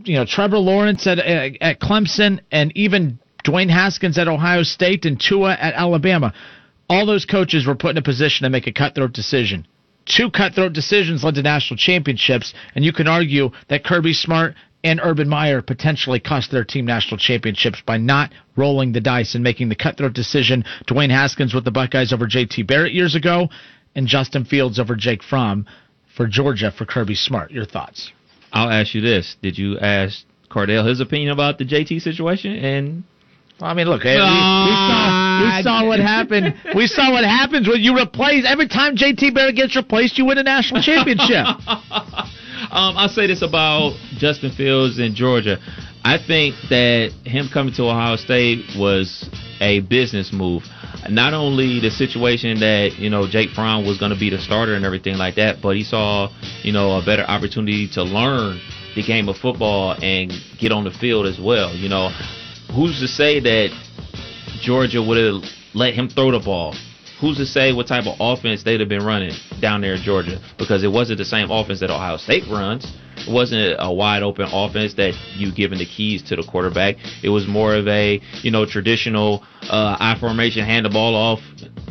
[0.03, 5.19] you know, Trevor Lawrence at at Clemson, and even Dwayne Haskins at Ohio State and
[5.19, 6.33] Tua at Alabama
[6.89, 9.67] all those coaches were put in a position to make a cutthroat decision.
[10.07, 15.01] Two cutthroat decisions led to national championships, and you can argue that Kirby Smart and
[15.03, 19.69] Urban Meyer potentially cost their team national championships by not rolling the dice and making
[19.69, 20.63] the cutthroat decision.
[20.87, 23.49] Dwayne Haskins with the Buckeyes over JT Barrett years ago,
[23.95, 25.65] and Justin Fields over Jake Fromm
[26.15, 27.51] for Georgia for Kirby Smart.
[27.51, 28.11] Your thoughts?
[28.53, 32.55] I'll ask you this: Did you ask Cardale his opinion about the JT situation?
[32.55, 33.03] And
[33.59, 36.53] I mean, look, we, we, saw we saw what happened.
[36.75, 40.37] We saw what happens when you replace every time JT Barrett gets replaced, you win
[40.37, 41.45] a national championship.
[41.67, 45.57] um, I'll say this about Justin Fields in Georgia.
[46.03, 49.27] I think that him coming to Ohio State was
[49.59, 50.63] a business move.
[51.09, 54.75] Not only the situation that you know Jake Fromm was going to be the starter
[54.75, 56.29] and everything like that, but he saw
[56.61, 58.61] you know a better opportunity to learn
[58.95, 61.75] the game of football and get on the field as well.
[61.75, 62.09] You know,
[62.73, 63.69] who's to say that
[64.61, 66.75] Georgia would have let him throw the ball?
[67.19, 70.39] Who's to say what type of offense they'd have been running down there in Georgia?
[70.57, 72.85] Because it wasn't the same offense that Ohio State runs.
[73.17, 76.97] It wasn't a wide open offense that you giving the keys to the quarterback.
[77.23, 81.39] It was more of a you know traditional uh, I formation, hand the ball off,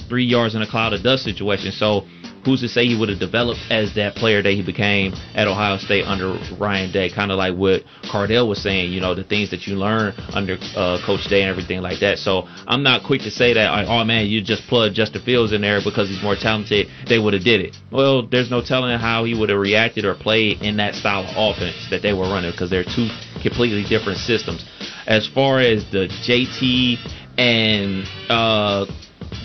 [0.09, 1.73] three yards in a cloud of dust situation.
[1.73, 2.07] So
[2.47, 5.77] who's to say he would have developed as that player that he became at Ohio
[5.79, 7.11] State under Ryan Day?
[7.11, 10.57] Kind of like what Cardale was saying, you know, the things that you learn under
[10.77, 12.19] uh, Coach Day and everything like that.
[12.19, 15.61] So I'm not quick to say that, oh man, you just plug Justin Fields in
[15.61, 16.87] there because he's more talented.
[17.09, 17.77] They would have did it.
[17.91, 21.35] Well, there's no telling how he would have reacted or played in that style of
[21.37, 23.11] offense that they were running because they're two
[23.43, 24.65] completely different systems.
[25.07, 26.97] As far as the JT
[27.39, 28.87] and uh,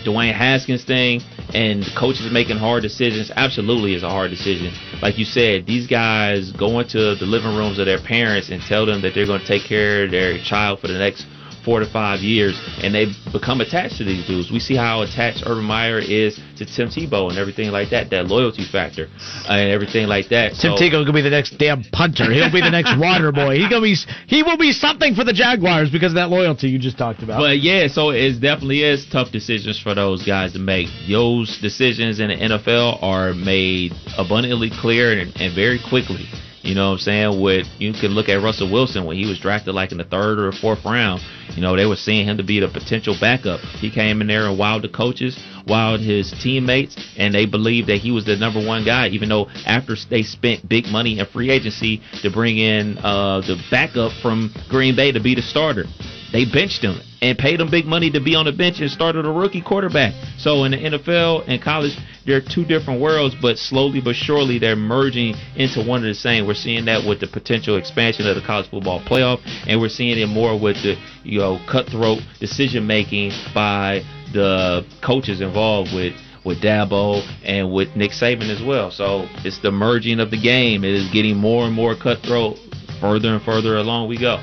[0.04, 1.20] Dwayne Haskins thing
[1.54, 4.72] and coaches making hard decisions absolutely is a hard decision.
[5.00, 8.86] Like you said, these guys go into the living rooms of their parents and tell
[8.86, 11.26] them that they're going to take care of their child for the next
[11.64, 14.50] four to five years, and they become attached to these dudes.
[14.50, 18.26] We see how attached Urban Meyer is to Tim Tebow and everything like that, that
[18.26, 19.08] loyalty factor
[19.48, 20.54] uh, and everything like that.
[20.60, 22.32] Tim so, Tebow could be the next damn punter.
[22.32, 23.56] He'll be the next water boy.
[23.56, 26.78] He gonna be he will be something for the Jaguars because of that loyalty you
[26.78, 27.38] just talked about.
[27.38, 30.88] But yeah, so it definitely is tough decisions for those guys to make.
[31.08, 36.26] Those decisions in the NFL are made abundantly clear and, and very quickly.
[36.62, 37.40] You know what I'm saying?
[37.40, 40.38] With you can look at Russell Wilson when he was drafted like in the third
[40.38, 41.20] or fourth round.
[41.56, 43.60] You know, they were seeing him to be the potential backup.
[43.60, 45.36] He came in there and wowed the coaches,
[45.66, 49.48] wowed his teammates, and they believed that he was the number one guy, even though
[49.66, 54.54] after they spent big money in free agency to bring in uh, the backup from
[54.68, 55.84] Green Bay to be the starter.
[56.32, 59.26] They benched him and paid him big money to be on the bench and started
[59.26, 60.14] a rookie quarterback.
[60.38, 61.96] So in the NFL and college,
[62.26, 66.46] they're two different worlds, but slowly but surely they're merging into one of the same.
[66.46, 70.18] We're seeing that with the potential expansion of the college football playoff, and we're seeing
[70.18, 74.02] it more with the you know cutthroat decision making by
[74.32, 76.14] the coaches involved with
[76.44, 78.90] with Dabo and with Nick Saban as well.
[78.90, 80.82] So it's the merging of the game.
[80.82, 82.56] It is getting more and more cutthroat
[83.02, 84.36] further and further along we go.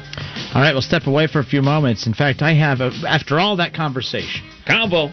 [0.53, 2.05] All right, we'll step away for a few moments.
[2.05, 5.09] In fact, I have, a, after all that conversation, combo,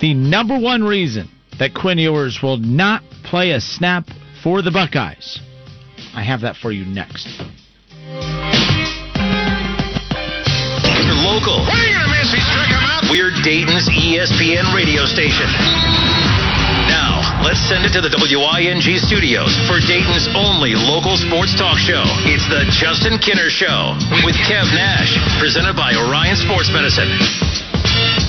[0.00, 1.28] the number one reason
[1.58, 4.08] that Quinn Ewers will not play a snap
[4.42, 5.38] for the Buckeyes.
[6.14, 7.28] I have that for you next.
[11.22, 11.64] Local.
[13.10, 16.41] We're Dayton's ESPN radio station.
[16.92, 22.04] Now, let's send it to the WING studios for Dayton's only local sports talk show.
[22.28, 23.96] It's the Justin Kinner Show
[24.28, 27.08] with Kev Nash, presented by Orion Sports Medicine.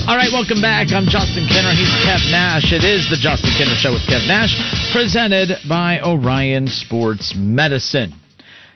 [0.08, 0.96] All right, welcome back.
[0.96, 1.76] I'm Justin Kinner.
[1.76, 2.72] He's Kev Nash.
[2.72, 4.56] It is the Justin Kinner Show with Kev Nash,
[4.96, 8.16] presented by Orion Sports Medicine.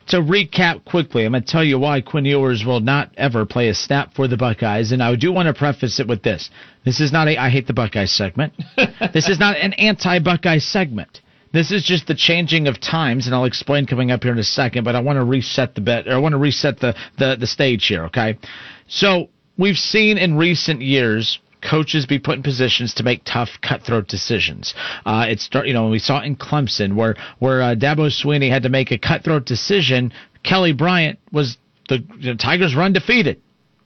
[0.09, 3.69] To recap quickly, I'm going to tell you why Quinn Ewers will not ever play
[3.69, 6.51] a snap for the Buckeyes, and I do want to preface it with this:
[6.85, 8.55] this is not a I hate the Buckeyes segment.
[9.13, 11.21] this is not an anti-Buckeye segment.
[11.53, 14.45] This is just the changing of times, and I'll explain coming up here in a
[14.45, 14.85] second.
[14.85, 17.47] But I want to reset the bet, or I want to reset the the, the
[17.47, 18.05] stage here.
[18.05, 18.39] Okay,
[18.87, 24.09] so we've seen in recent years coaches be put in positions to make tough, cutthroat
[24.09, 24.75] decisions.
[25.05, 28.51] Uh, it start, you know, we saw it in Clemson where where uh, Dabo Swinney
[28.51, 30.13] had to make a cutthroat decision.
[30.45, 31.59] Kelly Bryant was
[31.89, 33.41] the, Tigers were undefeated.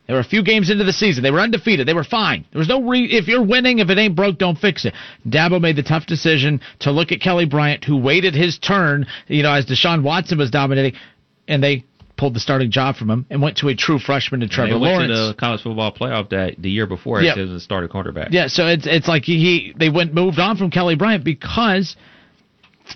[0.07, 1.23] They were a few games into the season.
[1.23, 1.87] They were undefeated.
[1.87, 2.45] They were fine.
[2.51, 4.95] There was no re- if you're winning, if it ain't broke, don't fix it.
[5.27, 9.45] Dabo made the tough decision to look at Kelly Bryant, who waited his turn, you
[9.45, 10.99] know, as Deshaun Watson was dominating,
[11.47, 11.85] and they
[12.17, 14.79] pulled the starting job from him and went to a true freshman in Trevor they
[14.79, 15.19] went Lawrence.
[15.19, 17.35] to the college football playoff that the year before Yeah.
[17.37, 18.29] as a starting quarterback.
[18.33, 21.97] Yeah, so it's it's like he, he they went moved on from Kelly Bryant because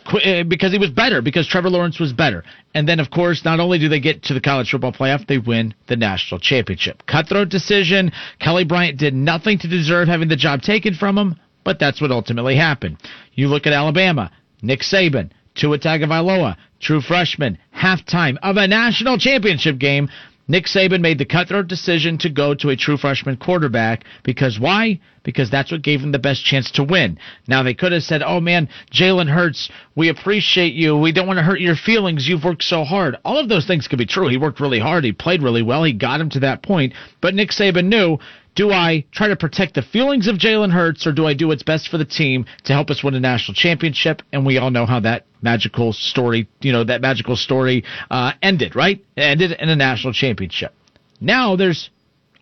[0.06, 2.44] uh, because he was better because Trevor Lawrence was better.
[2.74, 5.38] And then of course, not only do they get to the college football playoff, they
[5.38, 7.02] win the national championship.
[7.06, 8.12] Cutthroat decision.
[8.40, 12.10] Kelly Bryant did nothing to deserve having the job taken from him, but that's what
[12.10, 12.98] ultimately happened.
[13.34, 14.30] You look at Alabama,
[14.62, 20.08] Nick Saban, Tua Tagovailoa, true freshman, halftime of a national championship game.
[20.48, 25.00] Nick Saban made the cutthroat decision to go to a true freshman quarterback because why?
[25.24, 27.18] Because that's what gave him the best chance to win.
[27.48, 30.96] Now they could have said, "Oh man, Jalen Hurts, we appreciate you.
[30.96, 32.28] We don't want to hurt your feelings.
[32.28, 34.28] You've worked so hard." All of those things could be true.
[34.28, 35.02] He worked really hard.
[35.02, 35.82] He played really well.
[35.82, 36.92] He got him to that point.
[37.20, 38.18] But Nick Saban knew
[38.56, 41.62] do I try to protect the feelings of Jalen Hurts or do I do what's
[41.62, 44.22] best for the team to help us win a national championship?
[44.32, 48.74] And we all know how that magical story, you know, that magical story uh, ended,
[48.74, 48.98] right?
[49.14, 50.74] It ended in a national championship.
[51.20, 51.90] Now there's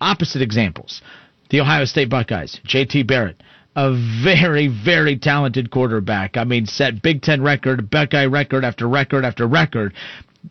[0.01, 1.03] opposite examples.
[1.51, 3.43] The Ohio State Buckeyes, JT Barrett,
[3.77, 3.93] a
[4.23, 6.37] very, very talented quarterback.
[6.37, 9.95] I mean, set Big Ten record, Buckeye record after record after record.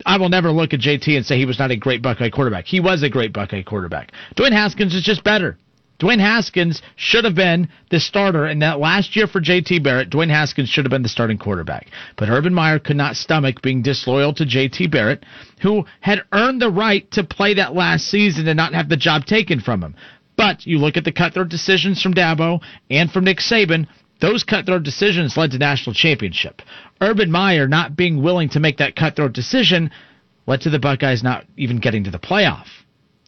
[0.04, 2.66] I will never look at JT and say he was not a great Buckeye quarterback.
[2.66, 4.12] He was a great Buckeye quarterback.
[4.36, 5.56] Dwayne Haskins is just better.
[6.00, 10.10] Dwayne Haskins should have been the starter in that last year for JT Barrett.
[10.10, 11.86] Dwayne Haskins should have been the starting quarterback.
[12.16, 15.24] But Urban Meyer could not stomach being disloyal to JT Barrett,
[15.62, 19.24] who had earned the right to play that last season and not have the job
[19.24, 19.94] taken from him.
[20.36, 22.60] But you look at the cutthroat decisions from Dabo
[22.90, 23.86] and from Nick Saban,
[24.20, 26.62] those cutthroat decisions led to national championship.
[27.00, 29.90] Urban Meyer not being willing to make that cutthroat decision
[30.46, 32.66] led to the Buckeyes not even getting to the playoff.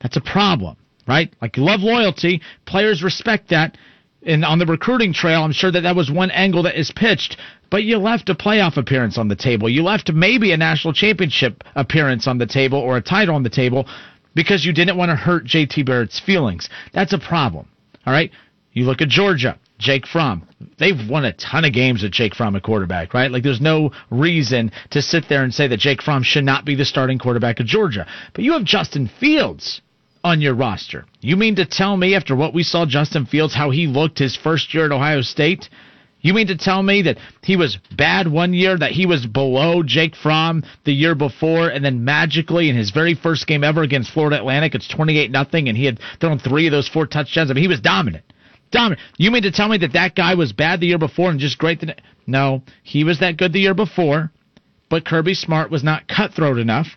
[0.03, 0.77] That's a problem,
[1.09, 1.33] right?
[1.41, 3.77] Like love loyalty, players respect that.
[4.25, 7.37] And on the recruiting trail, I'm sure that that was one angle that is pitched.
[7.71, 9.69] But you left a playoff appearance on the table.
[9.69, 13.51] You left maybe a national championship appearance on the table or a title on the
[13.51, 13.87] table
[14.35, 16.69] because you didn't want to hurt JT Barrett's feelings.
[16.93, 17.69] That's a problem.
[18.05, 18.31] All right.
[18.73, 20.47] You look at Georgia, Jake Fromm.
[20.79, 23.31] They've won a ton of games with Jake Fromm at quarterback, right?
[23.31, 26.75] Like there's no reason to sit there and say that Jake Fromm should not be
[26.75, 28.07] the starting quarterback of Georgia.
[28.35, 29.83] But you have Justin Fields
[30.25, 31.05] on your roster.
[31.21, 34.37] You mean to tell me after what we saw Justin Fields how he looked his
[34.37, 35.69] first year at Ohio State?
[36.21, 39.85] You mean to tell me that he was bad one year, that he was below
[39.85, 44.11] Jake Fromm the year before, and then magically in his very first game ever against
[44.11, 47.51] Florida Atlantic, it's 28 nothing, and he had thrown three of those four touchdowns.
[47.51, 48.25] I mean, he was dominant.
[48.71, 49.01] Dominant.
[49.17, 51.59] You mean to tell me that that guy was bad the year before and just
[51.59, 54.33] great the ne- No, he was that good the year before,
[54.89, 56.89] but Kirby Smart was not cutthroat enough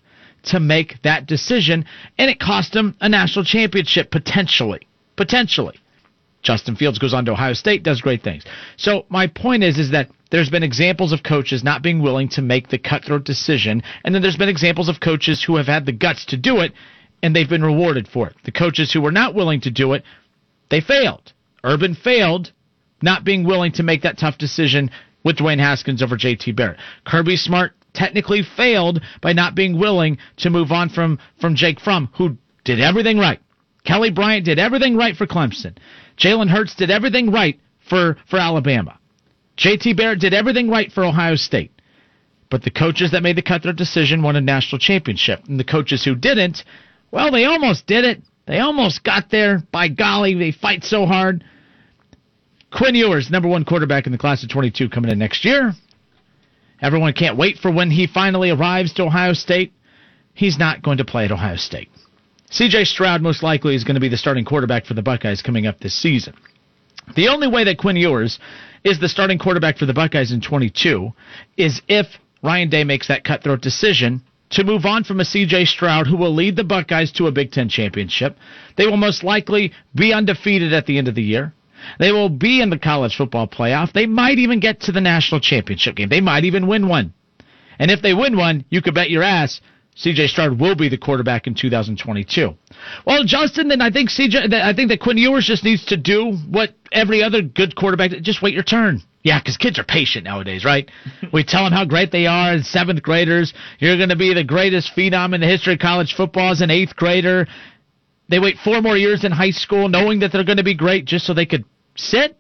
[0.44, 1.86] to make that decision,
[2.18, 4.88] and it cost him a national championship potentially.
[5.16, 5.80] Potentially.
[6.42, 8.46] Justin Fields goes on to Ohio State, does great things.
[8.78, 12.42] So my point is, is that there's been examples of coaches not being willing to
[12.42, 15.92] make the cutthroat decision, and then there's been examples of coaches who have had the
[15.92, 16.72] guts to do it,
[17.22, 18.36] and they've been rewarded for it.
[18.46, 20.04] The coaches who were not willing to do it,
[20.70, 21.34] they failed.
[21.64, 22.52] Urban failed,
[23.02, 24.90] not being willing to make that tough decision
[25.24, 26.80] with Dwayne Haskins over JT Barrett.
[27.06, 32.10] Kirby Smart technically failed by not being willing to move on from from Jake Fromm,
[32.16, 33.40] who did everything right.
[33.84, 35.76] Kelly Bryant did everything right for Clemson.
[36.18, 37.60] Jalen Hurts did everything right
[37.90, 39.00] for, for Alabama.
[39.58, 41.72] JT Barrett did everything right for Ohio State.
[42.50, 45.46] But the coaches that made the cutthroat decision won a national championship.
[45.48, 46.64] And the coaches who didn't,
[47.12, 48.22] well, they almost did it.
[48.50, 49.62] They almost got there.
[49.72, 51.44] By golly, they fight so hard.
[52.76, 55.74] Quinn Ewers, number one quarterback in the class of 22, coming in next year.
[56.82, 59.72] Everyone can't wait for when he finally arrives to Ohio State.
[60.34, 61.90] He's not going to play at Ohio State.
[62.52, 65.68] CJ Stroud most likely is going to be the starting quarterback for the Buckeyes coming
[65.68, 66.34] up this season.
[67.16, 68.40] The only way that Quinn Ewers
[68.84, 71.12] is the starting quarterback for the Buckeyes in 22
[71.56, 72.08] is if
[72.42, 76.34] Ryan Day makes that cutthroat decision to move on from a CJ Stroud who will
[76.34, 78.38] lead the Buckeyes to a Big Ten championship.
[78.78, 81.54] They will most likely be undefeated at the end of the year.
[82.00, 83.94] They will be in the college football playoff.
[83.94, 86.10] They might even get to the national championship game.
[86.10, 87.14] They might even win one.
[87.78, 89.62] And if they win one, you could bet your ass
[90.04, 92.54] CJ Stroud will be the quarterback in 2022.
[93.06, 96.38] Well, Justin, then I think CJ, I think that Quinn Ewers just needs to do
[96.50, 99.02] what every other good quarterback, just wait your turn.
[99.24, 100.90] Yeah, because kids are patient nowadays, right?
[101.34, 103.54] we tell them how great they are as seventh graders.
[103.80, 106.72] You're going to be the greatest phenom in the history of college football as an
[106.72, 107.46] eighth grader.
[108.30, 111.04] They wait four more years in high school knowing that they're going to be great
[111.04, 111.66] just so they could
[111.98, 112.38] sit,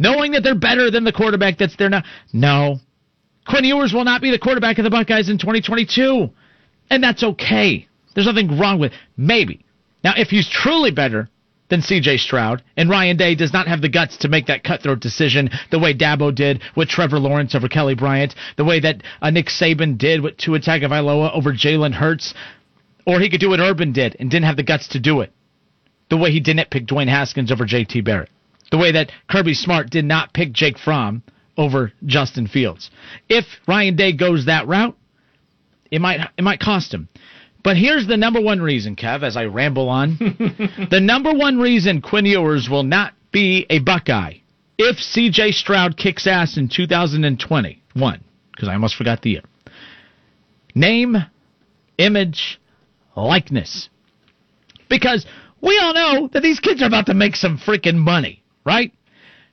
[0.00, 2.02] knowing that they're better than the quarterback that's there now.
[2.32, 2.78] No.
[3.46, 6.30] Quinn Ewers will not be the quarterback of the Buckeyes in 2022.
[6.90, 7.88] And that's okay.
[8.14, 8.98] There's nothing wrong with it.
[9.16, 9.64] Maybe.
[10.04, 11.28] Now, if he's truly better
[11.72, 15.00] than CJ Stroud, and Ryan Day does not have the guts to make that cutthroat
[15.00, 19.30] decision the way Dabo did with Trevor Lawrence over Kelly Bryant, the way that uh,
[19.30, 22.34] Nick Saban did with Tua Tagovailoa over Jalen Hurts,
[23.06, 25.32] or he could do what Urban did and didn't have the guts to do it,
[26.10, 28.02] the way he didn't pick Dwayne Haskins over J.T.
[28.02, 28.28] Barrett,
[28.70, 31.22] the way that Kirby Smart did not pick Jake Fromm
[31.56, 32.90] over Justin Fields.
[33.30, 34.96] If Ryan Day goes that route,
[35.92, 37.08] it might it might cost him.
[37.62, 40.16] But here's the number one reason, Kev, as I ramble on.
[40.90, 44.38] the number one reason Quinn Ewers will not be a Buckeye
[44.78, 49.42] if CJ Stroud kicks ass in 2021, because I almost forgot the year.
[50.74, 51.16] Name,
[51.98, 52.60] image,
[53.14, 53.88] likeness.
[54.88, 55.24] Because
[55.60, 58.92] we all know that these kids are about to make some freaking money, right?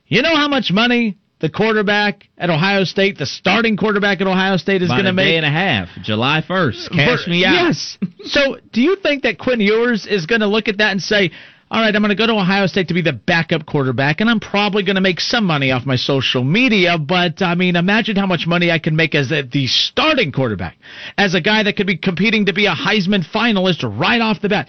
[0.06, 4.58] You know how much money the quarterback at Ohio State, the starting quarterback at Ohio
[4.58, 6.90] State, is going to make day and a half, July first.
[6.90, 7.54] Cash me out.
[7.54, 7.98] Yes.
[8.24, 11.30] so, do you think that Quinn Ewers is going to look at that and say,
[11.70, 14.28] "All right, I'm going to go to Ohio State to be the backup quarterback, and
[14.28, 18.16] I'm probably going to make some money off my social media, but I mean, imagine
[18.16, 20.76] how much money I can make as a, the starting quarterback,
[21.16, 24.50] as a guy that could be competing to be a Heisman finalist right off the
[24.50, 24.68] bat."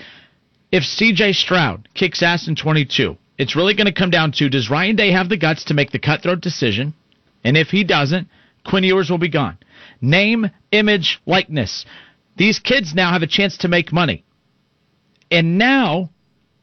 [0.72, 1.34] If C.J.
[1.34, 5.12] Stroud kicks ass in 22, it's really going to come down to does Ryan Day
[5.12, 6.94] have the guts to make the cutthroat decision?
[7.44, 8.28] And if he doesn't,
[8.64, 9.58] Quinn Ewers will be gone.
[10.00, 11.84] Name, image, likeness.
[12.38, 14.24] These kids now have a chance to make money.
[15.32, 16.12] And now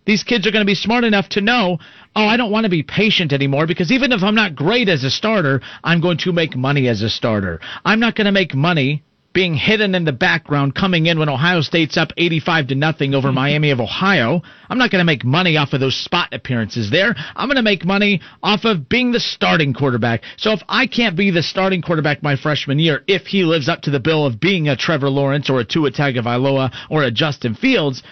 [0.07, 1.79] these kids are going to be smart enough to know,
[2.15, 5.03] oh, I don't want to be patient anymore because even if I'm not great as
[5.03, 7.59] a starter, I'm going to make money as a starter.
[7.85, 9.03] I'm not going to make money
[9.33, 13.31] being hidden in the background coming in when Ohio State's up 85 to nothing over
[13.33, 14.43] Miami of Ohio.
[14.69, 17.15] I'm not going to make money off of those spot appearances there.
[17.37, 20.23] I'm going to make money off of being the starting quarterback.
[20.37, 23.83] So if I can't be the starting quarterback my freshman year, if he lives up
[23.83, 27.55] to the bill of being a Trevor Lawrence or a Tua Tagovailoa or a Justin
[27.55, 28.03] Fields,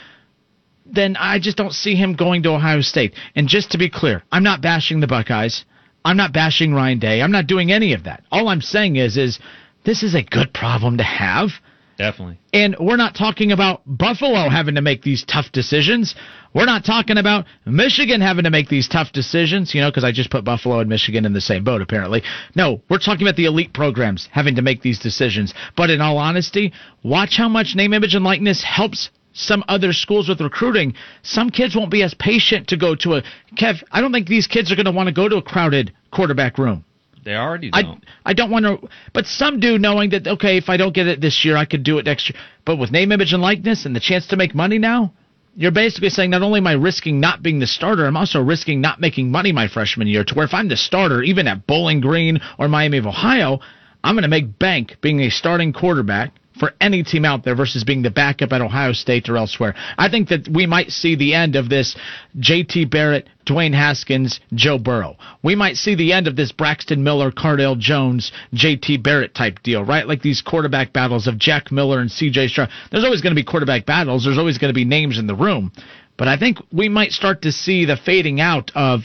[0.84, 3.14] then I just don't see him going to Ohio State.
[3.34, 5.64] And just to be clear, I'm not bashing the Buckeyes.
[6.04, 7.20] I'm not bashing Ryan Day.
[7.20, 8.22] I'm not doing any of that.
[8.30, 9.40] All I'm saying is is
[9.86, 11.50] this is a good problem to have.
[11.96, 12.38] Definitely.
[12.52, 16.14] And we're not talking about Buffalo having to make these tough decisions.
[16.52, 20.12] We're not talking about Michigan having to make these tough decisions, you know, because I
[20.12, 22.22] just put Buffalo and Michigan in the same boat, apparently.
[22.54, 25.54] No, we're talking about the elite programs having to make these decisions.
[25.74, 30.28] But in all honesty, watch how much name, image, and likeness helps some other schools
[30.28, 30.94] with recruiting.
[31.22, 33.22] Some kids won't be as patient to go to a.
[33.56, 35.94] Kev, I don't think these kids are going to want to go to a crowded
[36.10, 36.84] quarterback room.
[37.26, 38.04] They already don't.
[38.24, 41.08] I, I don't want to, but some do, knowing that okay, if I don't get
[41.08, 42.40] it this year, I could do it next year.
[42.64, 45.12] But with name, image, and likeness, and the chance to make money now,
[45.56, 48.80] you're basically saying not only am I risking not being the starter, I'm also risking
[48.80, 50.22] not making money my freshman year.
[50.22, 53.58] To where if I'm the starter, even at Bowling Green or Miami of Ohio,
[54.04, 57.84] I'm going to make bank being a starting quarterback for any team out there versus
[57.84, 59.74] being the backup at Ohio State or elsewhere.
[59.98, 61.96] I think that we might see the end of this
[62.38, 65.16] JT Barrett, Dwayne Haskins, Joe Burrow.
[65.42, 69.84] We might see the end of this Braxton Miller, Cardale Jones, JT Barrett type deal,
[69.84, 70.06] right?
[70.06, 72.70] Like these quarterback battles of Jack Miller and CJ Stroud.
[72.90, 74.24] There's always going to be quarterback battles.
[74.24, 75.72] There's always going to be names in the room.
[76.16, 79.02] But I think we might start to see the fading out of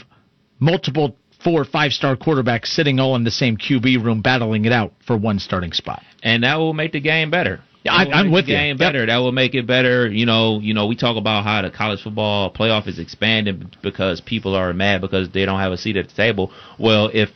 [0.58, 4.92] multiple four five star quarterbacks sitting all in the same QB room battling it out
[5.06, 6.02] for one starting spot.
[6.22, 7.60] And that will make the game better.
[7.84, 8.58] Yeah, I, am with the you.
[8.58, 9.00] Game better.
[9.00, 9.08] Yep.
[9.08, 10.08] That will make it better.
[10.08, 14.20] You know, you know, we talk about how the college football playoff is expanding because
[14.20, 16.52] people are mad because they don't have a seat at the table.
[16.78, 17.30] Well, if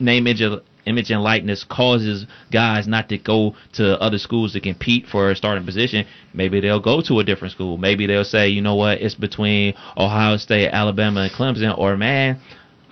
[0.00, 0.42] name image
[0.84, 5.36] image and likeness causes guys not to go to other schools to compete for a
[5.36, 7.78] starting position, maybe they'll go to a different school.
[7.78, 12.40] Maybe they'll say, you know what, it's between Ohio State, Alabama, and Clemson, or man,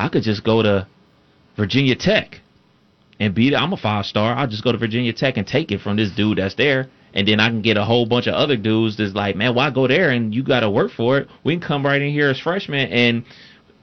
[0.01, 0.87] I could just go to
[1.57, 2.41] Virginia Tech
[3.19, 3.57] and beat it.
[3.57, 4.35] I'm a five star.
[4.35, 6.89] I'll just go to Virginia Tech and take it from this dude that's there.
[7.13, 9.71] And then I can get a whole bunch of other dudes that's like, man, why
[9.71, 11.29] go there and you got to work for it?
[11.45, 13.25] We can come right in here as freshmen and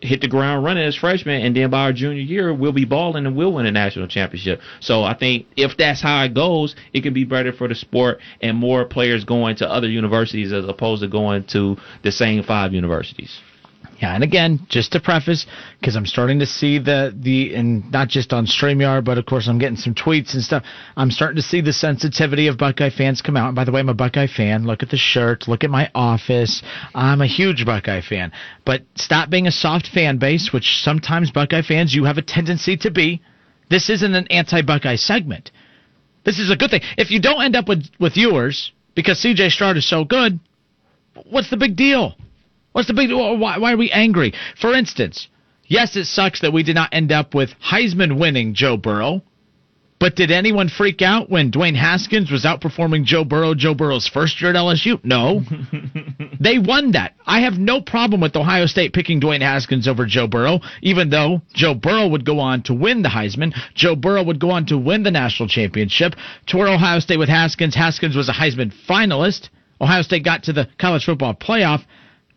[0.01, 3.25] hit the ground running as freshmen, and then by our junior year, we'll be balling
[3.25, 4.61] and we'll win a national championship.
[4.79, 8.19] So I think if that's how it goes, it can be better for the sport
[8.41, 12.73] and more players going to other universities as opposed to going to the same five
[12.73, 13.39] universities.
[13.99, 15.47] Yeah, and again, just to preface,
[15.79, 19.47] because I'm starting to see the the and not just on Streamyard, but of course
[19.47, 20.63] I'm getting some tweets and stuff.
[20.95, 23.47] I'm starting to see the sensitivity of Buckeye fans come out.
[23.47, 24.65] And by the way, I'm a Buckeye fan.
[24.67, 25.47] Look at the shirt.
[25.47, 26.61] Look at my office.
[26.93, 28.33] I'm a huge Buckeye fan.
[28.65, 32.77] But stop being a soft fan base, which sometimes Buckeye fans you have a tendency
[32.77, 33.23] to be.
[33.69, 35.51] This isn't an anti-Buckeye segment.
[36.23, 36.81] This is a good thing.
[36.99, 40.39] If you don't end up with with Ewers because CJ Stroud is so good,
[41.31, 42.15] what's the big deal?
[42.77, 43.09] What's the big?
[43.11, 44.35] Why, why are we angry?
[44.61, 45.29] For instance,
[45.65, 49.23] yes, it sucks that we did not end up with Heisman winning Joe Burrow.
[49.99, 54.39] But did anyone freak out when Dwayne Haskins was outperforming Joe Burrow, Joe Burrow's first
[54.39, 55.03] year at LSU?
[55.03, 55.41] No.
[56.39, 57.15] they won that.
[57.25, 61.41] I have no problem with Ohio State picking Dwayne Haskins over Joe Burrow, even though
[61.55, 63.55] Joe Burrow would go on to win the Heisman.
[63.73, 66.13] Joe Burrow would go on to win the national championship.
[66.45, 67.73] Tour Ohio State with Haskins.
[67.73, 69.49] Haskins was a Heisman finalist.
[69.81, 71.83] Ohio State got to the college football playoff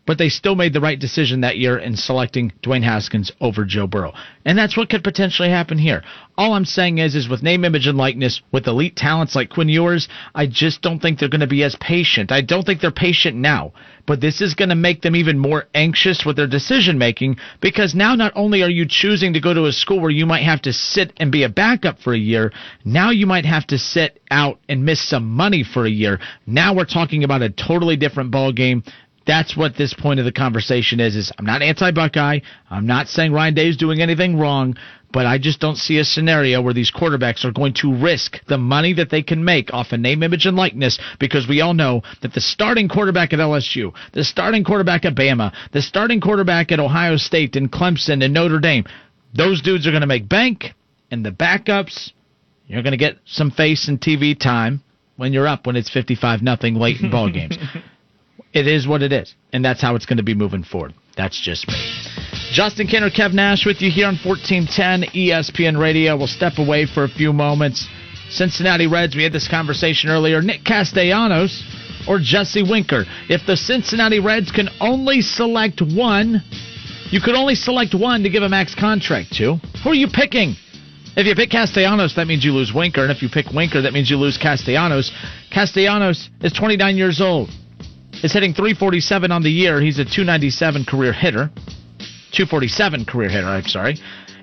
[0.05, 3.87] but they still made the right decision that year in selecting Dwayne Haskins over Joe
[3.87, 4.13] Burrow.
[4.45, 6.03] And that's what could potentially happen here.
[6.37, 9.69] All I'm saying is, is with name, image, and likeness, with elite talents like Quinn
[9.69, 12.31] Ewers, I just don't think they're going to be as patient.
[12.31, 13.73] I don't think they're patient now.
[14.07, 17.93] But this is going to make them even more anxious with their decision making because
[17.93, 20.63] now not only are you choosing to go to a school where you might have
[20.63, 22.51] to sit and be a backup for a year,
[22.83, 26.19] now you might have to sit out and miss some money for a year.
[26.47, 28.83] Now we're talking about a totally different ball game
[29.25, 32.39] that's what this point of the conversation is is I'm not anti Buckeye.
[32.69, 34.75] I'm not saying Ryan Day is doing anything wrong,
[35.11, 38.57] but I just don't see a scenario where these quarterbacks are going to risk the
[38.57, 41.73] money that they can make off a of name, image, and likeness because we all
[41.73, 46.71] know that the starting quarterback at LSU, the starting quarterback at Bama, the starting quarterback
[46.71, 48.85] at Ohio State and Clemson and Notre Dame,
[49.33, 50.73] those dudes are going to make bank,
[51.09, 52.11] and the backups,
[52.67, 54.81] you're going to get some face and TV time
[55.17, 57.57] when you're up when it's 55 nothing late in ball games.
[58.53, 60.93] It is what it is, and that's how it's going to be moving forward.
[61.15, 61.75] That's just me.
[62.51, 66.17] Justin Kinner, Kev Nash with you here on 1410 ESPN Radio.
[66.17, 67.87] We'll step away for a few moments.
[68.29, 70.41] Cincinnati Reds, we had this conversation earlier.
[70.41, 71.63] Nick Castellanos
[72.07, 73.05] or Jesse Winker.
[73.29, 76.41] If the Cincinnati Reds can only select one,
[77.09, 79.55] you could only select one to give a max contract to.
[79.83, 80.55] Who are you picking?
[81.15, 83.93] If you pick Castellanos, that means you lose Winker, and if you pick Winker, that
[83.93, 85.11] means you lose Castellanos.
[85.53, 87.49] Castellanos is 29 years old
[88.23, 89.81] is hitting 347 on the year.
[89.81, 91.49] He's a 297 career hitter.
[92.31, 93.97] 247 career hitter, I'm sorry.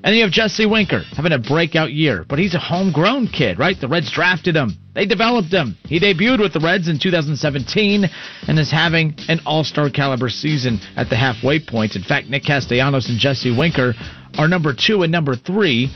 [0.04, 3.78] And you have Jesse Winker having a breakout year, but he's a homegrown kid, right?
[3.80, 4.76] The Reds drafted him.
[4.94, 5.76] They developed him.
[5.84, 8.04] He debuted with the Reds in 2017
[8.46, 11.96] and is having an all-star caliber season at the halfway point.
[11.96, 13.94] In fact, Nick Castellanos and Jesse Winker
[14.38, 15.90] are number two and number three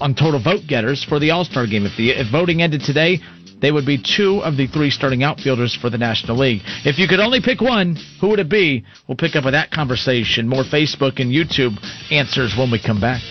[0.00, 1.84] on total vote getters for the All-Star game.
[1.84, 3.20] If the if voting ended today,
[3.60, 6.62] they would be two of the three starting outfielders for the National League.
[6.84, 8.84] If you could only pick one, who would it be?
[9.06, 10.48] We'll pick up with that conversation.
[10.48, 11.78] More Facebook and YouTube
[12.10, 13.22] answers when we come back.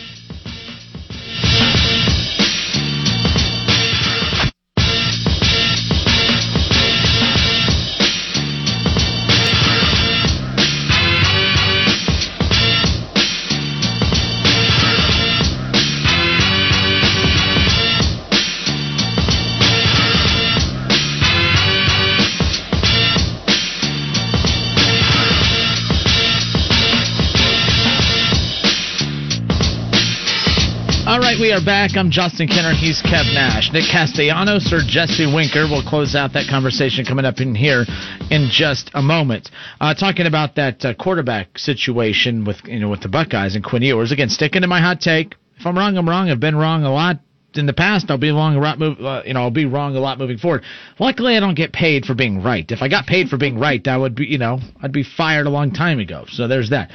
[31.58, 31.98] Are back.
[31.98, 32.74] I'm Justin Kinner.
[32.74, 33.72] He's Kev Nash.
[33.74, 35.66] Nick Castellanos or Jesse Winker.
[35.66, 37.84] We'll close out that conversation coming up in here
[38.30, 39.50] in just a moment.
[39.82, 43.82] Uh, talking about that uh, quarterback situation with you know with the Buckeyes and Quinn
[43.82, 44.12] Ewers.
[44.12, 45.34] Again, sticking to my hot take.
[45.60, 46.30] If I'm wrong, I'm wrong.
[46.30, 47.22] I've been wrong a lot
[47.56, 48.12] in the past.
[48.12, 48.78] I'll be wrong a lot.
[48.78, 50.64] Move, uh, you know, I'll be wrong a lot moving forward.
[51.00, 52.70] Luckily, I don't get paid for being right.
[52.70, 55.48] If I got paid for being right, I would be, you know, I'd be fired
[55.48, 56.26] a long time ago.
[56.28, 56.92] So there's that.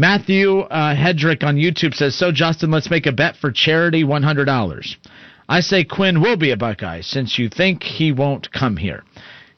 [0.00, 4.96] Matthew uh, Hedrick on YouTube says, So, Justin, let's make a bet for charity $100.
[5.48, 9.02] I say Quinn will be a Buckeye since you think he won't come here.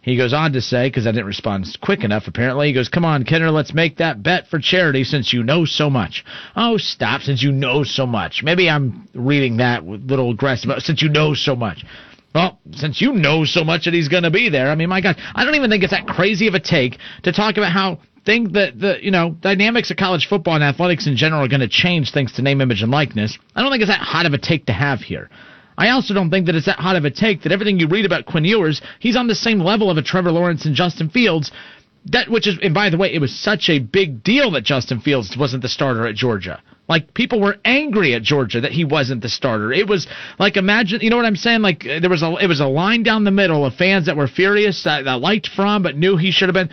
[0.01, 3.05] He goes on to say, because I didn't respond quick enough, apparently, he goes, Come
[3.05, 6.25] on, Kinner, let's make that bet for charity since you know so much.
[6.57, 8.43] Oh, stop, since you know so much.
[8.43, 11.85] Maybe I'm reading that with little aggressive, since you know so much.
[12.35, 15.03] Well, since you know so much that he's going to be there, I mean, my
[15.03, 17.99] God, I don't even think it's that crazy of a take to talk about how
[18.31, 21.61] think that the you know dynamics of college football and athletics in general are going
[21.61, 23.37] to change thanks to name, image, and likeness.
[23.57, 25.29] I don't think it's that hot of a take to have here.
[25.77, 28.05] I also don't think that it's that hot of a take that everything you read
[28.05, 31.51] about Quinn Ewers, he's on the same level of a Trevor Lawrence and Justin Fields.
[32.07, 35.01] That which is, and by the way, it was such a big deal that Justin
[35.01, 36.63] Fields wasn't the starter at Georgia.
[36.89, 39.73] Like people were angry at Georgia that he wasn't the starter.
[39.73, 40.07] It was
[40.39, 41.63] like imagine, you know what I'm saying?
[41.63, 44.29] Like there was a, it was a line down the middle of fans that were
[44.29, 46.71] furious that, that liked Fromm but knew he should have been.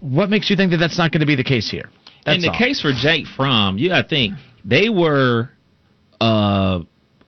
[0.00, 1.88] What makes you think that that's not going to be the case here?
[2.24, 2.58] That's in the all.
[2.58, 5.50] case for Jake Fromm, you got to think they were
[6.20, 6.80] uh,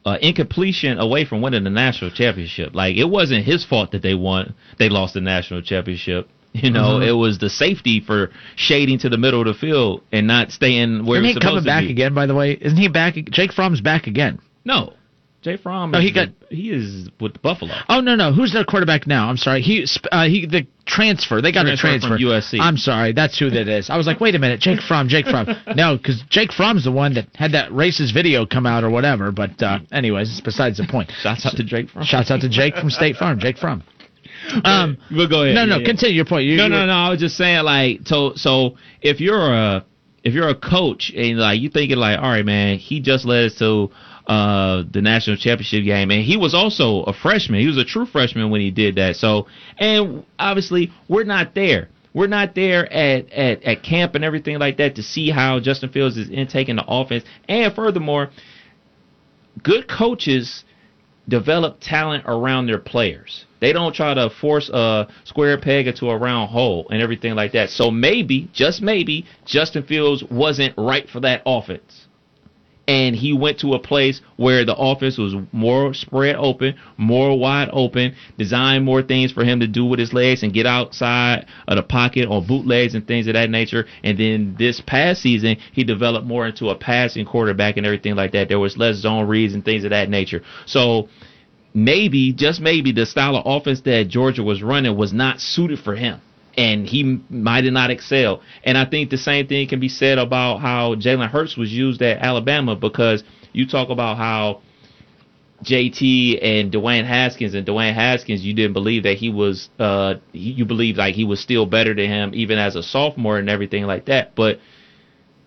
[0.05, 2.74] uh, incompletion away from winning the national championship.
[2.74, 6.28] Like it wasn't his fault that they won, they lost the national championship.
[6.55, 7.09] You know, Mm-hmm.
[7.11, 11.05] it was the safety for shading to the middle of the field and not staying
[11.05, 12.15] where Isn't he coming back again?
[12.15, 13.15] By the way, isn't he back?
[13.31, 14.40] Jake Fromm's back again.
[14.65, 14.95] No,
[15.57, 15.91] Jay Fromm.
[15.93, 17.73] No, he got- the- he is with the Buffalo.
[17.89, 19.29] Oh no no, who's their quarterback now?
[19.29, 21.41] I'm sorry, he uh, he the transfer.
[21.43, 22.59] They got Transfer a transfer USC.
[22.61, 23.91] I'm sorry, that's who that is.
[23.91, 25.47] I was like, wait a minute, Jake Fromm, Jake Fromm.
[25.77, 29.31] no, because Jake Fromm's the one that had that racist video come out or whatever.
[29.33, 31.11] But uh, anyways, it's besides the point.
[31.23, 32.05] Shouts out to Jake Fromm.
[32.05, 33.83] Shouts out to Jake from State Farm, Jake Fromm.
[34.65, 35.57] Um, We'll go ahead.
[35.57, 35.87] no no, Yeah, yeah.
[35.87, 36.45] continue your point.
[36.45, 36.93] You, no, you no, were- no.
[36.93, 39.85] I was just saying, like, so, so if you're a
[40.25, 43.47] if you're a coach and like you thinking like, all right, man, he just led
[43.47, 43.91] us to
[44.29, 47.61] uh the national championship game, and he was also a freshman.
[47.61, 49.17] He was a true freshman when he did that.
[49.17, 49.47] So,
[49.79, 51.89] and obviously, we're not there.
[52.15, 55.91] We're not there at, at, at camp and everything like that to see how Justin
[55.91, 57.25] Fields is intaking the offense.
[57.49, 58.31] And furthermore,
[59.63, 60.65] good coaches
[61.29, 63.45] develop talent around their players.
[63.61, 67.53] They don't try to force a square peg into a round hole and everything like
[67.53, 67.71] that.
[67.71, 71.98] So maybe, just maybe, Justin Fields wasn't right for that offense.
[72.89, 77.69] And he went to a place where the offense was more spread open, more wide
[77.70, 81.77] open, designed more things for him to do with his legs and get outside of
[81.77, 83.86] the pocket on bootlegs and things of that nature.
[84.02, 88.32] And then this past season, he developed more into a passing quarterback and everything like
[88.32, 88.48] that.
[88.48, 90.43] There was less zone reads and things of that nature.
[90.65, 91.10] So
[91.74, 95.94] maybe, just maybe, the style of offense that Georgia was running was not suited for
[95.94, 96.23] him.
[96.59, 98.43] And he might not excel.
[98.64, 102.02] And I think the same thing can be said about how Jalen Hurts was used
[102.02, 103.22] at Alabama because
[103.52, 104.60] you talk about how
[105.64, 110.64] JT and Dwayne Haskins and Dwayne Haskins, you didn't believe that he was, uh, you
[110.64, 114.06] believed like he was still better than him even as a sophomore and everything like
[114.06, 114.35] that.
[114.35, 114.59] But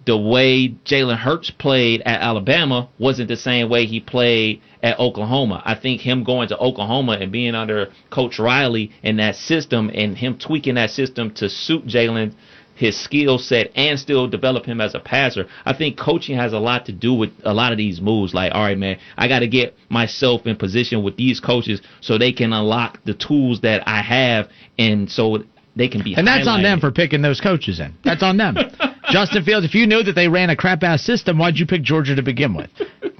[0.05, 5.61] the way Jalen Hurts played at Alabama wasn't the same way he played at Oklahoma.
[5.63, 10.17] I think him going to Oklahoma and being under Coach Riley and that system and
[10.17, 12.33] him tweaking that system to suit Jalen
[12.73, 15.45] his skill set and still develop him as a passer.
[15.65, 18.33] I think coaching has a lot to do with a lot of these moves.
[18.33, 22.17] Like, all right, man, I got to get myself in position with these coaches so
[22.17, 24.49] they can unlock the tools that I have,
[24.79, 25.43] and so
[25.75, 26.15] they can be.
[26.15, 27.93] And that's on them for picking those coaches in.
[28.03, 28.55] That's on them.
[29.09, 31.81] Justin Fields, if you knew that they ran a crap ass system, why'd you pick
[31.81, 32.69] Georgia to begin with?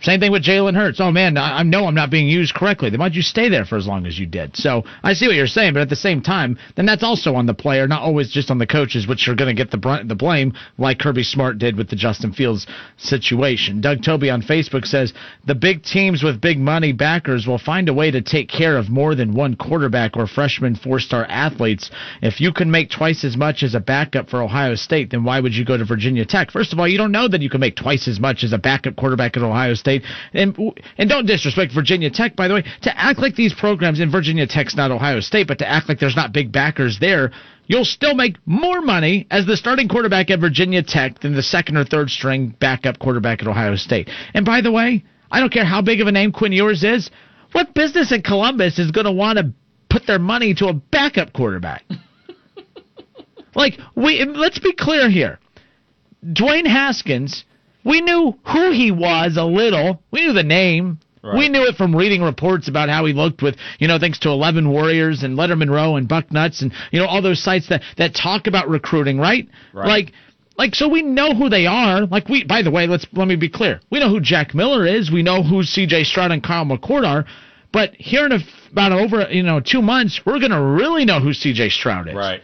[0.02, 1.00] Same thing with Jalen Hurts.
[1.00, 2.90] Oh man, I, I know I'm not being used correctly.
[2.90, 4.56] Then why'd you stay there for as long as you did?
[4.58, 7.46] So I see what you're saying, but at the same time, then that's also on
[7.46, 10.10] the player, not always just on the coaches, which are going to get the brunt,
[10.10, 12.66] the blame, like Kirby Smart did with the Justin Fields
[12.98, 13.80] situation.
[13.80, 15.14] Doug Toby on Facebook says
[15.46, 18.90] the big teams with big money backers will find a way to take care of
[18.90, 21.92] more than one quarterback or freshman four-star athletes.
[22.24, 25.40] If you can make twice as much as a backup for Ohio State, then why
[25.40, 26.52] would you go to Virginia Tech?
[26.52, 28.58] First of all, you don't know that you can make twice as much as a
[28.58, 30.04] backup quarterback at Ohio State.
[30.34, 30.58] And
[30.98, 32.64] and don't disrespect Virginia Tech, by the way.
[32.84, 36.00] To act like these programs in Virginia Tech's not Ohio State, but to act like
[36.00, 37.32] there's not big backers there,
[37.68, 41.78] you'll still make more money as the starting quarterback at Virginia Tech than the second
[41.78, 44.10] or third string backup quarterback at Ohio State.
[44.34, 47.10] And by the way, I don't care how big of a name Quinn Ewers is.
[47.54, 49.52] What business in Columbus is going to want to
[49.90, 51.84] put their money to a backup quarterback?
[53.56, 55.40] like we let's be clear here.
[56.26, 57.44] Dwayne Haskins,
[57.84, 60.02] we knew who he was a little.
[60.12, 61.00] We knew the name.
[61.24, 61.38] Right.
[61.38, 64.30] We knew it from reading reports about how he looked with, you know, thanks to
[64.30, 68.16] 11 Warriors and Letterman Row and Bucknuts and, you know, all those sites that, that
[68.16, 69.48] talk about recruiting, right?
[69.72, 69.88] Right.
[69.88, 70.14] Like,
[70.58, 72.06] like, so we know who they are.
[72.06, 73.80] Like, we, by the way, let's, let me be clear.
[73.92, 75.12] We know who Jack Miller is.
[75.12, 77.26] We know who CJ Stroud and Kyle McCord are.
[77.72, 78.40] But here in a,
[78.72, 82.16] about over, you know, two months, we're going to really know who CJ Stroud is.
[82.16, 82.42] Right.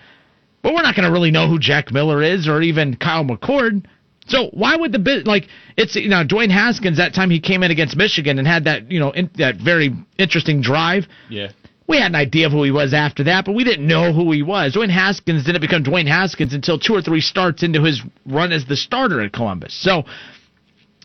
[0.61, 3.85] But we're not going to really know who Jack Miller is or even Kyle McCord.
[4.27, 5.47] So why would the bit like
[5.77, 8.91] it's you know Dwayne Haskins that time he came in against Michigan and had that
[8.91, 11.07] you know in, that very interesting drive.
[11.29, 11.51] Yeah.
[11.87, 14.29] We had an idea of who he was after that, but we didn't know who
[14.33, 14.75] he was.
[14.75, 18.65] Dwayne Haskins didn't become Dwayne Haskins until two or three starts into his run as
[18.65, 19.73] the starter at Columbus.
[19.73, 20.03] So,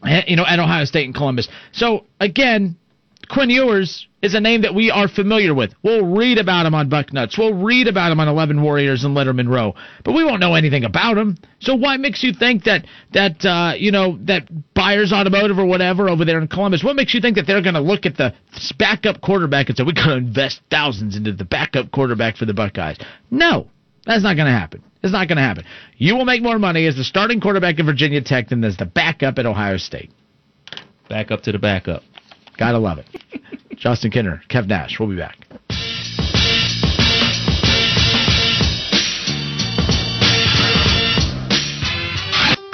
[0.04, 1.48] eh, you know, at Ohio State and Columbus.
[1.70, 2.76] So again,
[3.32, 5.72] Quinn Ewers is a name that we are familiar with.
[5.82, 7.38] We'll read about him on Bucknuts.
[7.38, 10.84] We'll read about him on Eleven Warriors and Letterman Row, but we won't know anything
[10.84, 11.38] about him.
[11.60, 12.84] So why makes you think that
[13.14, 16.84] that uh, you know that Byars Automotive or whatever over there in Columbus?
[16.84, 18.34] What makes you think that they're going to look at the
[18.78, 22.54] backup quarterback and say we got to invest thousands into the backup quarterback for the
[22.54, 22.98] Buckeyes?
[23.30, 23.66] No,
[24.04, 24.84] that's not going to happen.
[25.02, 25.64] It's not going to happen.
[25.96, 28.86] You will make more money as the starting quarterback at Virginia Tech than as the
[28.86, 30.10] backup at Ohio State.
[31.08, 32.02] Back up to the backup.
[32.58, 33.06] Gotta love it.
[33.76, 34.98] Justin Kinner, Kev Nash.
[35.00, 35.38] We'll be back.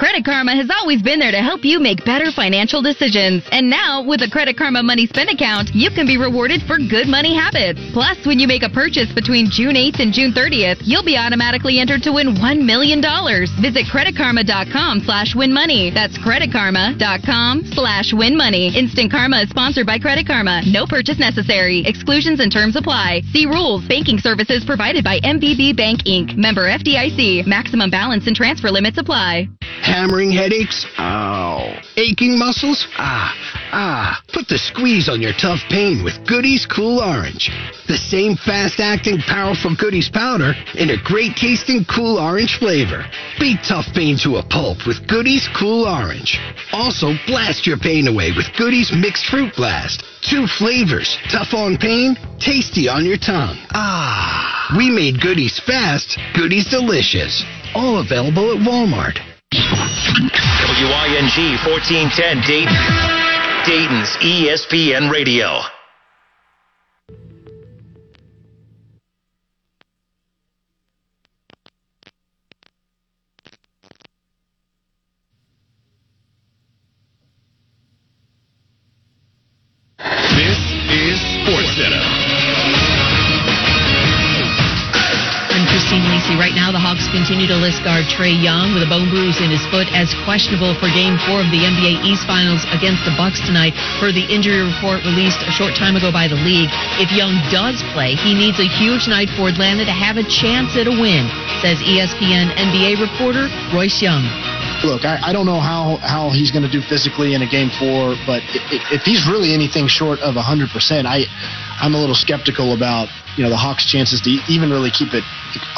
[0.08, 3.44] Credit Karma has always been there to help you make better financial decisions.
[3.52, 7.06] And now, with a Credit Karma Money Spend account, you can be rewarded for good
[7.06, 7.78] money habits.
[7.92, 11.78] Plus, when you make a purchase between June 8th and June 30th, you'll be automatically
[11.78, 13.04] entered to win $1 million.
[13.60, 15.92] Visit creditkarma.com slash win money.
[15.92, 18.72] That's creditkarma.com slash win money.
[18.72, 20.62] Instant Karma is sponsored by Credit Karma.
[20.64, 21.84] No purchase necessary.
[21.84, 23.28] Exclusions and terms apply.
[23.36, 23.86] See rules.
[23.86, 26.34] Banking services provided by MVB Bank Inc.
[26.34, 27.46] Member FDIC.
[27.46, 29.50] Maximum balance and transfer limits apply.
[29.88, 30.84] Hammering headaches?
[30.98, 31.80] Ow.
[31.96, 32.86] Aching muscles?
[32.98, 33.32] Ah,
[33.72, 34.22] ah.
[34.34, 37.50] Put the squeeze on your tough pain with Goody's Cool Orange.
[37.88, 43.06] The same fast acting, powerful Goody's powder in a great tasting cool orange flavor.
[43.40, 46.38] Beat tough pain to a pulp with Goody's Cool Orange.
[46.72, 50.04] Also, blast your pain away with Goody's Mixed Fruit Blast.
[50.20, 53.56] Two flavors, tough on pain, tasty on your tongue.
[53.72, 54.68] Ah.
[54.76, 57.42] We made Goody's fast, Goody's delicious.
[57.74, 59.27] All available at Walmart.
[59.88, 63.18] WING 1410 Dayton.
[63.64, 65.60] Dayton's ESPN Radio.
[79.98, 80.58] This
[80.90, 82.27] is Sports
[85.88, 89.48] Right now, the Hawks continue to list guard Trae Young with a bone bruise in
[89.48, 93.40] his foot as questionable for Game 4 of the NBA East Finals against the Bucks
[93.40, 96.68] tonight per the injury report released a short time ago by the league.
[97.00, 100.76] If Young does play, he needs a huge night for Atlanta to have a chance
[100.76, 101.24] at a win,
[101.64, 104.28] says ESPN NBA reporter Royce Young.
[104.84, 107.72] Look, I, I don't know how, how he's going to do physically in a game
[107.80, 110.68] four, but if, if he's really anything short of 100%,
[111.08, 111.24] I,
[111.80, 115.22] I'm a little skeptical about you know the Hawks' chances to even really keep it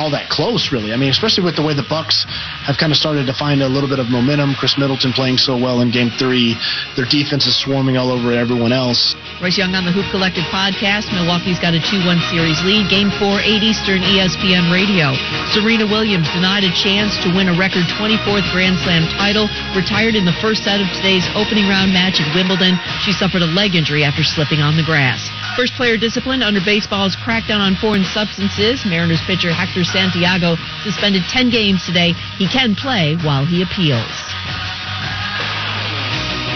[0.01, 0.73] all that close.
[0.73, 2.25] Really, I mean, especially with the way the Bucks
[2.65, 4.57] have kind of started to find a little bit of momentum.
[4.57, 6.57] Khris Middleton playing so well in Game Three,
[6.97, 9.13] their defense is swarming all over everyone else.
[9.45, 11.13] Royce Young on the Hoop Collective podcast.
[11.13, 12.89] Milwaukee's got a 2-1 series lead.
[12.89, 15.13] Game 4, 8 Eastern, ESPN Radio.
[15.53, 19.49] Serena Williams denied a chance to win a record 24th Grand Slam title.
[19.77, 22.81] Retired in the first set of today's opening round match at Wimbledon.
[23.05, 25.29] She suffered a leg injury after slipping on the grass.
[25.61, 28.81] First player disciplined under baseball's crackdown on foreign substances.
[28.89, 32.17] Mariners pitcher Hector Santiago suspended 10 games today.
[32.41, 34.09] He can play while he appeals.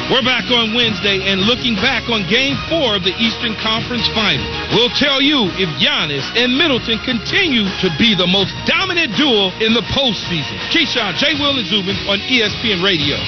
[0.08, 4.48] We're back on Wednesday and looking back on game four of the Eastern Conference Final.
[4.72, 9.76] We'll tell you if Giannis and Middleton continue to be the most dominant duo in
[9.76, 10.56] the postseason.
[10.72, 11.36] Keyshawn, J.
[11.36, 13.20] Will, and Zubin on ESPN Radio.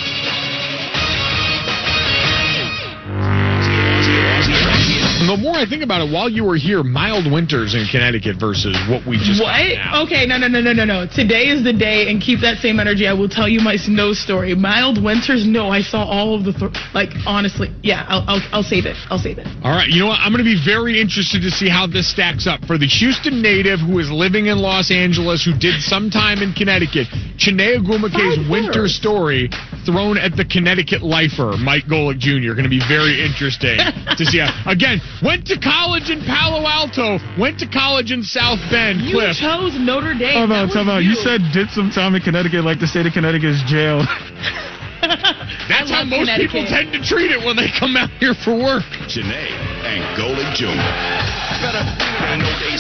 [5.27, 8.77] The more I think about it, while you were here, mild winters in Connecticut versus
[8.89, 9.75] what we just got What?
[9.75, 10.03] now.
[10.05, 11.07] Okay, no, no, no, no, no, no.
[11.07, 13.07] Today is the day, and keep that same energy.
[13.07, 14.55] I will tell you my snow story.
[14.55, 15.69] Mild winters, no.
[15.69, 18.07] I saw all of the, th- like, honestly, yeah.
[18.09, 18.97] I'll, I'll, I'll save it.
[19.11, 19.47] I'll save it.
[19.65, 20.21] All right, you know what?
[20.23, 23.43] I'm going to be very interested to see how this stacks up for the Houston
[23.43, 27.09] native who is living in Los Angeles, who did some time in Connecticut.
[27.37, 29.51] Chiney Ogwumike's winter story
[29.85, 32.55] thrown at the Connecticut lifer, Mike Golic Jr.
[32.55, 33.79] Going to be very interesting
[34.19, 34.39] to see.
[34.39, 39.01] How, again, went to college in Palo Alto, went to college in South Bend.
[39.01, 39.37] You Cliff.
[39.37, 40.35] chose Notre Dame.
[40.35, 41.03] Time That out, was time out.
[41.05, 44.05] You said did some time in Connecticut, like the state of Connecticut is jail.
[45.69, 48.87] That's how most people tend to treat it when they come out here for work.
[49.11, 49.51] Janae
[49.87, 50.73] and Golic Jr.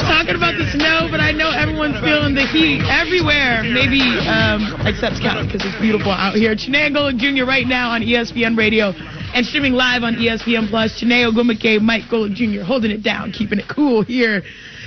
[0.02, 3.62] talking about the snow, but I know everyone's feeling the heat everywhere.
[3.62, 6.54] Maybe um, except Scott because it's beautiful out here.
[6.54, 7.44] Chineo Golic Jr.
[7.44, 8.92] right now on ESPN Radio
[9.36, 10.98] and streaming live on ESPN Plus.
[10.98, 12.62] Chiney Ogwumike, Mike Golic Jr.
[12.62, 14.42] holding it down, keeping it cool here.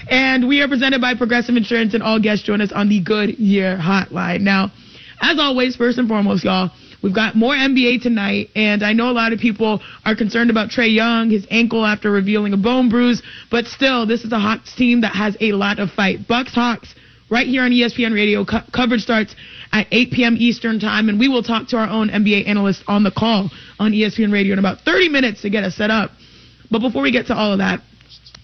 [0.10, 3.78] And we are presented by Progressive Insurance, and all guests join us on the Goodyear
[3.78, 4.42] Hotline.
[4.42, 4.72] Now,
[5.22, 9.14] as always, first and foremost, y'all, we've got more NBA tonight, and I know a
[9.14, 13.22] lot of people are concerned about Trae Young, his ankle after revealing a bone bruise,
[13.52, 16.28] but still, this is a Hawks team that has a lot of fight.
[16.28, 16.96] Bucks Hawks,
[17.30, 18.44] right here on ESPN Radio.
[18.46, 19.36] Co- coverage starts
[19.72, 20.36] at 8 p.m.
[20.38, 23.50] Eastern Time, and we will talk to our own NBA analyst on the call
[23.80, 26.12] on ESPN Radio in about 30 minutes to get us set up.
[26.72, 27.82] But before we get to all of that,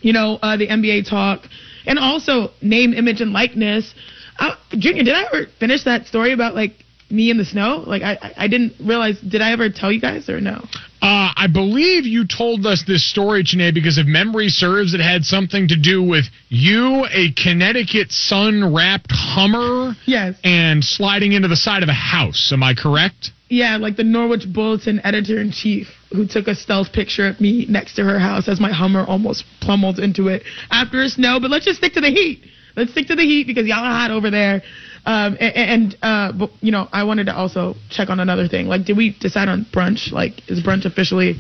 [0.02, 1.42] you know, uh, the NBA talk,
[1.86, 3.94] and also name, image, and likeness.
[4.40, 6.74] Uh, Junior, did I ever finish that story about like
[7.10, 7.84] me in the snow?
[7.86, 9.20] Like I, I- didn't realize.
[9.20, 10.64] Did I ever tell you guys or no?
[11.02, 15.24] Uh, I believe you told us this story, Janae, because if memory serves, it had
[15.24, 20.36] something to do with you, a Connecticut sun wrapped Hummer, Yes.
[20.44, 22.50] and sliding into the side of a house.
[22.52, 23.30] Am I correct?
[23.50, 27.68] Yeah, like the Norwich Bulletin editor in chief who took a stealth picture of me
[27.70, 30.42] next to her house as my Hummer almost plummeled into it
[30.72, 31.40] after a snow.
[31.40, 32.42] But let's just stick to the heat.
[32.76, 34.64] Let's stick to the heat because y'all are hot over there.
[35.06, 38.68] Um, a- and, uh, but, you know, I wanted to also check on another thing.
[38.68, 40.12] Like, did we decide on brunch?
[40.12, 41.38] Like, is brunch officially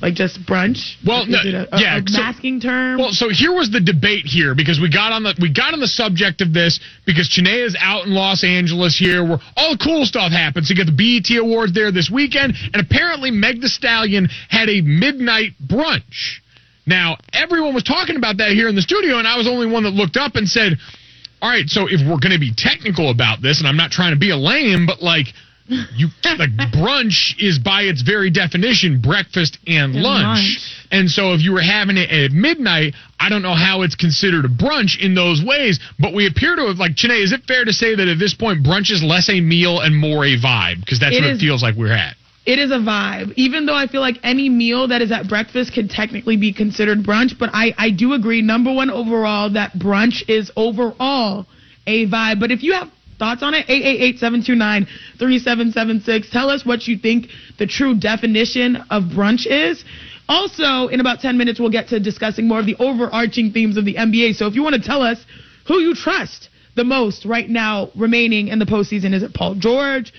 [0.00, 0.94] like just brunch?
[1.06, 2.98] Well, no, a, a, yeah, a so- masking term?
[2.98, 5.80] Well, so here was the debate here because we got on the we got on
[5.80, 9.84] the subject of this because Chinea is out in Los Angeles here where all the
[9.84, 10.70] cool stuff happens.
[10.70, 14.80] You get the BET Awards there this weekend, and apparently Meg Thee Stallion had a
[14.80, 16.40] midnight brunch.
[16.86, 19.66] Now everyone was talking about that here in the studio, and I was the only
[19.66, 20.78] one that looked up and said,
[21.44, 24.12] "All right, so if we're going to be technical about this, and I'm not trying
[24.14, 25.26] to be a lame, but like."
[25.96, 26.08] You
[26.38, 30.36] like brunch is by its very definition breakfast and And lunch.
[30.38, 30.74] lunch.
[30.90, 34.44] And so if you were having it at midnight, I don't know how it's considered
[34.44, 37.64] a brunch in those ways, but we appear to have like Chene, is it fair
[37.64, 40.80] to say that at this point brunch is less a meal and more a vibe?
[40.80, 42.14] Because that's It what is- it feels like we're at.
[42.46, 43.32] It is a vibe.
[43.36, 47.02] Even though I feel like any meal that is at breakfast can technically be considered
[47.02, 51.46] brunch, but I, I do agree, number one overall, that brunch is overall
[51.86, 52.40] a vibe.
[52.40, 57.98] But if you have thoughts on it, 888-729-3776, tell us what you think the true
[57.98, 59.82] definition of brunch is.
[60.28, 63.86] Also, in about 10 minutes, we'll get to discussing more of the overarching themes of
[63.86, 64.34] the NBA.
[64.34, 65.24] So if you want to tell us
[65.66, 70.12] who you trust the most right now remaining in the postseason, is it Paul George?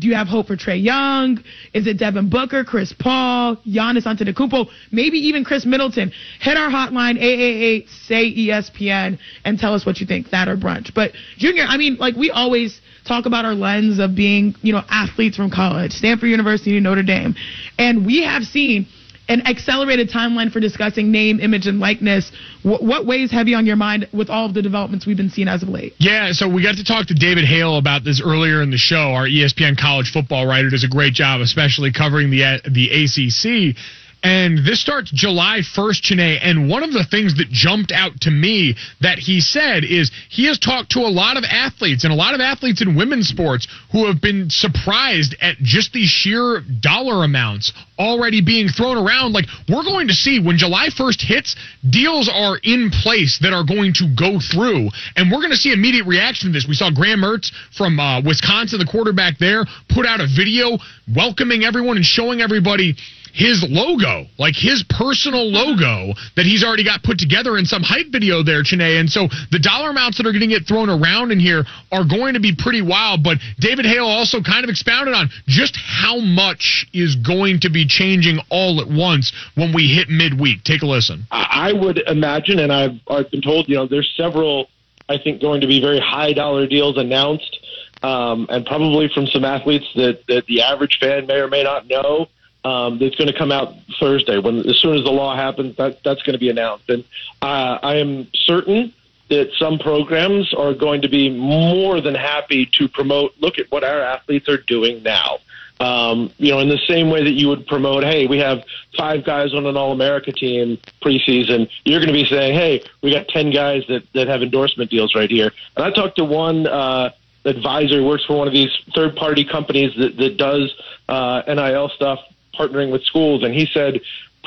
[0.00, 1.44] Do you have hope for Trae Young?
[1.74, 6.10] Is it Devin Booker, Chris Paul, Giannis Antetokounmpo, maybe even Khris Middleton?
[6.40, 10.94] Hit our hotline 888 say ESPN and tell us what you think, that or brunch.
[10.94, 14.82] But Junior, I mean, like we always talk about our lens of being, you know,
[14.88, 17.34] athletes from college, Stanford University, Notre Dame,
[17.78, 18.86] and we have seen
[19.30, 22.32] an accelerated timeline for discussing name, image, and likeness.
[22.64, 25.46] What, what weighs heavy on your mind with all of the developments we've been seeing
[25.46, 25.94] as of late?
[25.98, 29.14] Yeah, so we got to talk to David Hale about this earlier in the show.
[29.14, 33.76] Our ESPN college football writer does a great job, especially covering the the ACC.
[34.22, 36.38] And this starts July 1st, Chene.
[36.42, 40.46] And one of the things that jumped out to me that he said is he
[40.46, 43.66] has talked to a lot of athletes and a lot of athletes in women's sports
[43.92, 49.32] who have been surprised at just the sheer dollar amounts already being thrown around.
[49.32, 51.56] Like, we're going to see when July 1st hits,
[51.88, 54.88] deals are in place that are going to go through.
[55.16, 56.66] And we're going to see immediate reaction to this.
[56.68, 60.76] We saw Graham Mertz from uh, Wisconsin, the quarterback there, put out a video
[61.14, 62.96] welcoming everyone and showing everybody
[63.32, 68.08] his logo, like his personal logo that he's already got put together in some hype
[68.10, 69.00] video there, Chene.
[69.00, 72.04] And so the dollar amounts that are going to get thrown around in here are
[72.04, 73.22] going to be pretty wild.
[73.22, 77.86] But David Hale also kind of expounded on just how much is going to be
[77.86, 80.64] changing all at once when we hit midweek.
[80.64, 81.26] Take a listen.
[81.30, 84.68] I I would imagine, and I've, I've been told, you know, there's several,
[85.10, 87.58] I think, going to be very high dollar deals announced,
[88.02, 91.86] um, and probably from some athletes that, that the average fan may or may not
[91.86, 92.28] know.
[92.62, 94.38] Um, that's going to come out Thursday.
[94.38, 97.04] When as soon as the law happens, that that's going to be announced, and
[97.40, 98.92] uh, I am certain
[99.30, 103.32] that some programs are going to be more than happy to promote.
[103.38, 105.38] Look at what our athletes are doing now.
[105.78, 108.64] Um, you know, in the same way that you would promote, hey, we have
[108.98, 113.10] five guys on an All America team preseason, you're going to be saying, hey, we
[113.10, 115.50] got 10 guys that, that have endorsement deals right here.
[115.76, 117.10] And I talked to one uh,
[117.46, 120.74] advisor who works for one of these third party companies that, that does
[121.08, 122.20] uh, NIL stuff
[122.58, 124.00] partnering with schools, and he said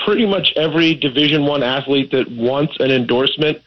[0.06, 3.62] pretty much every Division One athlete that wants an endorsement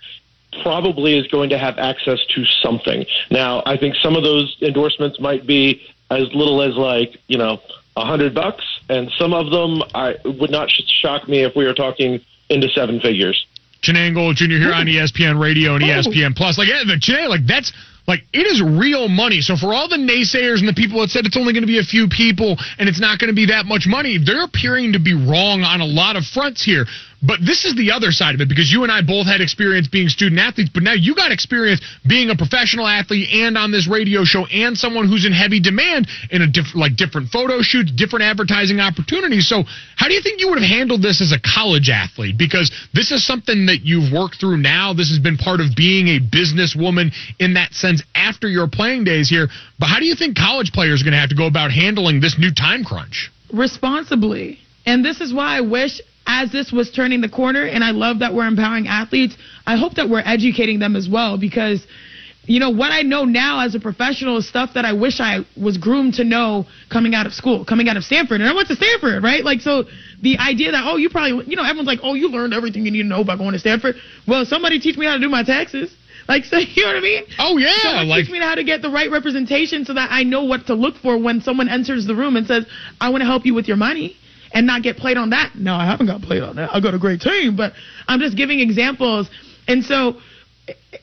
[0.63, 3.05] probably is going to have access to something.
[3.31, 7.61] Now, I think some of those endorsements might be as little as like you know
[7.97, 11.65] a hundred bucks, and some of them I would not sh- shock me if we
[11.65, 13.47] were talking into seven figures.
[13.83, 14.57] Chenango Jr.
[14.57, 16.59] here on ESPN Radio and ESPN Plus.
[16.59, 17.73] Like, yeah, the like that's
[18.07, 19.41] like it is real money.
[19.41, 21.79] So for all the naysayers and the people that said it's only going to be
[21.79, 25.01] a few people and it's not going to be that much money, they're appearing to
[25.01, 26.87] be wrong on a lot of fronts here.
[27.23, 29.89] But this is the other side of it because you and I both had experience
[29.89, 33.89] being student athletes, but now you got experience being a professional athlete and on this
[33.89, 37.91] radio show and someone who's in heavy demand in a diff- like different photo shoots,
[37.91, 39.49] different advertising opportunities.
[39.49, 39.65] So
[39.97, 42.37] how do you think you would have handled this as a college athlete?
[42.37, 44.93] Because this is something that you've worked through now.
[44.93, 49.29] This has been part of being a businesswoman in that sense after your playing days
[49.29, 49.49] here.
[49.79, 52.21] But how do you think college players are going to have to go about handling
[52.21, 53.31] this new time crunch?
[53.53, 54.59] responsibly.
[54.85, 58.19] And this is why I wish, as this was turning the corner, and I love
[58.21, 59.37] that we're empowering athletes,
[59.67, 61.87] I hope that we're educating them as well because.
[62.49, 65.45] You know, what I know now as a professional is stuff that I wish I
[65.61, 68.41] was groomed to know coming out of school, coming out of Stanford.
[68.41, 69.43] And I went to Stanford, right?
[69.43, 69.83] Like, so
[70.23, 72.93] the idea that, oh, you probably, you know, everyone's like, oh, you learned everything you
[72.93, 73.97] need to know by going to Stanford.
[74.29, 75.93] Well, somebody teach me how to do my taxes.
[76.29, 77.25] Like, so you know what I mean?
[77.41, 77.75] Oh, yeah.
[77.83, 80.67] Someone like, teach me how to get the right representation so that I know what
[80.67, 82.65] to look for when someone enters the room and says,
[83.01, 84.17] I want to help you with your money
[84.57, 85.55] and not get played on that.
[85.55, 86.71] No, I haven't got played on that.
[86.73, 87.75] I got a great team, but
[88.09, 89.29] I'm just giving examples.
[89.69, 90.17] And so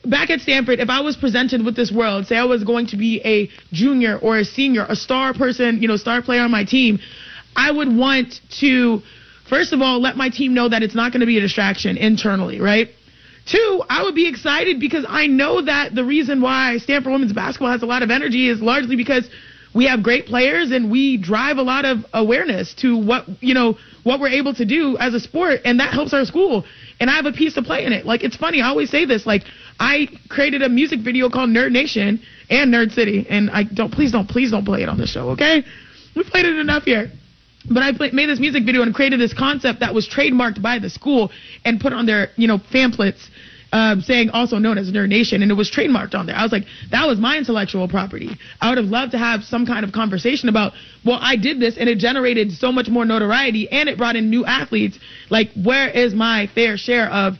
[0.04, 2.96] back at Stanford, if I was presented with this world, say I was going to
[2.96, 6.64] be a junior or a senior, a star person, you know, star player on my
[6.64, 6.98] team,
[7.54, 9.02] I would want to,
[9.48, 11.96] first of all, let my team know that it's not going to be a distraction
[11.96, 12.88] internally, right?
[13.46, 17.70] Two, I would be excited because I know that the reason why Stanford women's basketball
[17.70, 19.30] has a lot of energy is largely because
[19.74, 23.76] we have great players and we drive a lot of awareness to what you know
[24.04, 26.64] what we're able to do as a sport and that helps our school.
[27.00, 28.06] And i have a piece to play in it.
[28.06, 29.42] Like it's funny i always say this like
[29.80, 34.12] i created a music video called nerd nation and nerd city and i don't please
[34.12, 35.64] don't please don't play it on the show okay?
[36.14, 37.10] We played it enough here.
[37.68, 40.78] But I play, made this music video and created this concept that was trademarked by
[40.78, 41.30] the school
[41.64, 43.30] and put on their, you know, pamphlets
[43.74, 46.36] um, saying also known as Nerd Nation, and it was trademarked on there.
[46.36, 48.30] I was like, that was my intellectual property.
[48.60, 50.74] I would have loved to have some kind of conversation about,
[51.04, 54.30] well, I did this and it generated so much more notoriety and it brought in
[54.30, 55.00] new athletes.
[55.28, 57.34] Like, where is my fair share of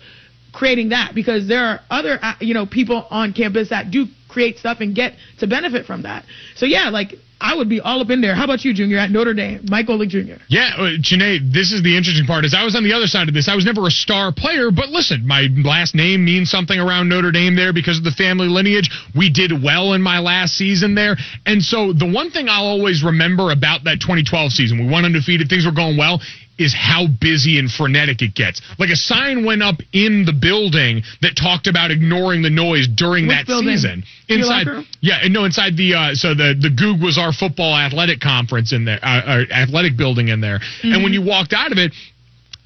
[0.53, 1.13] creating that?
[1.15, 4.93] Because there are other, uh, you know, people on campus that do create stuff and
[4.93, 6.25] get to benefit from that.
[6.57, 7.15] So yeah, like
[7.45, 8.35] I would be all up in there.
[8.35, 10.41] How about you, Junior, at Notre Dame, Mike Golic Jr.
[10.49, 12.47] Yeah, uh, Janae, this is the interesting part.
[12.47, 13.51] Is I was on the other side of this.
[13.51, 17.33] I was never a star player, but listen, my last name means something around Notre
[17.33, 18.89] Dame there because of the family lineage.
[19.15, 23.05] We did well in my last season there, and so the one thing I'll always
[23.05, 26.21] remember about that 2012 season, we went undefeated, things were going well
[26.59, 28.61] is how busy and frenetic it gets.
[28.79, 33.27] Like a sign went up in the building that talked about ignoring the noise during
[33.27, 33.77] Which that building?
[33.77, 34.05] season.
[34.29, 34.67] Inside,
[35.01, 38.73] yeah, and no, inside the uh, so the the Goog was our football athletic conference
[38.73, 40.61] in there, uh, uh, athletic building in there.
[40.83, 41.93] And when you walked out of it.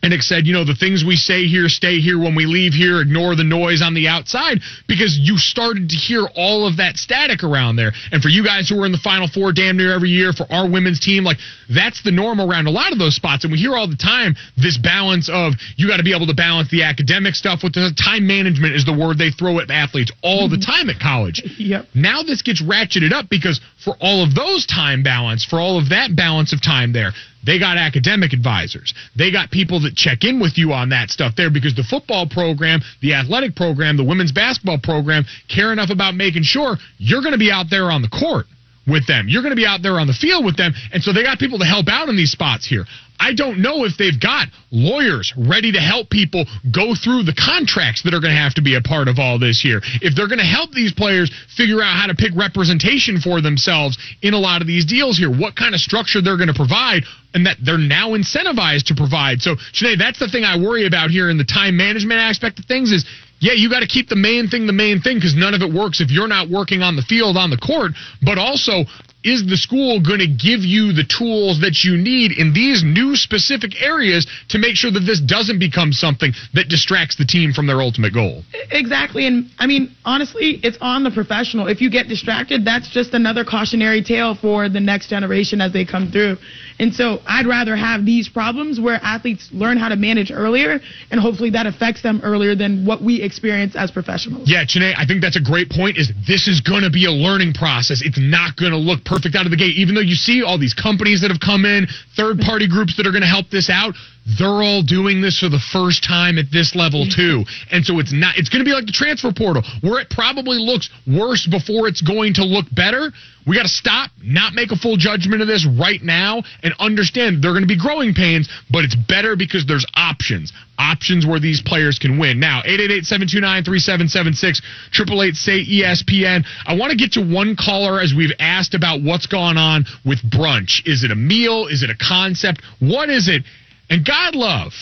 [0.02, 2.72] And it said, you know, the things we say here stay here when we leave
[2.72, 6.96] here, ignore the noise on the outside because you started to hear all of that
[6.96, 7.92] static around there.
[8.12, 10.46] And for you guys who are in the Final Four damn near every year, for
[10.52, 11.38] our women's team, like
[11.68, 13.42] that's the norm around a lot of those spots.
[13.42, 16.34] And we hear all the time this balance of you got to be able to
[16.34, 20.12] balance the academic stuff with the time management is the word they throw at athletes
[20.22, 20.70] all the mm-hmm.
[20.70, 21.42] time at college.
[21.58, 21.86] Yep.
[21.94, 25.88] Now this gets ratcheted up because for all of those time balance, for all of
[25.90, 27.12] that balance of time there,
[27.44, 28.94] they got academic advisors.
[29.16, 32.28] They got people that check in with you on that stuff there because the football
[32.28, 37.32] program, the athletic program, the women's basketball program care enough about making sure you're going
[37.32, 38.46] to be out there on the court
[38.88, 39.26] with them.
[39.28, 40.72] You're going to be out there on the field with them.
[40.92, 42.84] And so they got people to help out in these spots here.
[43.20, 48.02] I don't know if they've got lawyers ready to help people go through the contracts
[48.04, 49.80] that are going to have to be a part of all this here.
[50.00, 53.98] If they're going to help these players figure out how to pick representation for themselves
[54.22, 57.02] in a lot of these deals here, what kind of structure they're going to provide
[57.34, 59.42] and that they're now incentivized to provide.
[59.42, 62.64] So, Sinead, that's the thing I worry about here in the time management aspect of
[62.66, 63.04] things is
[63.40, 65.72] yeah, you got to keep the main thing the main thing because none of it
[65.72, 67.92] works if you're not working on the field, on the court.
[68.22, 68.84] But also,
[69.24, 73.16] is the school going to give you the tools that you need in these new
[73.16, 77.66] specific areas to make sure that this doesn't become something that distracts the team from
[77.66, 78.42] their ultimate goal?
[78.70, 79.26] Exactly.
[79.26, 81.66] And I mean, honestly, it's on the professional.
[81.66, 85.84] If you get distracted, that's just another cautionary tale for the next generation as they
[85.84, 86.36] come through.
[86.78, 90.80] And so I'd rather have these problems where athletes learn how to manage earlier,
[91.10, 94.48] and hopefully that affects them earlier than what we experience as professionals.
[94.48, 95.98] Yeah, Chiney, I think that's a great point.
[95.98, 98.02] Is this is going to be a learning process.
[98.04, 99.76] It's not going to look perfect out of the gate.
[99.76, 101.86] Even though you see all these companies that have come in,
[102.16, 103.94] third party groups that are going to help this out,
[104.36, 107.44] they're all doing this for the first time at this level too.
[107.70, 108.36] And so it's not.
[108.36, 112.02] It's going to be like the transfer portal, where it probably looks worse before it's
[112.02, 113.10] going to look better.
[113.46, 117.42] We got to stop, not make a full judgment of this right now, and understand
[117.42, 120.52] they're going to be growing pains, but it's better because there's options.
[120.78, 122.38] Options where these players can win.
[122.38, 124.60] Now, 888-729-3776,
[124.92, 126.44] 888 say ESPN.
[126.66, 130.18] I want to get to one caller as we've asked about what's gone on with
[130.18, 130.86] brunch.
[130.86, 131.68] Is it a meal?
[131.68, 132.60] Is it a concept?
[132.80, 133.44] What is it?
[133.90, 134.72] And God love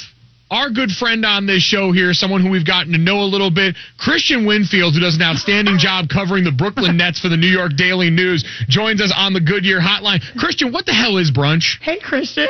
[0.50, 3.50] our good friend on this show here, someone who we've gotten to know a little
[3.50, 7.48] bit, Kristian Winfield, who does an outstanding job covering the Brooklyn Nets for the New
[7.48, 10.22] York Daily News, joins us on the Goodyear Hotline.
[10.36, 11.80] Kristian, what the hell is brunch?
[11.80, 12.46] Hey, Kristian.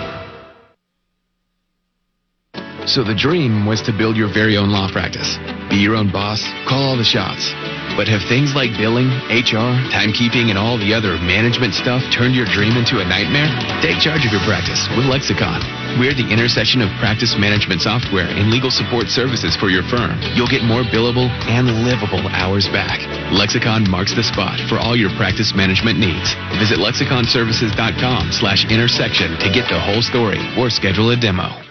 [2.89, 5.37] So the dream was to build your very own law practice.
[5.69, 7.53] Be your own boss, call all the shots.
[8.01, 12.49] But have things like billing, HR, timekeeping, and all the other management stuff turned your
[12.49, 13.53] dream into a nightmare?
[13.85, 15.61] Take charge of your practice with Lexicon.
[16.01, 20.17] We're the intersection of practice management software and legal support services for your firm.
[20.33, 23.05] You'll get more billable and livable hours back.
[23.37, 26.33] Lexicon marks the spot for all your practice management needs.
[26.57, 31.68] Visit lexiconservices.com slash intersection to get the whole story or schedule a demo.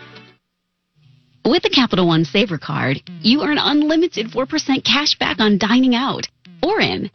[1.48, 6.28] With the Capital One Savor Card, you earn unlimited 4% cash back on dining out
[6.62, 7.10] or in,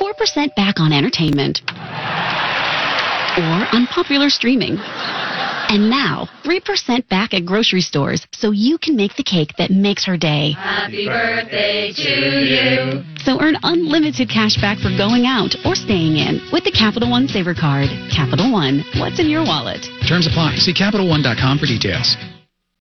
[0.00, 1.60] 4% back on entertainment
[3.36, 4.78] or on popular streaming.
[4.80, 10.06] And now, 3% back at grocery stores so you can make the cake that makes
[10.06, 10.52] her day.
[10.52, 12.10] Happy birthday to
[12.48, 13.04] you.
[13.24, 17.28] So earn unlimited cash back for going out or staying in with the Capital One
[17.28, 17.90] Savor Card.
[18.10, 19.84] Capital One, what's in your wallet?
[20.08, 20.56] Terms apply.
[20.56, 22.16] See CapitalOne.com for details.